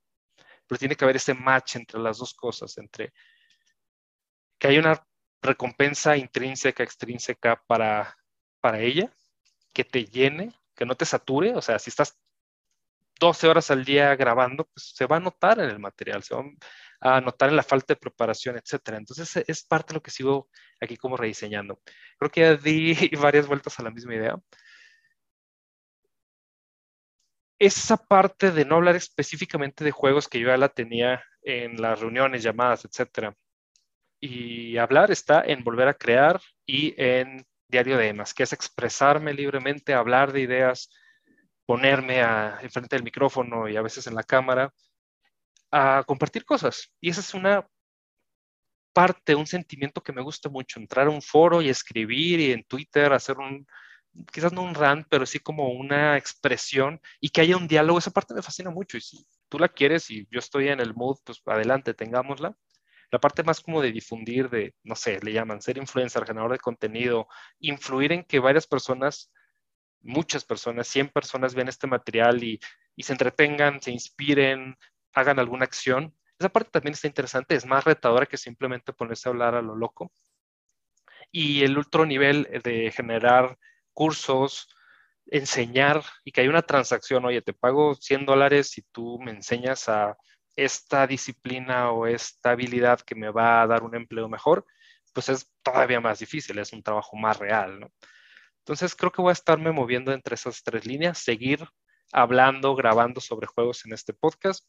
pero 0.67 0.79
tiene 0.79 0.95
que 0.95 1.05
haber 1.05 1.17
ese 1.17 1.33
match 1.33 1.75
entre 1.75 1.99
las 1.99 2.17
dos 2.17 2.33
cosas, 2.33 2.77
entre 2.77 3.13
que 4.57 4.67
hay 4.67 4.77
una 4.77 5.05
recompensa 5.41 6.15
intrínseca, 6.17 6.83
extrínseca 6.83 7.61
para, 7.67 8.17
para 8.61 8.79
ella, 8.79 9.11
que 9.73 9.83
te 9.83 10.05
llene, 10.05 10.53
que 10.75 10.85
no 10.85 10.95
te 10.95 11.05
sature, 11.05 11.53
o 11.55 11.61
sea, 11.61 11.79
si 11.79 11.89
estás 11.89 12.17
12 13.19 13.47
horas 13.47 13.71
al 13.71 13.85
día 13.85 14.15
grabando, 14.15 14.65
pues 14.65 14.93
se 14.95 15.05
va 15.05 15.17
a 15.17 15.19
notar 15.19 15.59
en 15.59 15.69
el 15.69 15.79
material, 15.79 16.23
se 16.23 16.35
va 16.35 16.43
a 17.03 17.19
notar 17.19 17.49
en 17.49 17.57
la 17.57 17.63
falta 17.63 17.93
de 17.93 17.99
preparación, 17.99 18.57
etcétera. 18.57 18.97
Entonces 18.97 19.43
es 19.45 19.63
parte 19.65 19.89
de 19.89 19.95
lo 19.95 20.01
que 20.01 20.11
sigo 20.11 20.49
aquí 20.79 20.95
como 20.95 21.17
rediseñando. 21.17 21.81
Creo 22.17 22.31
que 22.31 22.41
ya 22.41 22.55
di 22.55 22.93
varias 23.21 23.45
vueltas 23.45 23.77
a 23.79 23.83
la 23.83 23.91
misma 23.91 24.15
idea. 24.15 24.37
Esa 27.59 27.97
parte 27.97 28.51
de 28.51 28.65
no 28.65 28.75
hablar 28.75 28.95
específicamente 28.95 29.83
de 29.83 29.91
juegos 29.91 30.29
que 30.29 30.39
yo 30.39 30.47
ya 30.47 30.57
la 30.57 30.69
tenía 30.69 31.23
en 31.41 31.81
las 31.81 31.99
reuniones, 31.99 32.41
llamadas, 32.41 32.85
etcétera. 32.85 33.35
Y 34.21 34.77
hablar 34.77 35.11
está 35.11 35.43
en 35.45 35.63
volver 35.63 35.89
a 35.89 35.93
crear 35.93 36.39
y 36.65 36.93
en 36.97 37.45
diario 37.67 37.97
de 37.97 38.07
EMAS, 38.07 38.33
que 38.33 38.43
es 38.43 38.53
expresarme 38.53 39.33
libremente, 39.33 39.93
hablar 39.93 40.31
de 40.31 40.41
ideas, 40.41 40.89
ponerme 41.65 42.21
a, 42.21 42.59
enfrente 42.61 42.95
del 42.95 43.03
micrófono 43.03 43.67
y 43.67 43.75
a 43.75 43.81
veces 43.81 44.07
en 44.07 44.15
la 44.15 44.23
cámara 44.23 44.73
a 45.73 46.03
compartir 46.05 46.45
cosas. 46.45 46.91
Y 47.01 47.09
esa 47.09 47.21
es 47.21 47.33
una 47.33 47.67
parte, 48.93 49.33
un 49.33 49.47
sentimiento 49.47 50.03
que 50.03 50.13
me 50.13 50.21
gusta 50.21 50.49
mucho, 50.49 50.79
entrar 50.79 51.07
a 51.07 51.09
un 51.09 51.21
foro 51.21 51.61
y 51.61 51.69
escribir 51.69 52.39
y 52.39 52.51
en 52.51 52.63
Twitter 52.63 53.11
hacer 53.11 53.39
un, 53.39 53.65
quizás 54.31 54.53
no 54.53 54.61
un 54.61 54.75
rant, 54.75 55.07
pero 55.09 55.25
sí 55.25 55.39
como 55.39 55.69
una 55.69 56.15
expresión 56.15 57.01
y 57.19 57.29
que 57.29 57.41
haya 57.41 57.57
un 57.57 57.67
diálogo, 57.67 57.97
esa 57.97 58.11
parte 58.11 58.35
me 58.35 58.43
fascina 58.43 58.69
mucho 58.69 58.97
y 58.97 59.01
si 59.01 59.25
tú 59.49 59.57
la 59.57 59.67
quieres 59.67 60.11
y 60.11 60.27
yo 60.29 60.37
estoy 60.37 60.67
en 60.69 60.79
el 60.79 60.93
mood, 60.93 61.17
pues 61.25 61.41
adelante, 61.47 61.95
tengámosla. 61.95 62.55
La 63.11 63.19
parte 63.19 63.43
más 63.43 63.59
como 63.59 63.81
de 63.81 63.91
difundir, 63.91 64.49
de, 64.49 64.75
no 64.83 64.95
sé, 64.95 65.19
le 65.21 65.33
llaman 65.33 65.61
ser 65.61 65.77
influencer, 65.77 66.25
generador 66.25 66.51
de 66.53 66.59
contenido, 66.59 67.27
influir 67.59 68.11
en 68.11 68.23
que 68.23 68.39
varias 68.39 68.67
personas 68.67 69.31
muchas 70.03 70.43
personas, 70.43 70.87
100 70.87 71.09
personas 71.09 71.55
ven 71.55 71.69
este 71.69 71.87
material 71.87 72.43
y, 72.43 72.59
se 72.97 73.13
entretengan, 73.13 73.81
se 73.81 73.91
inspiren, 73.91 74.75
hagan 75.13 75.39
alguna 75.39 75.65
acción. 75.65 76.15
Esa 76.39 76.49
parte 76.49 76.71
también 76.71 76.93
está 76.93 77.07
interesante, 77.07 77.55
es 77.55 77.65
más 77.65 77.83
retadora 77.83 78.25
que 78.25 78.37
simplemente 78.37 78.93
ponerse 78.93 79.29
a 79.29 79.31
hablar 79.31 79.55
a 79.55 79.61
lo 79.61 79.75
loco. 79.75 80.11
Y 81.31 81.63
el 81.63 81.77
otro 81.77 82.05
nivel 82.05 82.47
de 82.63 82.91
generar 82.91 83.57
cursos, 83.93 84.67
enseñar 85.27 86.03
y 86.23 86.31
que 86.31 86.41
hay 86.41 86.47
una 86.47 86.61
transacción, 86.61 87.25
oye, 87.25 87.41
te 87.41 87.53
pago 87.53 87.95
100 87.95 88.25
dólares 88.25 88.77
y 88.77 88.81
tú 88.91 89.19
me 89.19 89.31
enseñas 89.31 89.87
a 89.89 90.17
esta 90.55 91.07
disciplina 91.07 91.91
o 91.91 92.05
esta 92.07 92.51
habilidad 92.51 93.01
que 93.01 93.15
me 93.15 93.31
va 93.31 93.61
a 93.61 93.67
dar 93.67 93.83
un 93.83 93.95
empleo 93.95 94.29
mejor, 94.29 94.65
pues 95.13 95.29
es 95.29 95.49
todavía 95.63 96.01
más 96.01 96.19
difícil, 96.19 96.59
es 96.59 96.73
un 96.73 96.83
trabajo 96.83 97.15
más 97.15 97.39
real. 97.39 97.89
Entonces 98.59 98.95
creo 98.95 99.11
que 99.11 99.21
voy 99.21 99.29
a 99.31 99.33
estarme 99.33 99.71
moviendo 99.71 100.11
entre 100.11 100.35
esas 100.35 100.63
tres 100.63 100.85
líneas, 100.85 101.17
seguir 101.17 101.67
hablando, 102.11 102.75
grabando 102.75 103.19
sobre 103.19 103.47
juegos 103.47 103.85
en 103.85 103.93
este 103.93 104.13
podcast. 104.13 104.65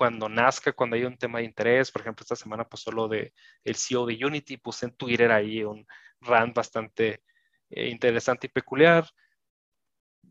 Cuando 0.00 0.30
nazca, 0.30 0.72
cuando 0.72 0.96
haya 0.96 1.06
un 1.06 1.18
tema 1.18 1.40
de 1.40 1.44
interés, 1.44 1.90
por 1.90 2.00
ejemplo, 2.00 2.22
esta 2.22 2.34
semana 2.34 2.64
pasó 2.64 2.90
lo 2.90 3.06
de 3.06 3.34
el 3.62 3.76
CEO 3.76 4.06
de 4.06 4.18
Unity, 4.24 4.56
puse 4.56 4.86
en 4.86 4.96
Twitter 4.96 5.30
ahí 5.30 5.62
un 5.62 5.86
rant 6.22 6.56
bastante 6.56 7.22
eh, 7.68 7.88
interesante 7.88 8.46
y 8.46 8.50
peculiar. 8.50 9.06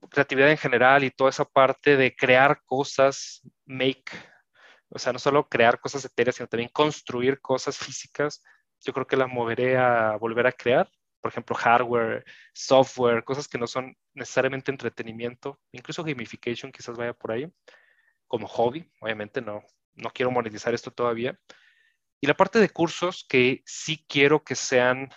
Creatividad 0.09 0.49
en 0.49 0.57
general 0.57 1.03
y 1.03 1.11
toda 1.11 1.29
esa 1.29 1.45
parte 1.45 1.97
de 1.97 2.15
crear 2.15 2.63
cosas, 2.65 3.47
make, 3.67 4.11
o 4.89 4.97
sea, 4.97 5.13
no 5.13 5.19
solo 5.19 5.47
crear 5.47 5.79
cosas 5.79 6.03
etéreas, 6.03 6.37
sino 6.37 6.47
también 6.47 6.71
construir 6.73 7.39
cosas 7.39 7.77
físicas. 7.77 8.41
Yo 8.83 8.91
creo 8.91 9.05
que 9.05 9.17
la 9.17 9.27
moveré 9.27 9.77
a 9.77 10.17
volver 10.17 10.47
a 10.47 10.51
crear 10.51 10.89
por 11.21 11.31
ejemplo, 11.31 11.55
hardware, 11.55 12.23
software, 12.53 13.23
cosas 13.23 13.47
que 13.47 13.57
no 13.57 13.67
son 13.67 13.95
necesariamente 14.13 14.71
entretenimiento, 14.71 15.59
incluso 15.73 16.01
gamification 16.01 16.71
quizás 16.71 16.97
vaya 16.97 17.13
por 17.13 17.33
ahí, 17.33 17.51
como 18.29 18.47
hobby, 18.47 18.89
obviamente 19.01 19.41
no, 19.41 19.63
no 19.95 20.11
quiero 20.11 20.31
monetizar 20.31 20.73
esto 20.73 20.91
todavía. 20.91 21.37
Y 22.21 22.27
la 22.27 22.35
parte 22.35 22.59
de 22.59 22.69
cursos 22.69 23.25
que 23.27 23.61
sí 23.65 24.05
quiero 24.07 24.43
que 24.43 24.55
sean 24.55 25.09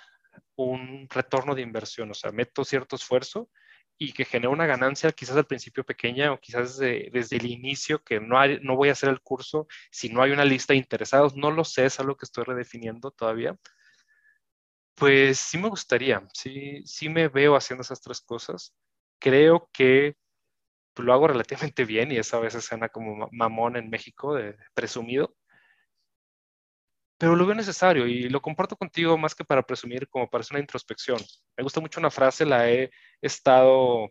un 0.57 1.07
retorno 1.11 1.55
de 1.55 1.63
inversión, 1.63 2.11
o 2.11 2.15
sea, 2.15 2.33
meto 2.33 2.65
cierto 2.65 2.97
esfuerzo 2.97 3.51
y 3.99 4.13
que 4.13 4.25
genere 4.25 4.49
una 4.49 4.67
ganancia 4.67 5.13
quizás 5.13 5.37
al 5.37 5.47
principio 5.47 5.85
pequeña 5.85 6.33
o 6.33 6.41
quizás 6.41 6.79
desde, 6.79 7.37
el 7.37 7.47
inicio, 7.47 8.03
que 8.03 8.19
no, 8.19 8.39
hay, 8.39 8.59
no 8.63 8.77
voy 8.77 8.89
a 8.89 8.93
hacer 8.93 9.11
el 9.11 9.21
curso 9.21 9.67
si 9.91 10.09
no 10.09 10.23
hay 10.23 10.33
una 10.33 10.45
lista 10.45 10.73
de 10.73 10.79
interesados, 10.79 11.37
no 11.37 11.51
lo 11.51 11.65
sé, 11.65 11.85
es 11.87 12.01
algo 12.01 12.17
que 12.17 12.25
estoy 12.25 12.45
redefiniendo 12.45 13.11
todavía, 13.11 13.57
pues 14.95 15.39
sí 15.39 15.59
me 15.59 15.69
gustaría, 15.69 16.27
sí, 16.33 16.83
sí 16.85 17.09
me 17.09 17.29
veo 17.29 17.57
haciendo 17.57 17.83
esas 17.83 18.01
tres 18.01 18.21
cosas. 18.21 18.75
Creo 19.19 19.69
que 19.73 20.17
lo 20.97 21.13
hago 21.13 21.29
relativamente 21.29 21.85
bien 21.85 22.13
y 22.13 22.19
eso 22.19 22.37
a 22.37 22.41
veces 22.41 22.65
suena 22.65 22.89
como 22.89 23.29
mamón 23.33 23.77
en 23.77 23.91
México, 23.91 24.35
de 24.35 24.57
presumido. 24.75 25.35
Pero 27.19 27.37
lo 27.37 27.47
veo 27.47 27.55
necesario 27.55 28.07
y 28.07 28.29
lo 28.29 28.43
comparto 28.43 28.77
contigo 28.77 29.17
más 29.17 29.35
que 29.35 29.45
para 29.45 29.63
presumir, 29.63 30.09
como 30.09 30.29
para 30.29 30.43
hacer 30.43 30.57
una 30.57 30.61
introspección. 30.61 31.19
Me 31.57 31.63
gusta 31.63 31.81
mucho 31.81 32.01
una 32.01 32.11
frase, 32.11 32.45
la 32.45 32.69
he 32.69 32.91
estado 33.21 34.11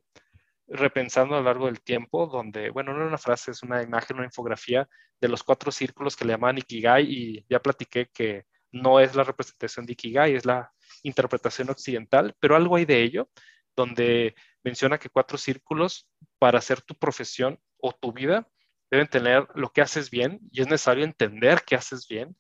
repensando 0.68 1.36
a 1.36 1.40
lo 1.40 1.46
largo 1.46 1.66
del 1.66 1.82
tiempo, 1.82 2.28
donde, 2.28 2.70
bueno, 2.70 2.94
no 2.94 3.04
es 3.04 3.08
una 3.10 3.18
frase, 3.18 3.52
es 3.52 3.64
una 3.64 3.84
imagen, 3.84 4.18
una 4.18 4.26
infografía 4.26 4.88
de 5.20 5.28
los 5.28 5.44
cuatro 5.44 5.72
círculos 5.72 6.16
que 6.16 6.26
le 6.26 6.34
llaman 6.34 6.58
Ikigai 6.58 7.06
y 7.06 7.46
ya 7.50 7.60
platiqué 7.60 8.08
que 8.14 8.46
no 8.72 9.00
es 9.00 9.16
la 9.16 9.24
representación 9.24 9.86
de 9.86 9.94
Ikigai, 9.94 10.36
es 10.36 10.46
la 10.46 10.72
interpretación 11.04 11.70
occidental, 11.70 12.34
pero 12.40 12.56
algo 12.56 12.78
hay 12.78 12.86
de 12.86 13.02
ello, 13.02 13.30
donde 13.76 14.36
menciona 14.64 14.98
que 14.98 15.10
cuatro 15.10 15.38
círculos 15.38 16.08
para 16.40 16.60
hacer 16.60 16.82
tu 16.82 16.96
profesión 16.96 17.60
o 17.78 17.92
tu 17.94 18.14
vida 18.14 18.48
deben 18.90 19.08
tener 19.08 19.48
lo 19.56 19.70
que 19.70 19.82
haces 19.82 20.10
bien 20.10 20.40
y 20.52 20.62
es 20.62 20.68
necesario 20.68 21.04
entender 21.04 21.64
qué 21.66 21.76
haces 21.76 22.08
bien 22.08 22.36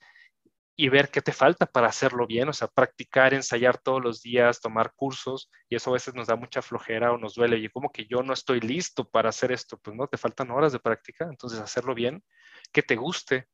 y 0.76 0.90
ver 0.90 1.10
qué 1.10 1.22
te 1.22 1.32
falta 1.32 1.66
para 1.66 1.88
hacerlo 1.88 2.26
bien, 2.26 2.50
o 2.50 2.54
sea, 2.54 2.68
practicar, 2.68 3.34
ensayar 3.34 3.78
todos 3.78 4.02
los 4.02 4.22
días, 4.22 4.62
tomar 4.62 4.94
cursos, 4.96 5.50
y 5.70 5.76
eso 5.76 5.92
a 5.92 5.94
veces 5.94 6.16
nos 6.16 6.28
da 6.28 6.36
mucha 6.36 6.62
flojera 6.62 7.12
o 7.12 7.18
nos 7.18 7.36
duele, 7.36 7.58
y 7.58 7.70
como 7.70 7.92
que 7.92 8.06
yo 8.06 8.24
no 8.24 8.34
estoy 8.34 8.62
listo 8.62 9.08
para 9.08 9.30
hacer 9.30 9.52
esto, 9.52 9.78
pues 9.78 9.96
no, 9.96 10.08
te 10.08 10.18
faltan 10.18 10.50
horas 10.50 10.72
de 10.72 10.80
práctica, 10.80 11.26
entonces 11.30 11.60
hacerlo 11.60 11.94
bien, 11.94 12.24
que 12.72 12.82
te 12.82 12.96
guste, 12.96 13.48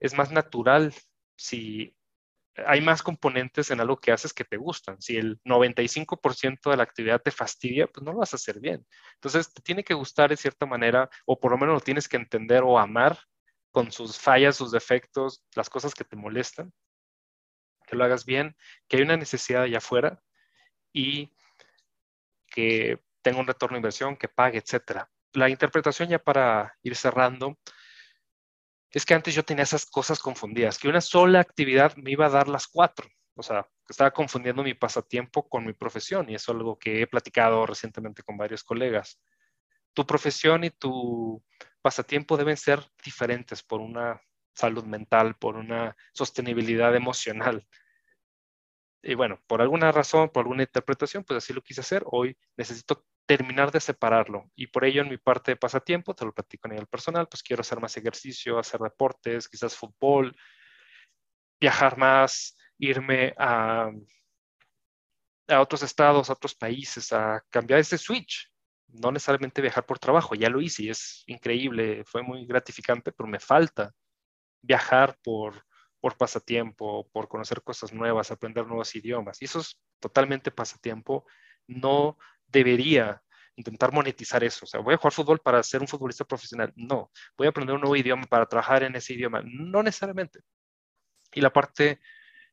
es 0.00 0.12
más 0.14 0.32
natural 0.32 0.92
si 1.36 1.96
hay 2.64 2.80
más 2.80 3.02
componentes 3.02 3.70
en 3.70 3.80
algo 3.80 3.98
que 3.98 4.12
haces 4.12 4.32
que 4.32 4.44
te 4.44 4.56
gustan. 4.56 5.00
Si 5.00 5.16
el 5.16 5.40
95% 5.44 6.70
de 6.70 6.76
la 6.76 6.82
actividad 6.82 7.20
te 7.20 7.30
fastidia, 7.30 7.86
pues 7.86 8.04
no 8.04 8.12
lo 8.12 8.18
vas 8.18 8.32
a 8.32 8.36
hacer 8.36 8.60
bien. 8.60 8.86
Entonces, 9.14 9.52
te 9.52 9.62
tiene 9.62 9.84
que 9.84 9.94
gustar 9.94 10.30
de 10.30 10.36
cierta 10.36 10.66
manera, 10.66 11.10
o 11.26 11.38
por 11.38 11.50
lo 11.52 11.58
menos 11.58 11.74
lo 11.74 11.80
tienes 11.80 12.08
que 12.08 12.16
entender 12.16 12.62
o 12.62 12.78
amar 12.78 13.18
con 13.70 13.92
sus 13.92 14.18
fallas, 14.18 14.56
sus 14.56 14.70
defectos, 14.70 15.44
las 15.54 15.68
cosas 15.68 15.94
que 15.94 16.04
te 16.04 16.16
molestan, 16.16 16.72
que 17.86 17.96
lo 17.96 18.04
hagas 18.04 18.24
bien, 18.24 18.56
que 18.88 18.96
hay 18.96 19.02
una 19.02 19.16
necesidad 19.16 19.62
allá 19.62 19.78
afuera 19.78 20.22
y 20.92 21.32
que 22.46 23.02
tenga 23.22 23.40
un 23.40 23.46
retorno 23.46 23.74
de 23.74 23.80
inversión, 23.80 24.16
que 24.16 24.28
pague, 24.28 24.58
etcétera. 24.58 25.10
La 25.32 25.50
interpretación 25.50 26.08
ya 26.08 26.18
para 26.18 26.74
ir 26.82 26.96
cerrando, 26.96 27.58
es 28.96 29.04
que 29.04 29.12
antes 29.12 29.34
yo 29.34 29.44
tenía 29.44 29.64
esas 29.64 29.84
cosas 29.84 30.18
confundidas, 30.20 30.78
que 30.78 30.88
una 30.88 31.02
sola 31.02 31.38
actividad 31.38 31.94
me 31.96 32.12
iba 32.12 32.24
a 32.24 32.30
dar 32.30 32.48
las 32.48 32.66
cuatro. 32.66 33.06
O 33.34 33.42
sea, 33.42 33.68
estaba 33.86 34.10
confundiendo 34.10 34.62
mi 34.62 34.72
pasatiempo 34.72 35.46
con 35.50 35.66
mi 35.66 35.74
profesión 35.74 36.30
y 36.30 36.34
eso 36.34 36.52
es 36.52 36.56
algo 36.56 36.78
que 36.78 37.02
he 37.02 37.06
platicado 37.06 37.66
recientemente 37.66 38.22
con 38.22 38.38
varios 38.38 38.64
colegas. 38.64 39.20
Tu 39.92 40.06
profesión 40.06 40.64
y 40.64 40.70
tu 40.70 41.44
pasatiempo 41.82 42.38
deben 42.38 42.56
ser 42.56 42.80
diferentes 43.04 43.62
por 43.62 43.82
una 43.82 44.18
salud 44.54 44.84
mental, 44.84 45.36
por 45.36 45.56
una 45.56 45.94
sostenibilidad 46.14 46.96
emocional. 46.96 47.66
Y 49.08 49.14
bueno, 49.14 49.40
por 49.46 49.62
alguna 49.62 49.92
razón, 49.92 50.30
por 50.30 50.42
alguna 50.42 50.64
interpretación, 50.64 51.22
pues 51.22 51.38
así 51.38 51.52
lo 51.52 51.62
quise 51.62 51.80
hacer. 51.80 52.02
Hoy 52.06 52.36
necesito 52.56 53.06
terminar 53.24 53.70
de 53.70 53.78
separarlo. 53.78 54.50
Y 54.56 54.66
por 54.66 54.84
ello 54.84 55.02
en 55.02 55.08
mi 55.08 55.16
parte 55.16 55.52
de 55.52 55.56
pasatiempo, 55.56 56.14
te 56.14 56.24
lo 56.24 56.34
platico 56.34 56.66
a 56.66 56.70
nivel 56.70 56.88
personal, 56.88 57.28
pues 57.28 57.42
quiero 57.42 57.60
hacer 57.60 57.80
más 57.80 57.96
ejercicio, 57.96 58.58
hacer 58.58 58.80
deportes, 58.80 59.48
quizás 59.48 59.76
fútbol, 59.76 60.36
viajar 61.60 61.96
más, 61.96 62.56
irme 62.78 63.32
a, 63.38 63.92
a 65.48 65.60
otros 65.60 65.84
estados, 65.84 66.28
a 66.28 66.32
otros 66.32 66.56
países, 66.56 67.12
a 67.12 67.44
cambiar 67.48 67.78
ese 67.80 67.98
switch. 67.98 68.50
no 68.88 69.12
necesariamente 69.12 69.62
viajar 69.62 69.86
por 69.86 69.98
trabajo, 69.98 70.34
ya 70.34 70.50
lo 70.50 70.60
hice 70.60 70.84
y 70.84 70.90
es 70.90 71.22
increíble, 71.26 72.04
fue 72.06 72.22
muy 72.22 72.46
gratificante, 72.46 73.12
pero 73.12 73.28
me 73.28 73.40
falta 73.40 73.92
viajar 74.62 75.16
por, 75.22 75.65
por 76.06 76.16
pasatiempo, 76.16 77.10
por 77.10 77.26
conocer 77.26 77.62
cosas 77.62 77.92
nuevas, 77.92 78.30
aprender 78.30 78.64
nuevos 78.64 78.94
idiomas. 78.94 79.42
Y 79.42 79.46
eso 79.46 79.58
es 79.58 79.76
totalmente 79.98 80.52
pasatiempo. 80.52 81.26
No 81.66 82.16
debería 82.46 83.20
intentar 83.56 83.92
monetizar 83.92 84.44
eso. 84.44 84.66
O 84.66 84.68
sea, 84.68 84.78
voy 84.78 84.94
a 84.94 84.98
jugar 84.98 85.12
fútbol 85.12 85.40
para 85.40 85.60
ser 85.64 85.80
un 85.80 85.88
futbolista 85.88 86.24
profesional. 86.24 86.72
No. 86.76 87.10
Voy 87.36 87.48
a 87.48 87.50
aprender 87.50 87.74
un 87.74 87.80
nuevo 87.80 87.96
idioma 87.96 88.22
para 88.26 88.46
trabajar 88.46 88.84
en 88.84 88.94
ese 88.94 89.14
idioma. 89.14 89.42
No 89.44 89.82
necesariamente. 89.82 90.42
Y 91.34 91.40
la 91.40 91.52
parte 91.52 91.98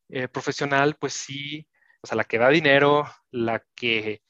eh, 0.09 0.27
profesional, 0.27 0.95
pues 0.99 1.13
sí, 1.13 1.67
o 2.01 2.07
sea, 2.07 2.17
la 2.17 2.23
que 2.23 2.39
da 2.39 2.49
dinero, 2.49 3.05
la 3.29 3.63
que 3.75 4.23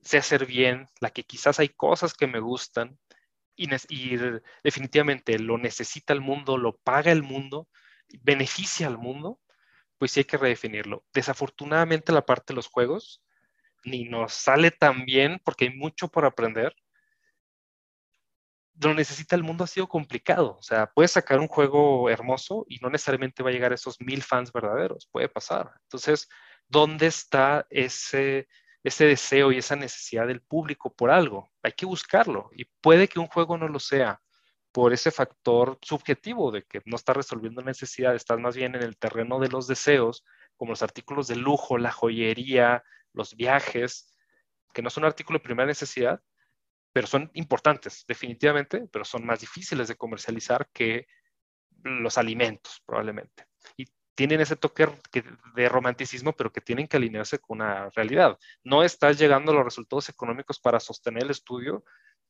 sé 0.00 0.18
hacer 0.18 0.46
bien, 0.46 0.86
la 1.00 1.10
que 1.10 1.24
quizás 1.24 1.58
hay 1.58 1.70
cosas 1.70 2.14
que 2.14 2.28
me 2.28 2.38
gustan 2.38 3.00
y, 3.56 3.68
y 3.88 4.16
definitivamente 4.62 5.40
lo 5.40 5.58
necesita 5.58 6.12
el 6.12 6.20
mundo, 6.20 6.56
lo 6.56 6.76
paga 6.76 7.10
el 7.10 7.24
mundo, 7.24 7.68
beneficia 8.22 8.86
al 8.86 8.98
mundo, 8.98 9.40
pues 9.98 10.12
sí 10.12 10.20
hay 10.20 10.24
que 10.24 10.36
redefinirlo. 10.36 11.04
Desafortunadamente 11.12 12.12
la 12.12 12.26
parte 12.26 12.52
de 12.52 12.56
los 12.56 12.68
juegos 12.68 13.22
ni 13.84 14.04
nos 14.04 14.32
sale 14.32 14.70
tan 14.70 15.04
bien 15.04 15.40
porque 15.44 15.66
hay 15.66 15.74
mucho 15.74 16.08
por 16.08 16.24
aprender. 16.24 16.74
Lo 18.80 18.92
necesita 18.94 19.36
el 19.36 19.44
mundo 19.44 19.64
ha 19.64 19.68
sido 19.68 19.88
complicado. 19.88 20.56
O 20.58 20.62
sea, 20.62 20.86
puedes 20.86 21.12
sacar 21.12 21.38
un 21.38 21.48
juego 21.48 22.10
hermoso 22.10 22.66
y 22.68 22.78
no 22.78 22.90
necesariamente 22.90 23.42
va 23.42 23.50
a 23.50 23.52
llegar 23.52 23.72
a 23.72 23.76
esos 23.76 24.00
mil 24.00 24.22
fans 24.22 24.52
verdaderos. 24.52 25.06
Puede 25.12 25.28
pasar. 25.28 25.72
Entonces, 25.82 26.28
¿dónde 26.68 27.06
está 27.06 27.66
ese, 27.70 28.48
ese 28.82 29.06
deseo 29.06 29.52
y 29.52 29.58
esa 29.58 29.76
necesidad 29.76 30.26
del 30.26 30.42
público 30.42 30.92
por 30.92 31.10
algo? 31.10 31.52
Hay 31.62 31.72
que 31.72 31.86
buscarlo. 31.86 32.50
Y 32.52 32.64
puede 32.80 33.06
que 33.06 33.20
un 33.20 33.28
juego 33.28 33.56
no 33.58 33.68
lo 33.68 33.78
sea 33.78 34.20
por 34.74 34.92
ese 34.92 35.12
factor 35.12 35.78
subjetivo 35.82 36.50
de 36.50 36.64
que 36.64 36.82
no 36.84 36.96
está 36.96 37.12
resolviendo 37.12 37.62
necesidad, 37.62 38.16
estás 38.16 38.40
más 38.40 38.56
bien 38.56 38.74
en 38.74 38.82
el 38.82 38.96
terreno 38.96 39.38
de 39.38 39.46
los 39.46 39.68
deseos, 39.68 40.24
como 40.56 40.72
los 40.72 40.82
artículos 40.82 41.28
de 41.28 41.36
lujo, 41.36 41.78
la 41.78 41.92
joyería, 41.92 42.82
los 43.12 43.36
viajes, 43.36 44.12
que 44.72 44.82
no 44.82 44.90
son 44.90 45.04
artículos 45.04 45.40
de 45.40 45.44
primera 45.44 45.68
necesidad, 45.68 46.20
pero 46.92 47.06
son 47.06 47.30
importantes, 47.34 48.04
definitivamente, 48.08 48.88
pero 48.90 49.04
son 49.04 49.24
más 49.24 49.38
difíciles 49.38 49.86
de 49.86 49.94
comercializar 49.94 50.68
que 50.72 51.06
los 51.84 52.18
alimentos, 52.18 52.82
probablemente. 52.84 53.46
Y 53.76 53.84
tienen 54.16 54.40
ese 54.40 54.56
toque 54.56 54.88
de 55.54 55.68
romanticismo, 55.68 56.32
pero 56.32 56.50
que 56.50 56.60
tienen 56.60 56.88
que 56.88 56.96
alinearse 56.96 57.38
con 57.38 57.60
una 57.60 57.90
realidad. 57.90 58.36
No 58.64 58.82
estás 58.82 59.20
llegando 59.20 59.52
a 59.52 59.54
los 59.54 59.64
resultados 59.64 60.08
económicos 60.08 60.58
para 60.58 60.80
sostener 60.80 61.22
el 61.22 61.30
estudio 61.30 61.84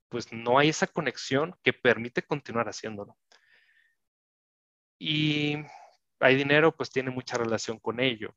pues 0.09 0.33
no 0.33 0.59
hay 0.59 0.69
esa 0.69 0.87
conexión 0.87 1.55
que 1.63 1.73
permite 1.73 2.23
continuar 2.23 2.69
haciéndolo. 2.69 3.17
Y 4.99 5.57
hay 6.21 6.37
dinero, 6.37 6.75
pues 6.75 6.91
tiene 6.91 7.11
mucha 7.11 7.37
relación 7.37 7.79
con 7.79 8.01
ello. 8.01 8.35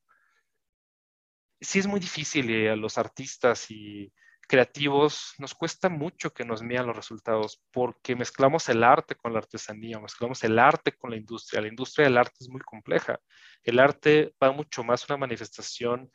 Sí 1.59 1.80
es 1.80 1.88
muy 1.88 1.99
difícil 1.99 2.49
y 2.49 2.68
a 2.68 2.76
los 2.76 2.97
artistas 2.97 3.72
y 3.72 4.11
creativos 4.47 5.34
nos 5.39 5.53
cuesta 5.53 5.89
mucho 5.89 6.34
que 6.34 6.45
nos 6.45 6.63
midan 6.63 6.88
los 6.88 6.95
resultados 6.95 7.61
porque 7.72 8.15
mezclamos 8.15 8.70
el 8.70 8.84
arte 8.84 9.15
con 9.15 9.34
la 9.34 9.39
artesanía, 9.39 9.99
mezclamos 9.99 10.43
el 10.43 10.57
arte 10.57 10.93
con 10.93 11.11
la 11.11 11.18
industria. 11.18 11.61
La 11.61 11.68
industria 11.68 12.05
del 12.05 12.18
arte 12.18 12.36
es 12.39 12.49
muy 12.49 12.61
compleja. 12.61 13.20
El 13.63 13.80
arte 13.80 14.34
va 14.41 14.51
mucho 14.51 14.84
más 14.84 15.07
una 15.09 15.18
manifestación 15.18 16.11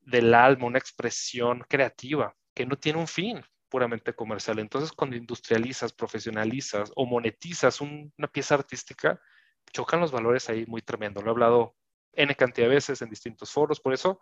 del 0.00 0.34
alma, 0.34 0.66
una 0.66 0.78
expresión 0.78 1.60
creativa 1.68 2.34
que 2.54 2.66
no 2.66 2.76
tiene 2.76 2.98
un 2.98 3.06
fin 3.06 3.42
puramente 3.72 4.12
comercial. 4.12 4.58
Entonces, 4.58 4.92
cuando 4.92 5.16
industrializas, 5.16 5.94
profesionalizas 5.94 6.92
o 6.94 7.06
monetizas 7.06 7.80
una 7.80 8.28
pieza 8.30 8.54
artística, 8.56 9.18
chocan 9.72 9.98
los 9.98 10.12
valores 10.12 10.50
ahí 10.50 10.66
muy 10.66 10.82
tremendo. 10.82 11.22
Lo 11.22 11.28
he 11.28 11.30
hablado 11.30 11.74
N 12.12 12.34
cantidad 12.34 12.68
de 12.68 12.74
veces 12.74 13.00
en 13.00 13.08
distintos 13.08 13.50
foros. 13.50 13.80
Por 13.80 13.94
eso, 13.94 14.20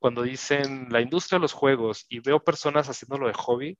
cuando 0.00 0.22
dicen 0.22 0.88
la 0.90 1.00
industria 1.00 1.38
de 1.38 1.42
los 1.42 1.52
juegos 1.52 2.06
y 2.08 2.18
veo 2.18 2.42
personas 2.42 2.88
haciéndolo 2.88 3.28
de 3.28 3.34
hobby, 3.34 3.78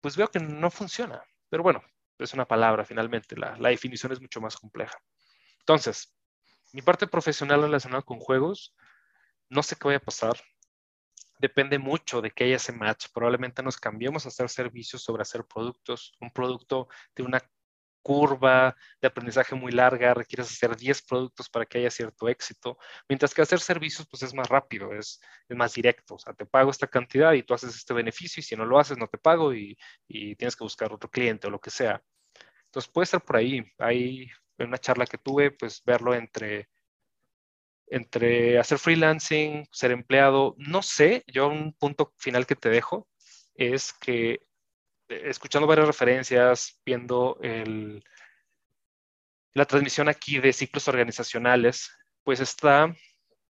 pues 0.00 0.16
veo 0.16 0.26
que 0.26 0.40
no 0.40 0.72
funciona. 0.72 1.22
Pero 1.48 1.62
bueno, 1.62 1.80
es 2.18 2.34
una 2.34 2.48
palabra 2.48 2.84
finalmente. 2.84 3.36
La, 3.36 3.56
la 3.58 3.68
definición 3.68 4.10
es 4.10 4.20
mucho 4.20 4.40
más 4.40 4.56
compleja. 4.56 4.98
Entonces, 5.60 6.12
mi 6.72 6.82
parte 6.82 7.06
profesional 7.06 7.62
relacionada 7.62 8.02
con 8.02 8.18
juegos, 8.18 8.74
no 9.48 9.62
sé 9.62 9.76
qué 9.76 9.86
vaya 9.86 9.98
a 9.98 10.00
pasar 10.04 10.36
depende 11.38 11.78
mucho 11.78 12.20
de 12.20 12.30
que 12.30 12.44
haya 12.44 12.56
ese 12.56 12.72
match. 12.72 13.06
Probablemente 13.12 13.62
nos 13.62 13.76
cambiemos 13.76 14.24
a 14.24 14.28
hacer 14.28 14.48
servicios 14.48 15.02
sobre 15.02 15.22
hacer 15.22 15.44
productos. 15.44 16.12
Un 16.20 16.30
producto 16.30 16.88
de 17.14 17.22
una 17.22 17.40
curva 18.06 18.76
de 19.00 19.08
aprendizaje 19.08 19.56
muy 19.56 19.72
larga, 19.72 20.14
requieres 20.14 20.48
hacer 20.48 20.76
10 20.76 21.02
productos 21.02 21.48
para 21.50 21.66
que 21.66 21.78
haya 21.78 21.90
cierto 21.90 22.28
éxito, 22.28 22.78
mientras 23.08 23.34
que 23.34 23.42
hacer 23.42 23.58
servicios 23.58 24.06
pues 24.08 24.22
es 24.22 24.32
más 24.32 24.48
rápido, 24.48 24.92
es, 24.92 25.20
es 25.48 25.56
más 25.56 25.74
directo, 25.74 26.14
o 26.14 26.18
sea, 26.20 26.32
te 26.32 26.46
pago 26.46 26.70
esta 26.70 26.86
cantidad 26.86 27.32
y 27.32 27.42
tú 27.42 27.52
haces 27.52 27.74
este 27.74 27.94
beneficio 27.94 28.40
y 28.40 28.44
si 28.44 28.54
no 28.54 28.64
lo 28.64 28.78
haces 28.78 28.96
no 28.96 29.08
te 29.08 29.18
pago 29.18 29.52
y, 29.52 29.76
y 30.06 30.36
tienes 30.36 30.54
que 30.54 30.62
buscar 30.62 30.92
otro 30.92 31.10
cliente 31.10 31.48
o 31.48 31.50
lo 31.50 31.58
que 31.58 31.70
sea. 31.70 32.00
Entonces 32.66 32.92
puede 32.92 33.06
ser 33.06 33.22
por 33.22 33.38
ahí, 33.38 33.64
hay 33.78 34.30
una 34.58 34.78
charla 34.78 35.06
que 35.06 35.18
tuve, 35.18 35.50
pues 35.50 35.82
verlo 35.84 36.14
entre 36.14 36.68
entre 37.88 38.58
hacer 38.58 38.78
freelancing, 38.78 39.66
ser 39.70 39.90
empleado, 39.92 40.54
no 40.58 40.82
sé, 40.82 41.24
yo 41.26 41.48
un 41.48 41.72
punto 41.72 42.12
final 42.18 42.46
que 42.46 42.56
te 42.56 42.68
dejo 42.68 43.08
es 43.54 43.92
que 43.92 44.32
eh, 45.08 45.22
escuchando 45.24 45.66
varias 45.66 45.86
referencias, 45.86 46.80
viendo 46.84 47.38
la 49.54 49.64
transmisión 49.64 50.08
aquí 50.08 50.38
de 50.38 50.52
ciclos 50.52 50.88
organizacionales, 50.88 51.90
pues 52.24 52.40
está 52.40 52.94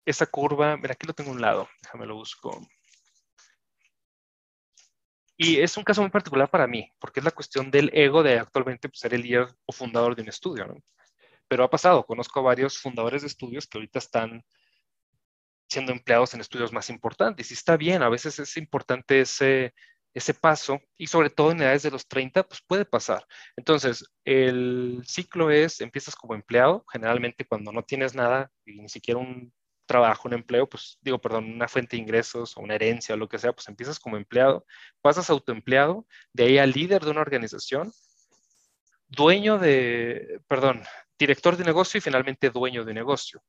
esa 0.06 0.26
curva, 0.26 0.78
mira, 0.78 0.94
aquí 0.94 1.06
lo 1.06 1.14
tengo 1.14 1.32
a 1.32 1.34
un 1.34 1.42
lado, 1.42 1.70
déjame 1.82 2.06
lo 2.06 2.16
busco. 2.16 2.60
Y 5.38 5.60
es 5.60 5.76
un 5.76 5.84
caso 5.84 6.02
muy 6.02 6.12
particular 6.12 6.50
para 6.50 6.68
mí, 6.68 6.92
porque 7.00 7.20
es 7.20 7.24
la 7.24 7.32
cuestión 7.32 7.72
del 7.72 7.90
ego 7.94 8.24
de 8.24 8.40
actualmente 8.40 8.90
pues, 8.90 9.00
ser 9.00 9.14
el 9.14 9.24
líder 9.24 9.48
o 9.66 9.72
fundador 9.72 10.16
de 10.16 10.22
un 10.22 10.30
estudio. 10.30 10.68
¿no? 10.68 10.76
Pero 11.52 11.66
ha 11.66 11.70
pasado. 11.70 12.06
Conozco 12.06 12.40
a 12.40 12.44
varios 12.44 12.78
fundadores 12.78 13.24
de 13.24 13.28
estudios 13.28 13.68
que 13.68 13.78
ahorita 13.78 14.00
están 14.00 14.42
siendo 15.68 15.92
empleados 15.92 16.34
en 16.34 16.40
estudios 16.40 16.72
más 16.72 16.90
importantes 16.90 17.52
y 17.52 17.56
está 17.56 17.76
bien, 17.76 18.02
a 18.04 18.08
veces 18.08 18.40
es 18.40 18.56
importante 18.56 19.20
ese, 19.20 19.74
ese 20.14 20.34
paso 20.34 20.80
y 20.96 21.08
sobre 21.08 21.30
todo 21.30 21.52
en 21.52 21.62
edades 21.62 21.84
de 21.84 21.92
los 21.92 22.08
30, 22.08 22.44
pues 22.44 22.62
puede 22.66 22.86
pasar. 22.86 23.28
Entonces, 23.58 24.06
el 24.24 25.02
ciclo 25.06 25.52
es, 25.52 25.82
empiezas 25.82 26.16
como 26.16 26.36
empleado, 26.36 26.86
generalmente 26.90 27.46
cuando 27.46 27.74
no 27.74 27.84
tienes 27.84 28.16
nada 28.16 28.50
y 28.66 28.80
ni 28.80 28.88
siquiera 28.88 29.20
un 29.20 29.52
trabajo, 29.86 30.30
un 30.30 30.36
empleo, 30.36 30.70
pues 30.70 31.00
digo, 31.02 31.20
perdón, 31.20 31.52
una 31.52 31.68
fuente 31.68 31.98
de 31.98 32.02
ingresos 32.02 32.56
o 32.56 32.62
una 32.62 32.76
herencia 32.76 33.16
o 33.16 33.18
lo 33.18 33.28
que 33.28 33.40
sea, 33.40 33.52
pues 33.52 33.68
empiezas 33.68 34.00
como 34.00 34.16
empleado, 34.16 34.66
pasas 35.02 35.30
a 35.30 35.34
autoempleado, 35.34 36.08
de 36.32 36.46
ahí 36.46 36.58
a 36.60 36.66
líder 36.66 37.04
de 37.04 37.12
una 37.12 37.20
organización, 37.20 37.92
dueño 39.12 39.60
de, 39.60 40.40
perdón, 40.48 40.84
director 41.22 41.56
de 41.56 41.64
negocio 41.64 41.98
y 41.98 42.02
finalmente 42.02 42.50
dueño 42.50 42.84
de 42.84 42.94
negocio. 42.94 43.44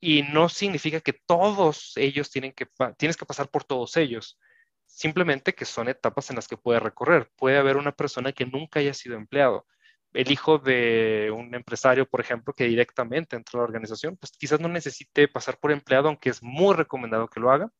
Y 0.00 0.22
no 0.22 0.48
significa 0.48 1.00
que 1.00 1.12
todos 1.12 1.92
ellos 1.96 2.30
tienen 2.30 2.52
que, 2.52 2.66
tienes 2.96 3.16
que 3.16 3.26
pasar 3.26 3.48
por 3.48 3.64
todos 3.64 3.96
ellos. 3.96 4.38
Simplemente 4.86 5.54
que 5.54 5.64
son 5.64 5.88
etapas 5.88 6.30
en 6.30 6.36
las 6.36 6.48
que 6.48 6.56
puede 6.56 6.80
recorrer. 6.80 7.30
Puede 7.36 7.58
haber 7.58 7.76
una 7.76 7.92
persona 7.92 8.32
que 8.32 8.46
nunca 8.46 8.80
haya 8.80 8.94
sido 8.94 9.16
empleado. 9.16 9.66
El 10.12 10.30
hijo 10.32 10.58
de 10.58 11.30
un 11.34 11.54
empresario, 11.54 12.06
por 12.06 12.20
ejemplo, 12.20 12.52
que 12.54 12.64
directamente 12.64 13.36
entró 13.36 13.60
a 13.60 13.62
la 13.62 13.66
organización, 13.66 14.16
pues 14.16 14.32
quizás 14.32 14.60
no 14.60 14.68
necesite 14.68 15.28
pasar 15.28 15.58
por 15.58 15.70
empleado, 15.70 16.08
aunque 16.08 16.30
es 16.30 16.42
muy 16.42 16.74
recomendado 16.74 17.28
que 17.28 17.40
lo 17.40 17.50
haga. 17.50 17.70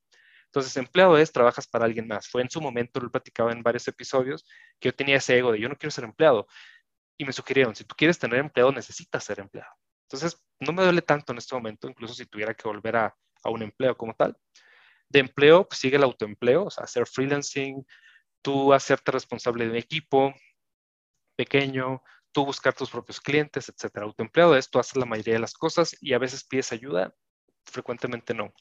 Entonces, 0.47 0.77
empleado 0.77 1.19
es, 1.19 1.33
trabajas 1.33 1.67
para 1.67 1.85
alguien 1.85 2.07
más. 2.09 2.29
Fue 2.29 2.43
en 2.43 2.51
su 2.51 2.61
momento, 2.61 3.01
lo 3.01 3.11
platicaba 3.11 3.53
en 3.53 3.63
varios 3.63 3.87
episodios, 3.89 4.45
que 4.79 4.89
yo 4.91 4.95
tenía 4.95 5.17
ese 5.17 5.39
ego 5.39 5.53
de 5.53 5.61
yo 5.61 5.69
no 5.69 5.77
quiero 5.77 5.91
ser 5.91 6.05
empleado 6.05 6.47
y 7.21 7.25
me 7.27 7.35
sugirieron, 7.35 7.77
si 7.77 7.85
tú 7.85 7.95
quieres 7.95 8.19
tener 8.19 8.39
empleo, 8.39 8.73
necesitas 8.73 9.23
ser 9.23 9.41
empleado. 9.41 9.71
Entonces, 10.05 10.43
no 10.59 10.73
me 10.73 10.83
duele 10.83 11.03
tanto 11.03 11.33
en 11.33 11.39
este 11.39 11.55
momento, 11.55 11.87
incluso 11.87 12.15
si 12.15 12.25
tuviera 12.25 12.55
que 12.55 12.67
volver 12.67 12.97
a, 12.97 13.15
a 13.45 13.51
un 13.51 13.61
empleo 13.61 13.95
como 13.95 14.15
tal. 14.15 14.39
De 15.07 15.19
empleo, 15.19 15.69
pues 15.69 15.81
sigue 15.81 15.99
el 15.99 16.03
autoempleo, 16.03 16.65
o 16.65 16.71
sea, 16.71 16.85
hacer 16.85 17.07
freelancing, 17.07 17.85
tú 18.41 18.73
hacerte 18.73 19.13
responsable 19.13 19.65
de 19.65 19.71
un 19.73 19.77
equipo 19.77 20.33
pequeño, 21.37 22.03
tú 22.33 22.47
buscar 22.47 22.73
tus 22.73 22.89
propios 22.89 23.21
clientes, 23.21 23.69
etcétera. 23.69 24.07
Autoempleado 24.07 24.57
es 24.57 24.71
tú 24.71 24.79
haces 24.79 24.97
la 24.97 25.05
mayoría 25.05 25.35
de 25.35 25.41
las 25.41 25.53
cosas 25.53 25.95
y 26.01 26.15
a 26.15 26.19
veces 26.19 26.45
pides 26.45 26.73
ayuda, 26.73 27.15
frecuentemente 27.67 28.33
no. 28.33 28.55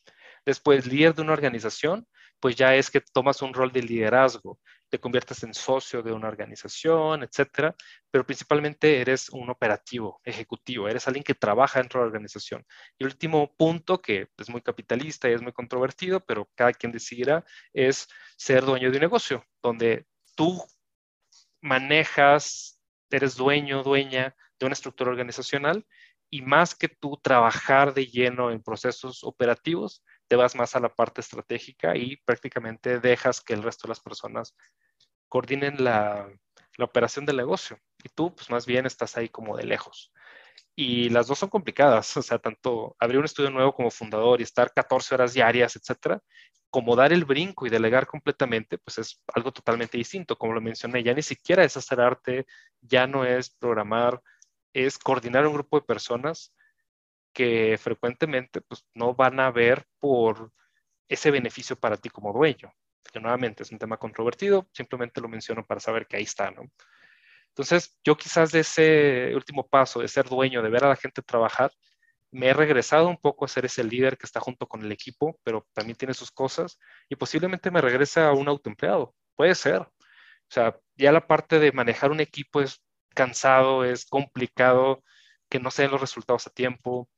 Después, 0.46 0.86
líder 0.86 1.16
de 1.16 1.22
una 1.22 1.34
organización, 1.34 2.08
pues 2.40 2.56
ya 2.56 2.76
es 2.76 2.90
que 2.90 3.02
tomas 3.02 3.42
un 3.42 3.54
rol 3.54 3.72
de 3.72 3.82
liderazgo, 3.84 4.60
te 4.90 5.00
conviertes 5.00 5.44
en 5.44 5.54
socio 5.54 6.02
de 6.02 6.12
una 6.12 6.28
organización, 6.28 7.24
etcétera, 7.24 7.76
pero 8.10 8.26
principalmente 8.26 9.02
eres 9.02 9.30
un 9.30 9.50
operativo, 9.50 10.20
ejecutivo, 10.24 10.88
eres 10.88 11.08
alguien 11.08 11.24
que 11.24 11.36
trabaja 11.36 11.80
dentro 11.80 12.00
de 12.00 12.06
la 12.06 12.08
organización. 12.08 12.66
Y 12.98 13.04
el 13.04 13.12
último 13.12 13.54
punto, 13.56 14.02
que 14.02 14.30
es 14.38 14.50
muy 14.50 14.62
capitalista 14.62 15.30
y 15.30 15.34
es 15.34 15.42
muy 15.42 15.52
controvertido, 15.52 16.22
pero 16.26 16.50
cada 16.56 16.74
quien 16.74 16.92
decidirá, 16.92 17.46
es 17.74 18.08
ser 18.38 18.66
dueño 18.66 18.90
de 18.90 18.98
un 18.98 19.02
negocio, 19.02 19.46
donde 19.62 20.06
tú 20.36 20.64
manejas, 21.62 22.82
eres 23.12 23.36
dueño, 23.36 23.84
dueña 23.84 24.36
de 24.60 24.66
una 24.66 24.74
estructura 24.74 25.12
organizacional 25.12 25.86
y 26.30 26.42
más 26.42 26.76
que 26.76 26.88
tú 26.88 27.20
trabajar 27.22 27.94
de 27.94 28.06
lleno 28.06 28.52
en 28.52 28.62
procesos 28.62 29.24
operativos, 29.24 30.04
te 30.30 30.36
vas 30.36 30.56
más 30.56 30.76
a 30.76 30.80
la 30.80 30.90
parte 30.90 31.22
estratégica 31.22 31.98
y 31.98 32.18
prácticamente 32.18 33.00
dejas 33.00 33.42
que 33.42 33.54
el 33.54 33.64
resto 33.64 33.88
de 33.88 33.90
las 33.90 34.00
personas 34.00 34.56
coordinen 35.28 35.84
la, 35.84 36.30
operación 36.80 37.26
del 37.26 37.36
negocio. 37.36 37.78
Y 38.02 38.10
tú, 38.10 38.34
pues 38.34 38.50
más 38.50 38.66
bien 38.66 38.86
estás 38.86 39.18
ahí 39.18 39.28
como 39.28 39.58
de 39.58 39.66
lejos. 39.66 40.14
Y 40.76 41.10
las 41.10 41.28
dos 41.28 41.40
son 41.40 41.50
complicadas, 41.50 42.16
o 42.18 42.22
sea, 42.22 42.40
tanto 42.40 42.96
abrir 43.00 43.20
un 43.20 43.26
estudio 43.26 43.50
nuevo 43.50 43.74
como 43.74 43.92
fundador 43.92 44.40
y 44.40 44.44
estar 44.44 44.72
14 44.72 45.16
horas 45.16 45.34
diarias, 45.34 45.76
etcétera, 45.76 46.22
como 46.70 46.96
dar 46.96 47.12
el 47.12 47.26
brinco 47.26 47.66
y 47.66 47.70
delegar 47.70 48.06
completamente, 48.08 48.78
pues 48.78 49.00
es 49.00 49.24
algo 49.34 49.52
totalmente 49.52 49.98
distinto. 49.98 50.38
Como 50.38 50.54
lo 50.54 50.62
mencioné, 50.62 51.04
ya 51.04 51.14
ni 51.14 51.24
siquiera 51.24 51.64
es 51.64 51.76
hacer 51.76 52.00
arte, 52.00 52.46
ya 52.82 53.08
no 53.08 53.26
es 53.26 53.50
programar, 53.50 54.22
es 54.74 55.00
coordinar 55.00 55.48
un 55.48 55.56
grupo 55.56 55.80
de 55.80 55.86
personas 55.88 56.54
que 57.40 57.78
frecuentemente 57.78 58.60
pues, 58.60 58.86
no 58.94 59.16
van 59.16 59.40
a 59.40 59.50
ver 59.50 59.86
por 59.98 60.52
ese 61.08 61.32
beneficio 61.32 61.78
para 61.78 61.96
ti 61.96 62.10
como 62.10 62.34
dueño. 62.34 62.70
Que 63.14 63.22
nuevamente 63.22 63.64
es 63.64 63.72
un 63.72 63.80
tema 63.80 63.96
controvertido, 63.96 64.68
simplemente 64.74 65.22
lo 65.22 65.30
menciono 65.30 65.66
para 65.66 65.80
saber 65.80 66.06
que 66.06 66.18
ahí 66.18 66.24
está, 66.24 66.52
¿no? 66.52 66.64
Entonces, 67.48 67.98
yo 68.04 68.18
quizás 68.18 68.52
de 68.52 68.60
ese 68.60 69.34
último 69.36 69.66
paso, 69.66 70.02
de 70.02 70.10
ser 70.10 70.28
dueño, 70.28 70.62
de 70.62 70.70
ver 70.70 70.84
a 70.84 70.90
la 70.90 70.98
gente 70.98 71.22
trabajar, 71.22 71.72
me 72.30 72.48
he 72.48 72.54
regresado 72.54 73.08
un 73.08 73.16
poco 73.16 73.46
a 73.46 73.48
ser 73.48 73.64
ese 73.64 73.86
líder 73.86 74.18
que 74.18 74.26
está 74.26 74.42
junto 74.42 74.68
con 74.68 74.84
el 74.84 74.92
equipo, 74.92 75.40
pero 75.42 75.66
también 75.72 75.96
tiene 75.96 76.14
sus 76.14 76.32
cosas, 76.32 76.78
y 77.08 77.16
posiblemente 77.16 77.72
me 77.72 77.80
regrese 77.80 78.20
a 78.20 78.34
un 78.34 78.50
autoempleado. 78.50 79.16
Puede 79.38 79.56
ser. 79.56 79.80
O 79.84 79.92
sea, 80.50 80.78
ya 80.98 81.14
la 81.14 81.26
parte 81.26 81.58
de 81.60 81.72
manejar 81.72 82.12
un 82.12 82.20
equipo 82.20 82.60
es 82.60 82.84
cansado, 83.16 83.86
es 83.86 84.06
complicado, 84.06 85.02
que 85.50 85.60
no 85.60 85.72
se 85.72 85.84
den 85.84 85.92
los 85.92 86.02
resultados 86.02 86.48
a 86.48 86.50
tiempo, 86.52 87.10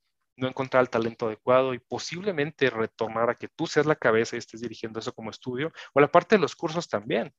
no 0.41 0.47
encontrar 0.47 0.81
el 0.81 0.89
talento 0.89 1.27
adecuado 1.27 1.73
y 1.73 1.79
posiblemente 1.79 2.69
retornar 2.69 3.29
a 3.29 3.35
que 3.35 3.47
tú 3.47 3.67
seas 3.67 3.85
la 3.85 3.95
cabeza 3.95 4.35
y 4.35 4.39
estés 4.39 4.61
dirigiendo 4.61 4.99
eso 4.99 5.13
como 5.13 5.29
estudio, 5.29 5.71
o 5.93 6.01
la 6.01 6.11
parte 6.11 6.35
de 6.35 6.41
los 6.41 6.55
cursos 6.55 6.89
también. 6.89 7.33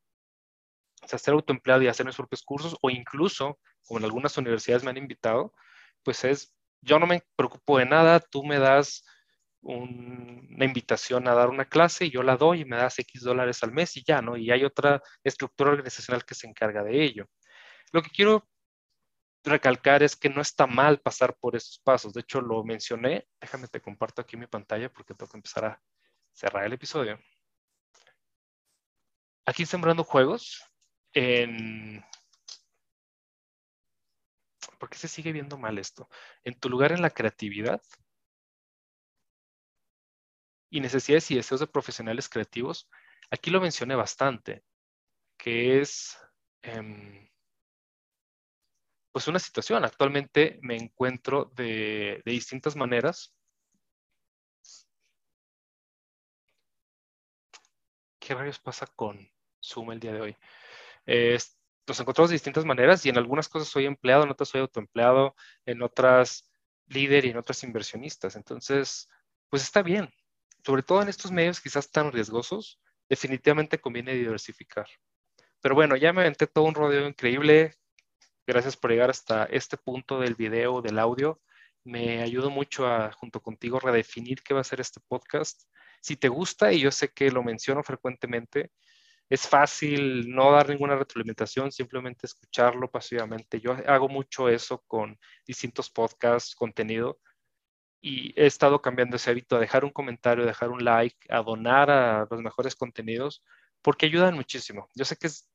O 1.03 1.09
sea, 1.09 1.19
ser 1.19 1.35
autoempleado 1.35 1.83
y 1.83 1.89
hacer 1.89 2.07
mis 2.07 2.17
propios 2.17 2.43
cursos, 2.43 2.77
o 2.81 2.91
incluso, 2.91 3.59
como 3.87 3.99
en 3.99 4.05
algunas 4.05 4.39
universidades 4.39 4.85
me 4.85 4.91
han 4.91 4.97
invitado, 4.97 5.53
pues 6.05 6.25
es, 6.25 6.55
yo 6.81 6.99
no 6.99 7.07
me 7.07 7.23
preocupo 7.37 7.79
de 7.79 7.87
nada, 7.87 8.21
tú 8.21 8.45
me 8.45 8.59
das 8.59 9.05
una 9.63 10.65
invitación 10.65 11.29
a 11.29 11.35
dar 11.35 11.49
una 11.49 11.65
clase 11.67 12.07
y 12.07 12.11
yo 12.11 12.23
la 12.23 12.37
doy 12.37 12.63
y 12.63 12.65
me 12.65 12.77
das 12.77 12.99
X 12.99 13.23
dólares 13.23 13.63
al 13.63 13.73
mes 13.73 13.97
y 13.97 14.03
ya, 14.05 14.21
¿no? 14.21 14.37
Y 14.37 14.51
hay 14.51 14.65
otra 14.65 15.01
estructura 15.23 15.71
organizacional 15.71 16.25
que 16.25 16.35
se 16.35 16.49
encarga 16.49 16.83
de 16.83 17.03
ello. 17.03 17.27
Lo 17.93 18.03
que 18.03 18.11
quiero 18.11 18.49
recalcar 19.45 20.03
es 20.03 20.17
que 20.17 20.29
no 20.29 20.41
está 20.41 20.67
mal 20.67 21.01
pasar 21.01 21.37
por 21.37 21.57
esos 21.57 21.79
pasos. 21.79 22.13
De 22.13 22.21
hecho, 22.21 22.41
lo 22.41 22.63
mencioné. 22.65 23.27
Déjame 23.41 23.69
te 23.69 23.81
comparto 23.81 24.21
aquí 24.23 24.37
mi 24.37 24.47
pantalla 24.47 24.93
porque 24.93 25.15
tengo 25.15 25.31
que 25.31 25.39
empezar 25.39 25.65
a 25.65 25.83
cerrar 26.33 26.65
el 26.65 26.73
episodio. 26.73 27.19
Aquí 29.47 29.67
sembrando 29.67 30.05
juegos 30.05 30.65
en... 31.13 32.05
¿Por 34.79 34.89
qué 34.89 34.99
se 34.99 35.09
sigue 35.09 35.33
viendo 35.33 35.59
mal 35.59 35.79
esto? 35.79 36.09
En 36.45 36.59
tu 36.59 36.69
lugar 36.69 36.93
en 36.93 37.03
la 37.03 37.11
creatividad 37.11 37.81
y 40.71 40.81
necesidades 40.81 41.31
y 41.31 41.37
deseos 41.37 41.61
de 41.61 41.67
profesionales 41.67 42.29
creativos, 42.29 42.89
aquí 43.31 43.51
lo 43.51 43.61
mencioné 43.61 43.95
bastante, 43.95 44.65
que 45.37 45.81
es... 45.81 46.17
Em, 46.63 47.32
pues 49.13 49.29
una 49.29 49.39
situación. 49.39 49.85
Actualmente 49.85 50.59
me 50.63 50.77
encuentro 50.77 51.53
de, 51.55 52.23
distintas 52.25 52.77
maneras. 52.77 53.35
¿Qué 58.19 58.35
rayos 58.35 58.59
pasa 58.59 58.87
con 58.87 59.31
Zoom 59.63 59.93
el 59.93 60.01
día 60.01 60.13
de 60.13 60.21
hoy? 60.21 60.37
nos 61.87 61.99
encontramos 61.99 62.31
de 62.31 62.35
distintas 62.35 62.65
maneras 62.65 63.05
y 63.05 63.09
en 63.09 63.19
algunas 63.19 63.49
cosas 63.49 63.69
soy 63.69 63.87
empleado, 63.87 64.23
en 64.23 64.31
otras 64.31 64.49
soy 64.49 64.61
autoempleado, 64.61 65.35
en 65.67 65.83
otras 65.83 66.49
líder 66.87 67.25
y 67.25 67.31
en 67.31 67.39
otras 67.39 67.65
inversionistas. 67.65 68.37
Entonces, 68.37 69.09
pues 69.49 69.63
está 69.63 69.83
bien. 69.83 70.09
Sobre 70.65 70.83
todo 70.85 71.03
en 71.03 71.09
estos 71.09 71.33
medios 71.33 71.61
quizás 71.61 71.91
tan 71.91 72.13
riesgosos, 72.13 72.81
definitivamente 73.09 73.81
conviene 73.81 74.15
diversificar. 74.15 74.87
Pero 75.61 75.75
bueno, 75.75 75.97
ya 75.97 76.13
me 76.13 76.23
aventé 76.23 76.47
todo 76.47 76.65
un 76.65 76.75
rodeo 76.75 77.07
increíble. 77.09 77.75
Gracias 78.47 78.77
por 78.77 78.91
llegar 78.91 79.11
hasta 79.11 79.45
este 79.45 79.77
punto 79.77 80.19
del 80.19 80.35
video, 80.35 80.83
del 80.83 80.99
audio. 80.99 81.41
Me 81.85 82.23
ayuda 82.23 82.49
mucho 82.49 82.87
a, 82.87 83.13
junto 83.13 83.41
contigo, 83.41 83.79
redefinir 83.79 84.43
qué 84.43 84.53
va 84.53 84.61
a 84.61 84.65
ser 84.65 84.81
este 84.81 85.01
podcast. 85.07 85.63
Si 86.01 86.17
te 86.17 86.29
gusta, 86.29 86.73
y 86.73 86.81
yo 86.81 86.91
sé 86.91 87.11
que 87.13 87.31
lo 87.31 87.45
menciono 87.45 87.85
frecuentemente, 87.85 88.73
es 89.29 89.49
fácil 89.49 90.29
no 90.29 90.51
dar 90.53 90.69
ninguna 90.69 90.97
retroalimentación, 90.97 91.71
simplemente 91.71 92.27
escucharlo 92.27 92.91
pasivamente. 92.91 93.61
Yo 93.61 93.77
hago 93.87 94.09
mucho 94.09 94.49
eso 94.49 94.83
con 94.89 95.19
distintos 95.47 95.89
podcasts, 95.89 96.55
contenido, 96.57 97.21
y 98.01 98.39
he 98.41 98.47
estado 98.47 98.83
cambiando 98.83 99.17
ese 99.17 99.31
hábito 99.31 99.57
a 99.57 99.61
dejar 99.61 99.85
un 99.85 99.93
comentario, 99.93 100.45
dejar 100.45 100.71
un 100.71 100.85
like, 100.85 101.17
a 101.31 101.43
donar 101.43 101.91
a 101.91 102.27
los 102.29 102.43
mejores 102.43 102.75
contenidos, 102.75 103.45
porque 103.83 104.07
ayudan 104.07 104.35
muchísimo. 104.35 104.89
Yo 104.95 105.05
sé 105.05 105.17
que 105.17 105.29
es 105.29 105.52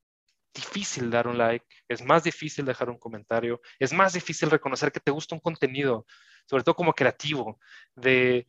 difícil 0.57 1.09
dar 1.09 1.27
un 1.27 1.37
like, 1.37 1.65
es 1.87 2.03
más 2.03 2.23
difícil 2.23 2.65
dejar 2.65 2.89
un 2.89 2.97
comentario, 2.99 3.61
es 3.79 3.93
más 3.93 4.13
difícil 4.13 4.49
reconocer 4.51 4.91
que 4.91 4.99
te 4.99 5.11
gusta 5.11 5.35
un 5.35 5.41
contenido, 5.41 6.05
sobre 6.45 6.63
todo 6.63 6.75
como 6.75 6.93
creativo, 6.93 7.59
de 7.95 8.45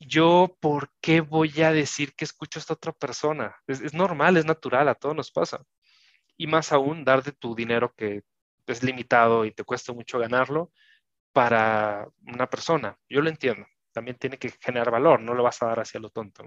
yo, 0.00 0.56
¿por 0.60 0.90
qué 1.00 1.20
voy 1.20 1.60
a 1.62 1.72
decir 1.72 2.14
que 2.14 2.24
escucho 2.24 2.58
a 2.58 2.60
esta 2.60 2.74
otra 2.74 2.92
persona? 2.92 3.56
Es, 3.66 3.94
normal, 3.94 4.36
es 4.36 4.44
natural, 4.44 4.88
a 4.88 4.94
todos 4.94 5.16
nos 5.16 5.30
pasa. 5.32 5.64
Y 6.36 6.46
más 6.46 6.72
aún, 6.72 7.04
dar 7.04 7.22
de 7.22 7.32
tu 7.32 7.54
dinero 7.54 7.92
que 7.96 8.22
es 8.66 8.82
limitado 8.82 9.44
y 9.44 9.52
te 9.52 9.64
cuesta 9.64 9.92
mucho 9.92 10.18
ganarlo 10.18 10.72
para 11.32 12.08
una 12.26 12.48
persona. 12.48 12.96
Yo 13.08 13.22
lo 13.22 13.28
entiendo. 13.28 13.66
También 13.92 14.16
tiene 14.18 14.38
que 14.38 14.50
generar 14.60 14.90
valor, 14.90 15.20
no 15.20 15.34
lo 15.34 15.42
vas 15.42 15.62
a 15.62 15.66
dar 15.66 15.80
hacia 15.80 16.00
lo 16.00 16.10
tonto. 16.10 16.44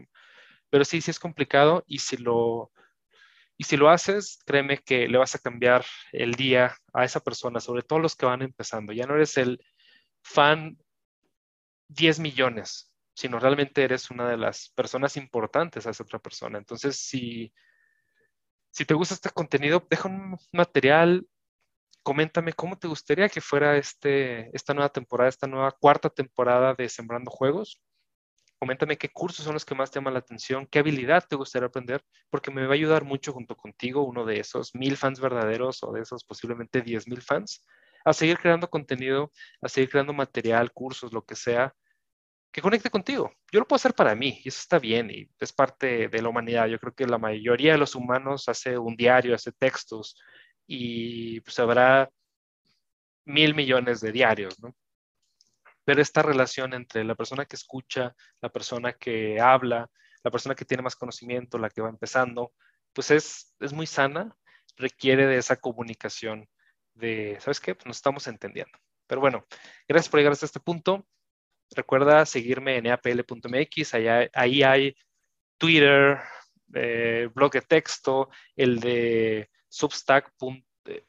Pero 0.70 0.86
sí, 0.86 1.02
sí 1.02 1.12
es 1.12 1.20
complicado 1.20 1.84
y 1.88 2.00
si 2.00 2.18
lo 2.18 2.72
y 3.62 3.64
si 3.64 3.78
lo 3.78 3.92
haces, 3.92 4.40
créeme 4.44 4.80
que 4.80 5.08
le 5.08 5.20
vas 5.20 5.36
a 5.36 5.40
cambiar 5.40 5.86
el 6.14 6.34
día 6.34 6.76
a 6.94 7.06
esa 7.06 7.20
persona, 7.20 7.60
sobre 7.60 7.84
todo 7.84 8.00
los 8.00 8.16
que 8.16 8.26
van 8.26 8.42
empezando. 8.42 8.92
Ya 8.92 9.06
no 9.06 9.14
eres 9.14 9.38
el 9.38 9.64
fan 10.24 10.80
10 11.90 12.22
millones, 12.22 12.92
sino 13.14 13.38
realmente 13.38 13.84
eres 13.84 14.10
una 14.10 14.28
de 14.28 14.38
las 14.38 14.70
personas 14.70 15.16
importantes 15.16 15.86
a 15.86 15.92
esa 15.92 16.02
otra 16.02 16.18
persona. 16.18 16.58
Entonces, 16.58 16.98
si, 16.98 17.54
si 18.72 18.84
te 18.84 18.96
gusta 18.96 19.14
este 19.14 19.30
contenido, 19.30 19.86
deja 19.88 20.10
un 20.10 20.40
material, 20.52 21.28
coméntame 22.02 22.54
cómo 22.54 22.80
te 22.80 22.88
gustaría 22.88 23.30
que 23.30 23.42
fuera 23.42 23.78
este, 23.78 24.50
esta 24.58 24.74
nueva 24.74 24.90
temporada, 24.90 25.30
esta 25.30 25.46
nueva 25.46 25.72
cuarta 25.74 26.10
temporada 26.10 26.74
de 26.74 26.90
Sembrando 26.90 27.30
Juegos. 27.30 27.80
Coméntame 28.62 28.96
qué 28.96 29.10
cursos 29.10 29.44
son 29.44 29.56
los 29.56 29.66
que 29.66 29.74
más 29.74 29.90
te 29.90 29.98
llaman 29.98 30.14
la 30.14 30.20
atención, 30.20 30.68
qué 30.68 30.78
habilidad 30.78 31.26
te 31.28 31.36
gustaría 31.36 31.66
aprender, 31.66 32.06
porque 32.30 32.52
me 32.52 32.62
va 32.68 32.74
a 32.74 32.76
ayudar 32.76 33.04
mucho 33.04 33.34
junto 33.34 33.58
contigo, 33.58 34.04
uno 34.04 34.24
de 34.24 34.40
esos 34.40 34.76
mil 34.76 34.98
fans 34.98 35.20
verdaderos 35.20 35.82
o 35.82 35.92
de 35.92 36.02
esos 36.02 36.24
posiblemente 36.24 36.84
diez 36.84 37.08
mil 37.08 37.24
fans, 37.24 37.66
a 38.06 38.14
seguir 38.14 38.38
creando 38.38 38.70
contenido, 38.70 39.32
a 39.64 39.68
seguir 39.68 39.90
creando 39.90 40.14
material, 40.14 40.72
cursos, 40.74 41.12
lo 41.12 41.26
que 41.26 41.34
sea, 41.34 41.74
que 42.52 42.62
conecte 42.62 42.92
contigo. 42.92 43.32
Yo 43.52 43.62
lo 43.62 43.68
puedo 43.68 43.78
hacer 43.78 43.96
para 43.96 44.14
mí 44.14 44.40
y 44.44 44.50
eso 44.50 44.60
está 44.60 44.78
bien 44.78 45.10
y 45.10 45.28
es 45.40 45.52
parte 45.52 46.08
de 46.08 46.22
la 46.22 46.30
humanidad. 46.30 46.68
Yo 46.68 46.78
creo 46.78 46.94
que 46.94 47.08
la 47.08 47.18
mayoría 47.18 47.72
de 47.72 47.80
los 47.80 47.96
humanos 47.96 48.48
hace 48.48 48.78
un 48.78 48.96
diario, 48.96 49.34
hace 49.34 49.52
textos 49.54 50.22
y 50.68 51.40
pues 51.40 51.58
habrá 51.58 52.12
mil 53.26 53.56
millones 53.56 54.02
de 54.02 54.12
diarios, 54.12 54.60
¿no? 54.62 54.76
Pero 55.92 56.04
esta 56.04 56.22
relación 56.22 56.74
entre 56.74 57.04
la 57.04 57.16
persona 57.16 57.44
que 57.44 57.58
escucha, 57.58 58.16
la 58.40 58.48
persona 58.48 58.94
que 58.94 59.42
habla, 59.42 59.92
la 60.24 60.32
persona 60.32 60.56
que 60.56 60.64
tiene 60.64 60.84
más 60.84 60.96
conocimiento, 60.96 61.58
la 61.58 61.70
que 61.70 61.82
va 61.82 61.90
empezando, 61.90 62.54
pues 62.94 63.12
es, 63.12 63.54
es 63.60 63.74
muy 63.74 63.86
sana, 63.86 64.34
requiere 64.78 65.28
de 65.28 65.36
esa 65.36 65.58
comunicación 65.58 66.48
de, 66.94 67.36
¿sabes 67.42 67.60
qué? 67.60 67.76
Pues 67.76 67.88
nos 67.88 67.98
estamos 67.98 68.26
entendiendo. 68.28 68.80
Pero 69.06 69.20
bueno, 69.20 69.46
gracias 69.86 70.08
por 70.08 70.22
llegar 70.22 70.32
hasta 70.32 70.46
este 70.46 70.62
punto. 70.62 71.06
Recuerda 71.76 72.26
seguirme 72.26 72.78
en 72.78 72.86
eapl.mx, 72.86 73.94
ahí 74.34 74.64
hay 74.64 74.96
Twitter, 75.58 76.20
eh, 76.74 77.28
blog 77.36 77.52
de 77.52 77.62
texto, 77.64 78.30
el 78.56 78.80
de 78.80 79.50
Substack, 79.68 80.32
eh, 80.86 81.04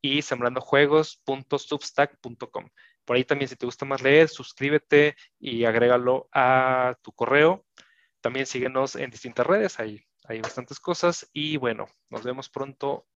y 0.00 0.22
sembrandojuegos.substack.com. 0.22 2.68
Por 3.04 3.16
ahí 3.16 3.24
también 3.24 3.48
si 3.48 3.56
te 3.56 3.66
gusta 3.66 3.84
más 3.84 4.02
leer, 4.02 4.28
suscríbete 4.28 5.16
y 5.38 5.64
agrégalo 5.64 6.28
a 6.32 6.96
tu 7.02 7.12
correo. 7.12 7.66
También 8.20 8.46
síguenos 8.46 8.96
en 8.96 9.10
distintas 9.10 9.46
redes, 9.46 9.80
hay, 9.80 10.04
hay 10.24 10.40
bastantes 10.40 10.78
cosas. 10.78 11.28
Y 11.32 11.56
bueno, 11.56 11.86
nos 12.08 12.22
vemos 12.22 12.48
pronto 12.48 13.06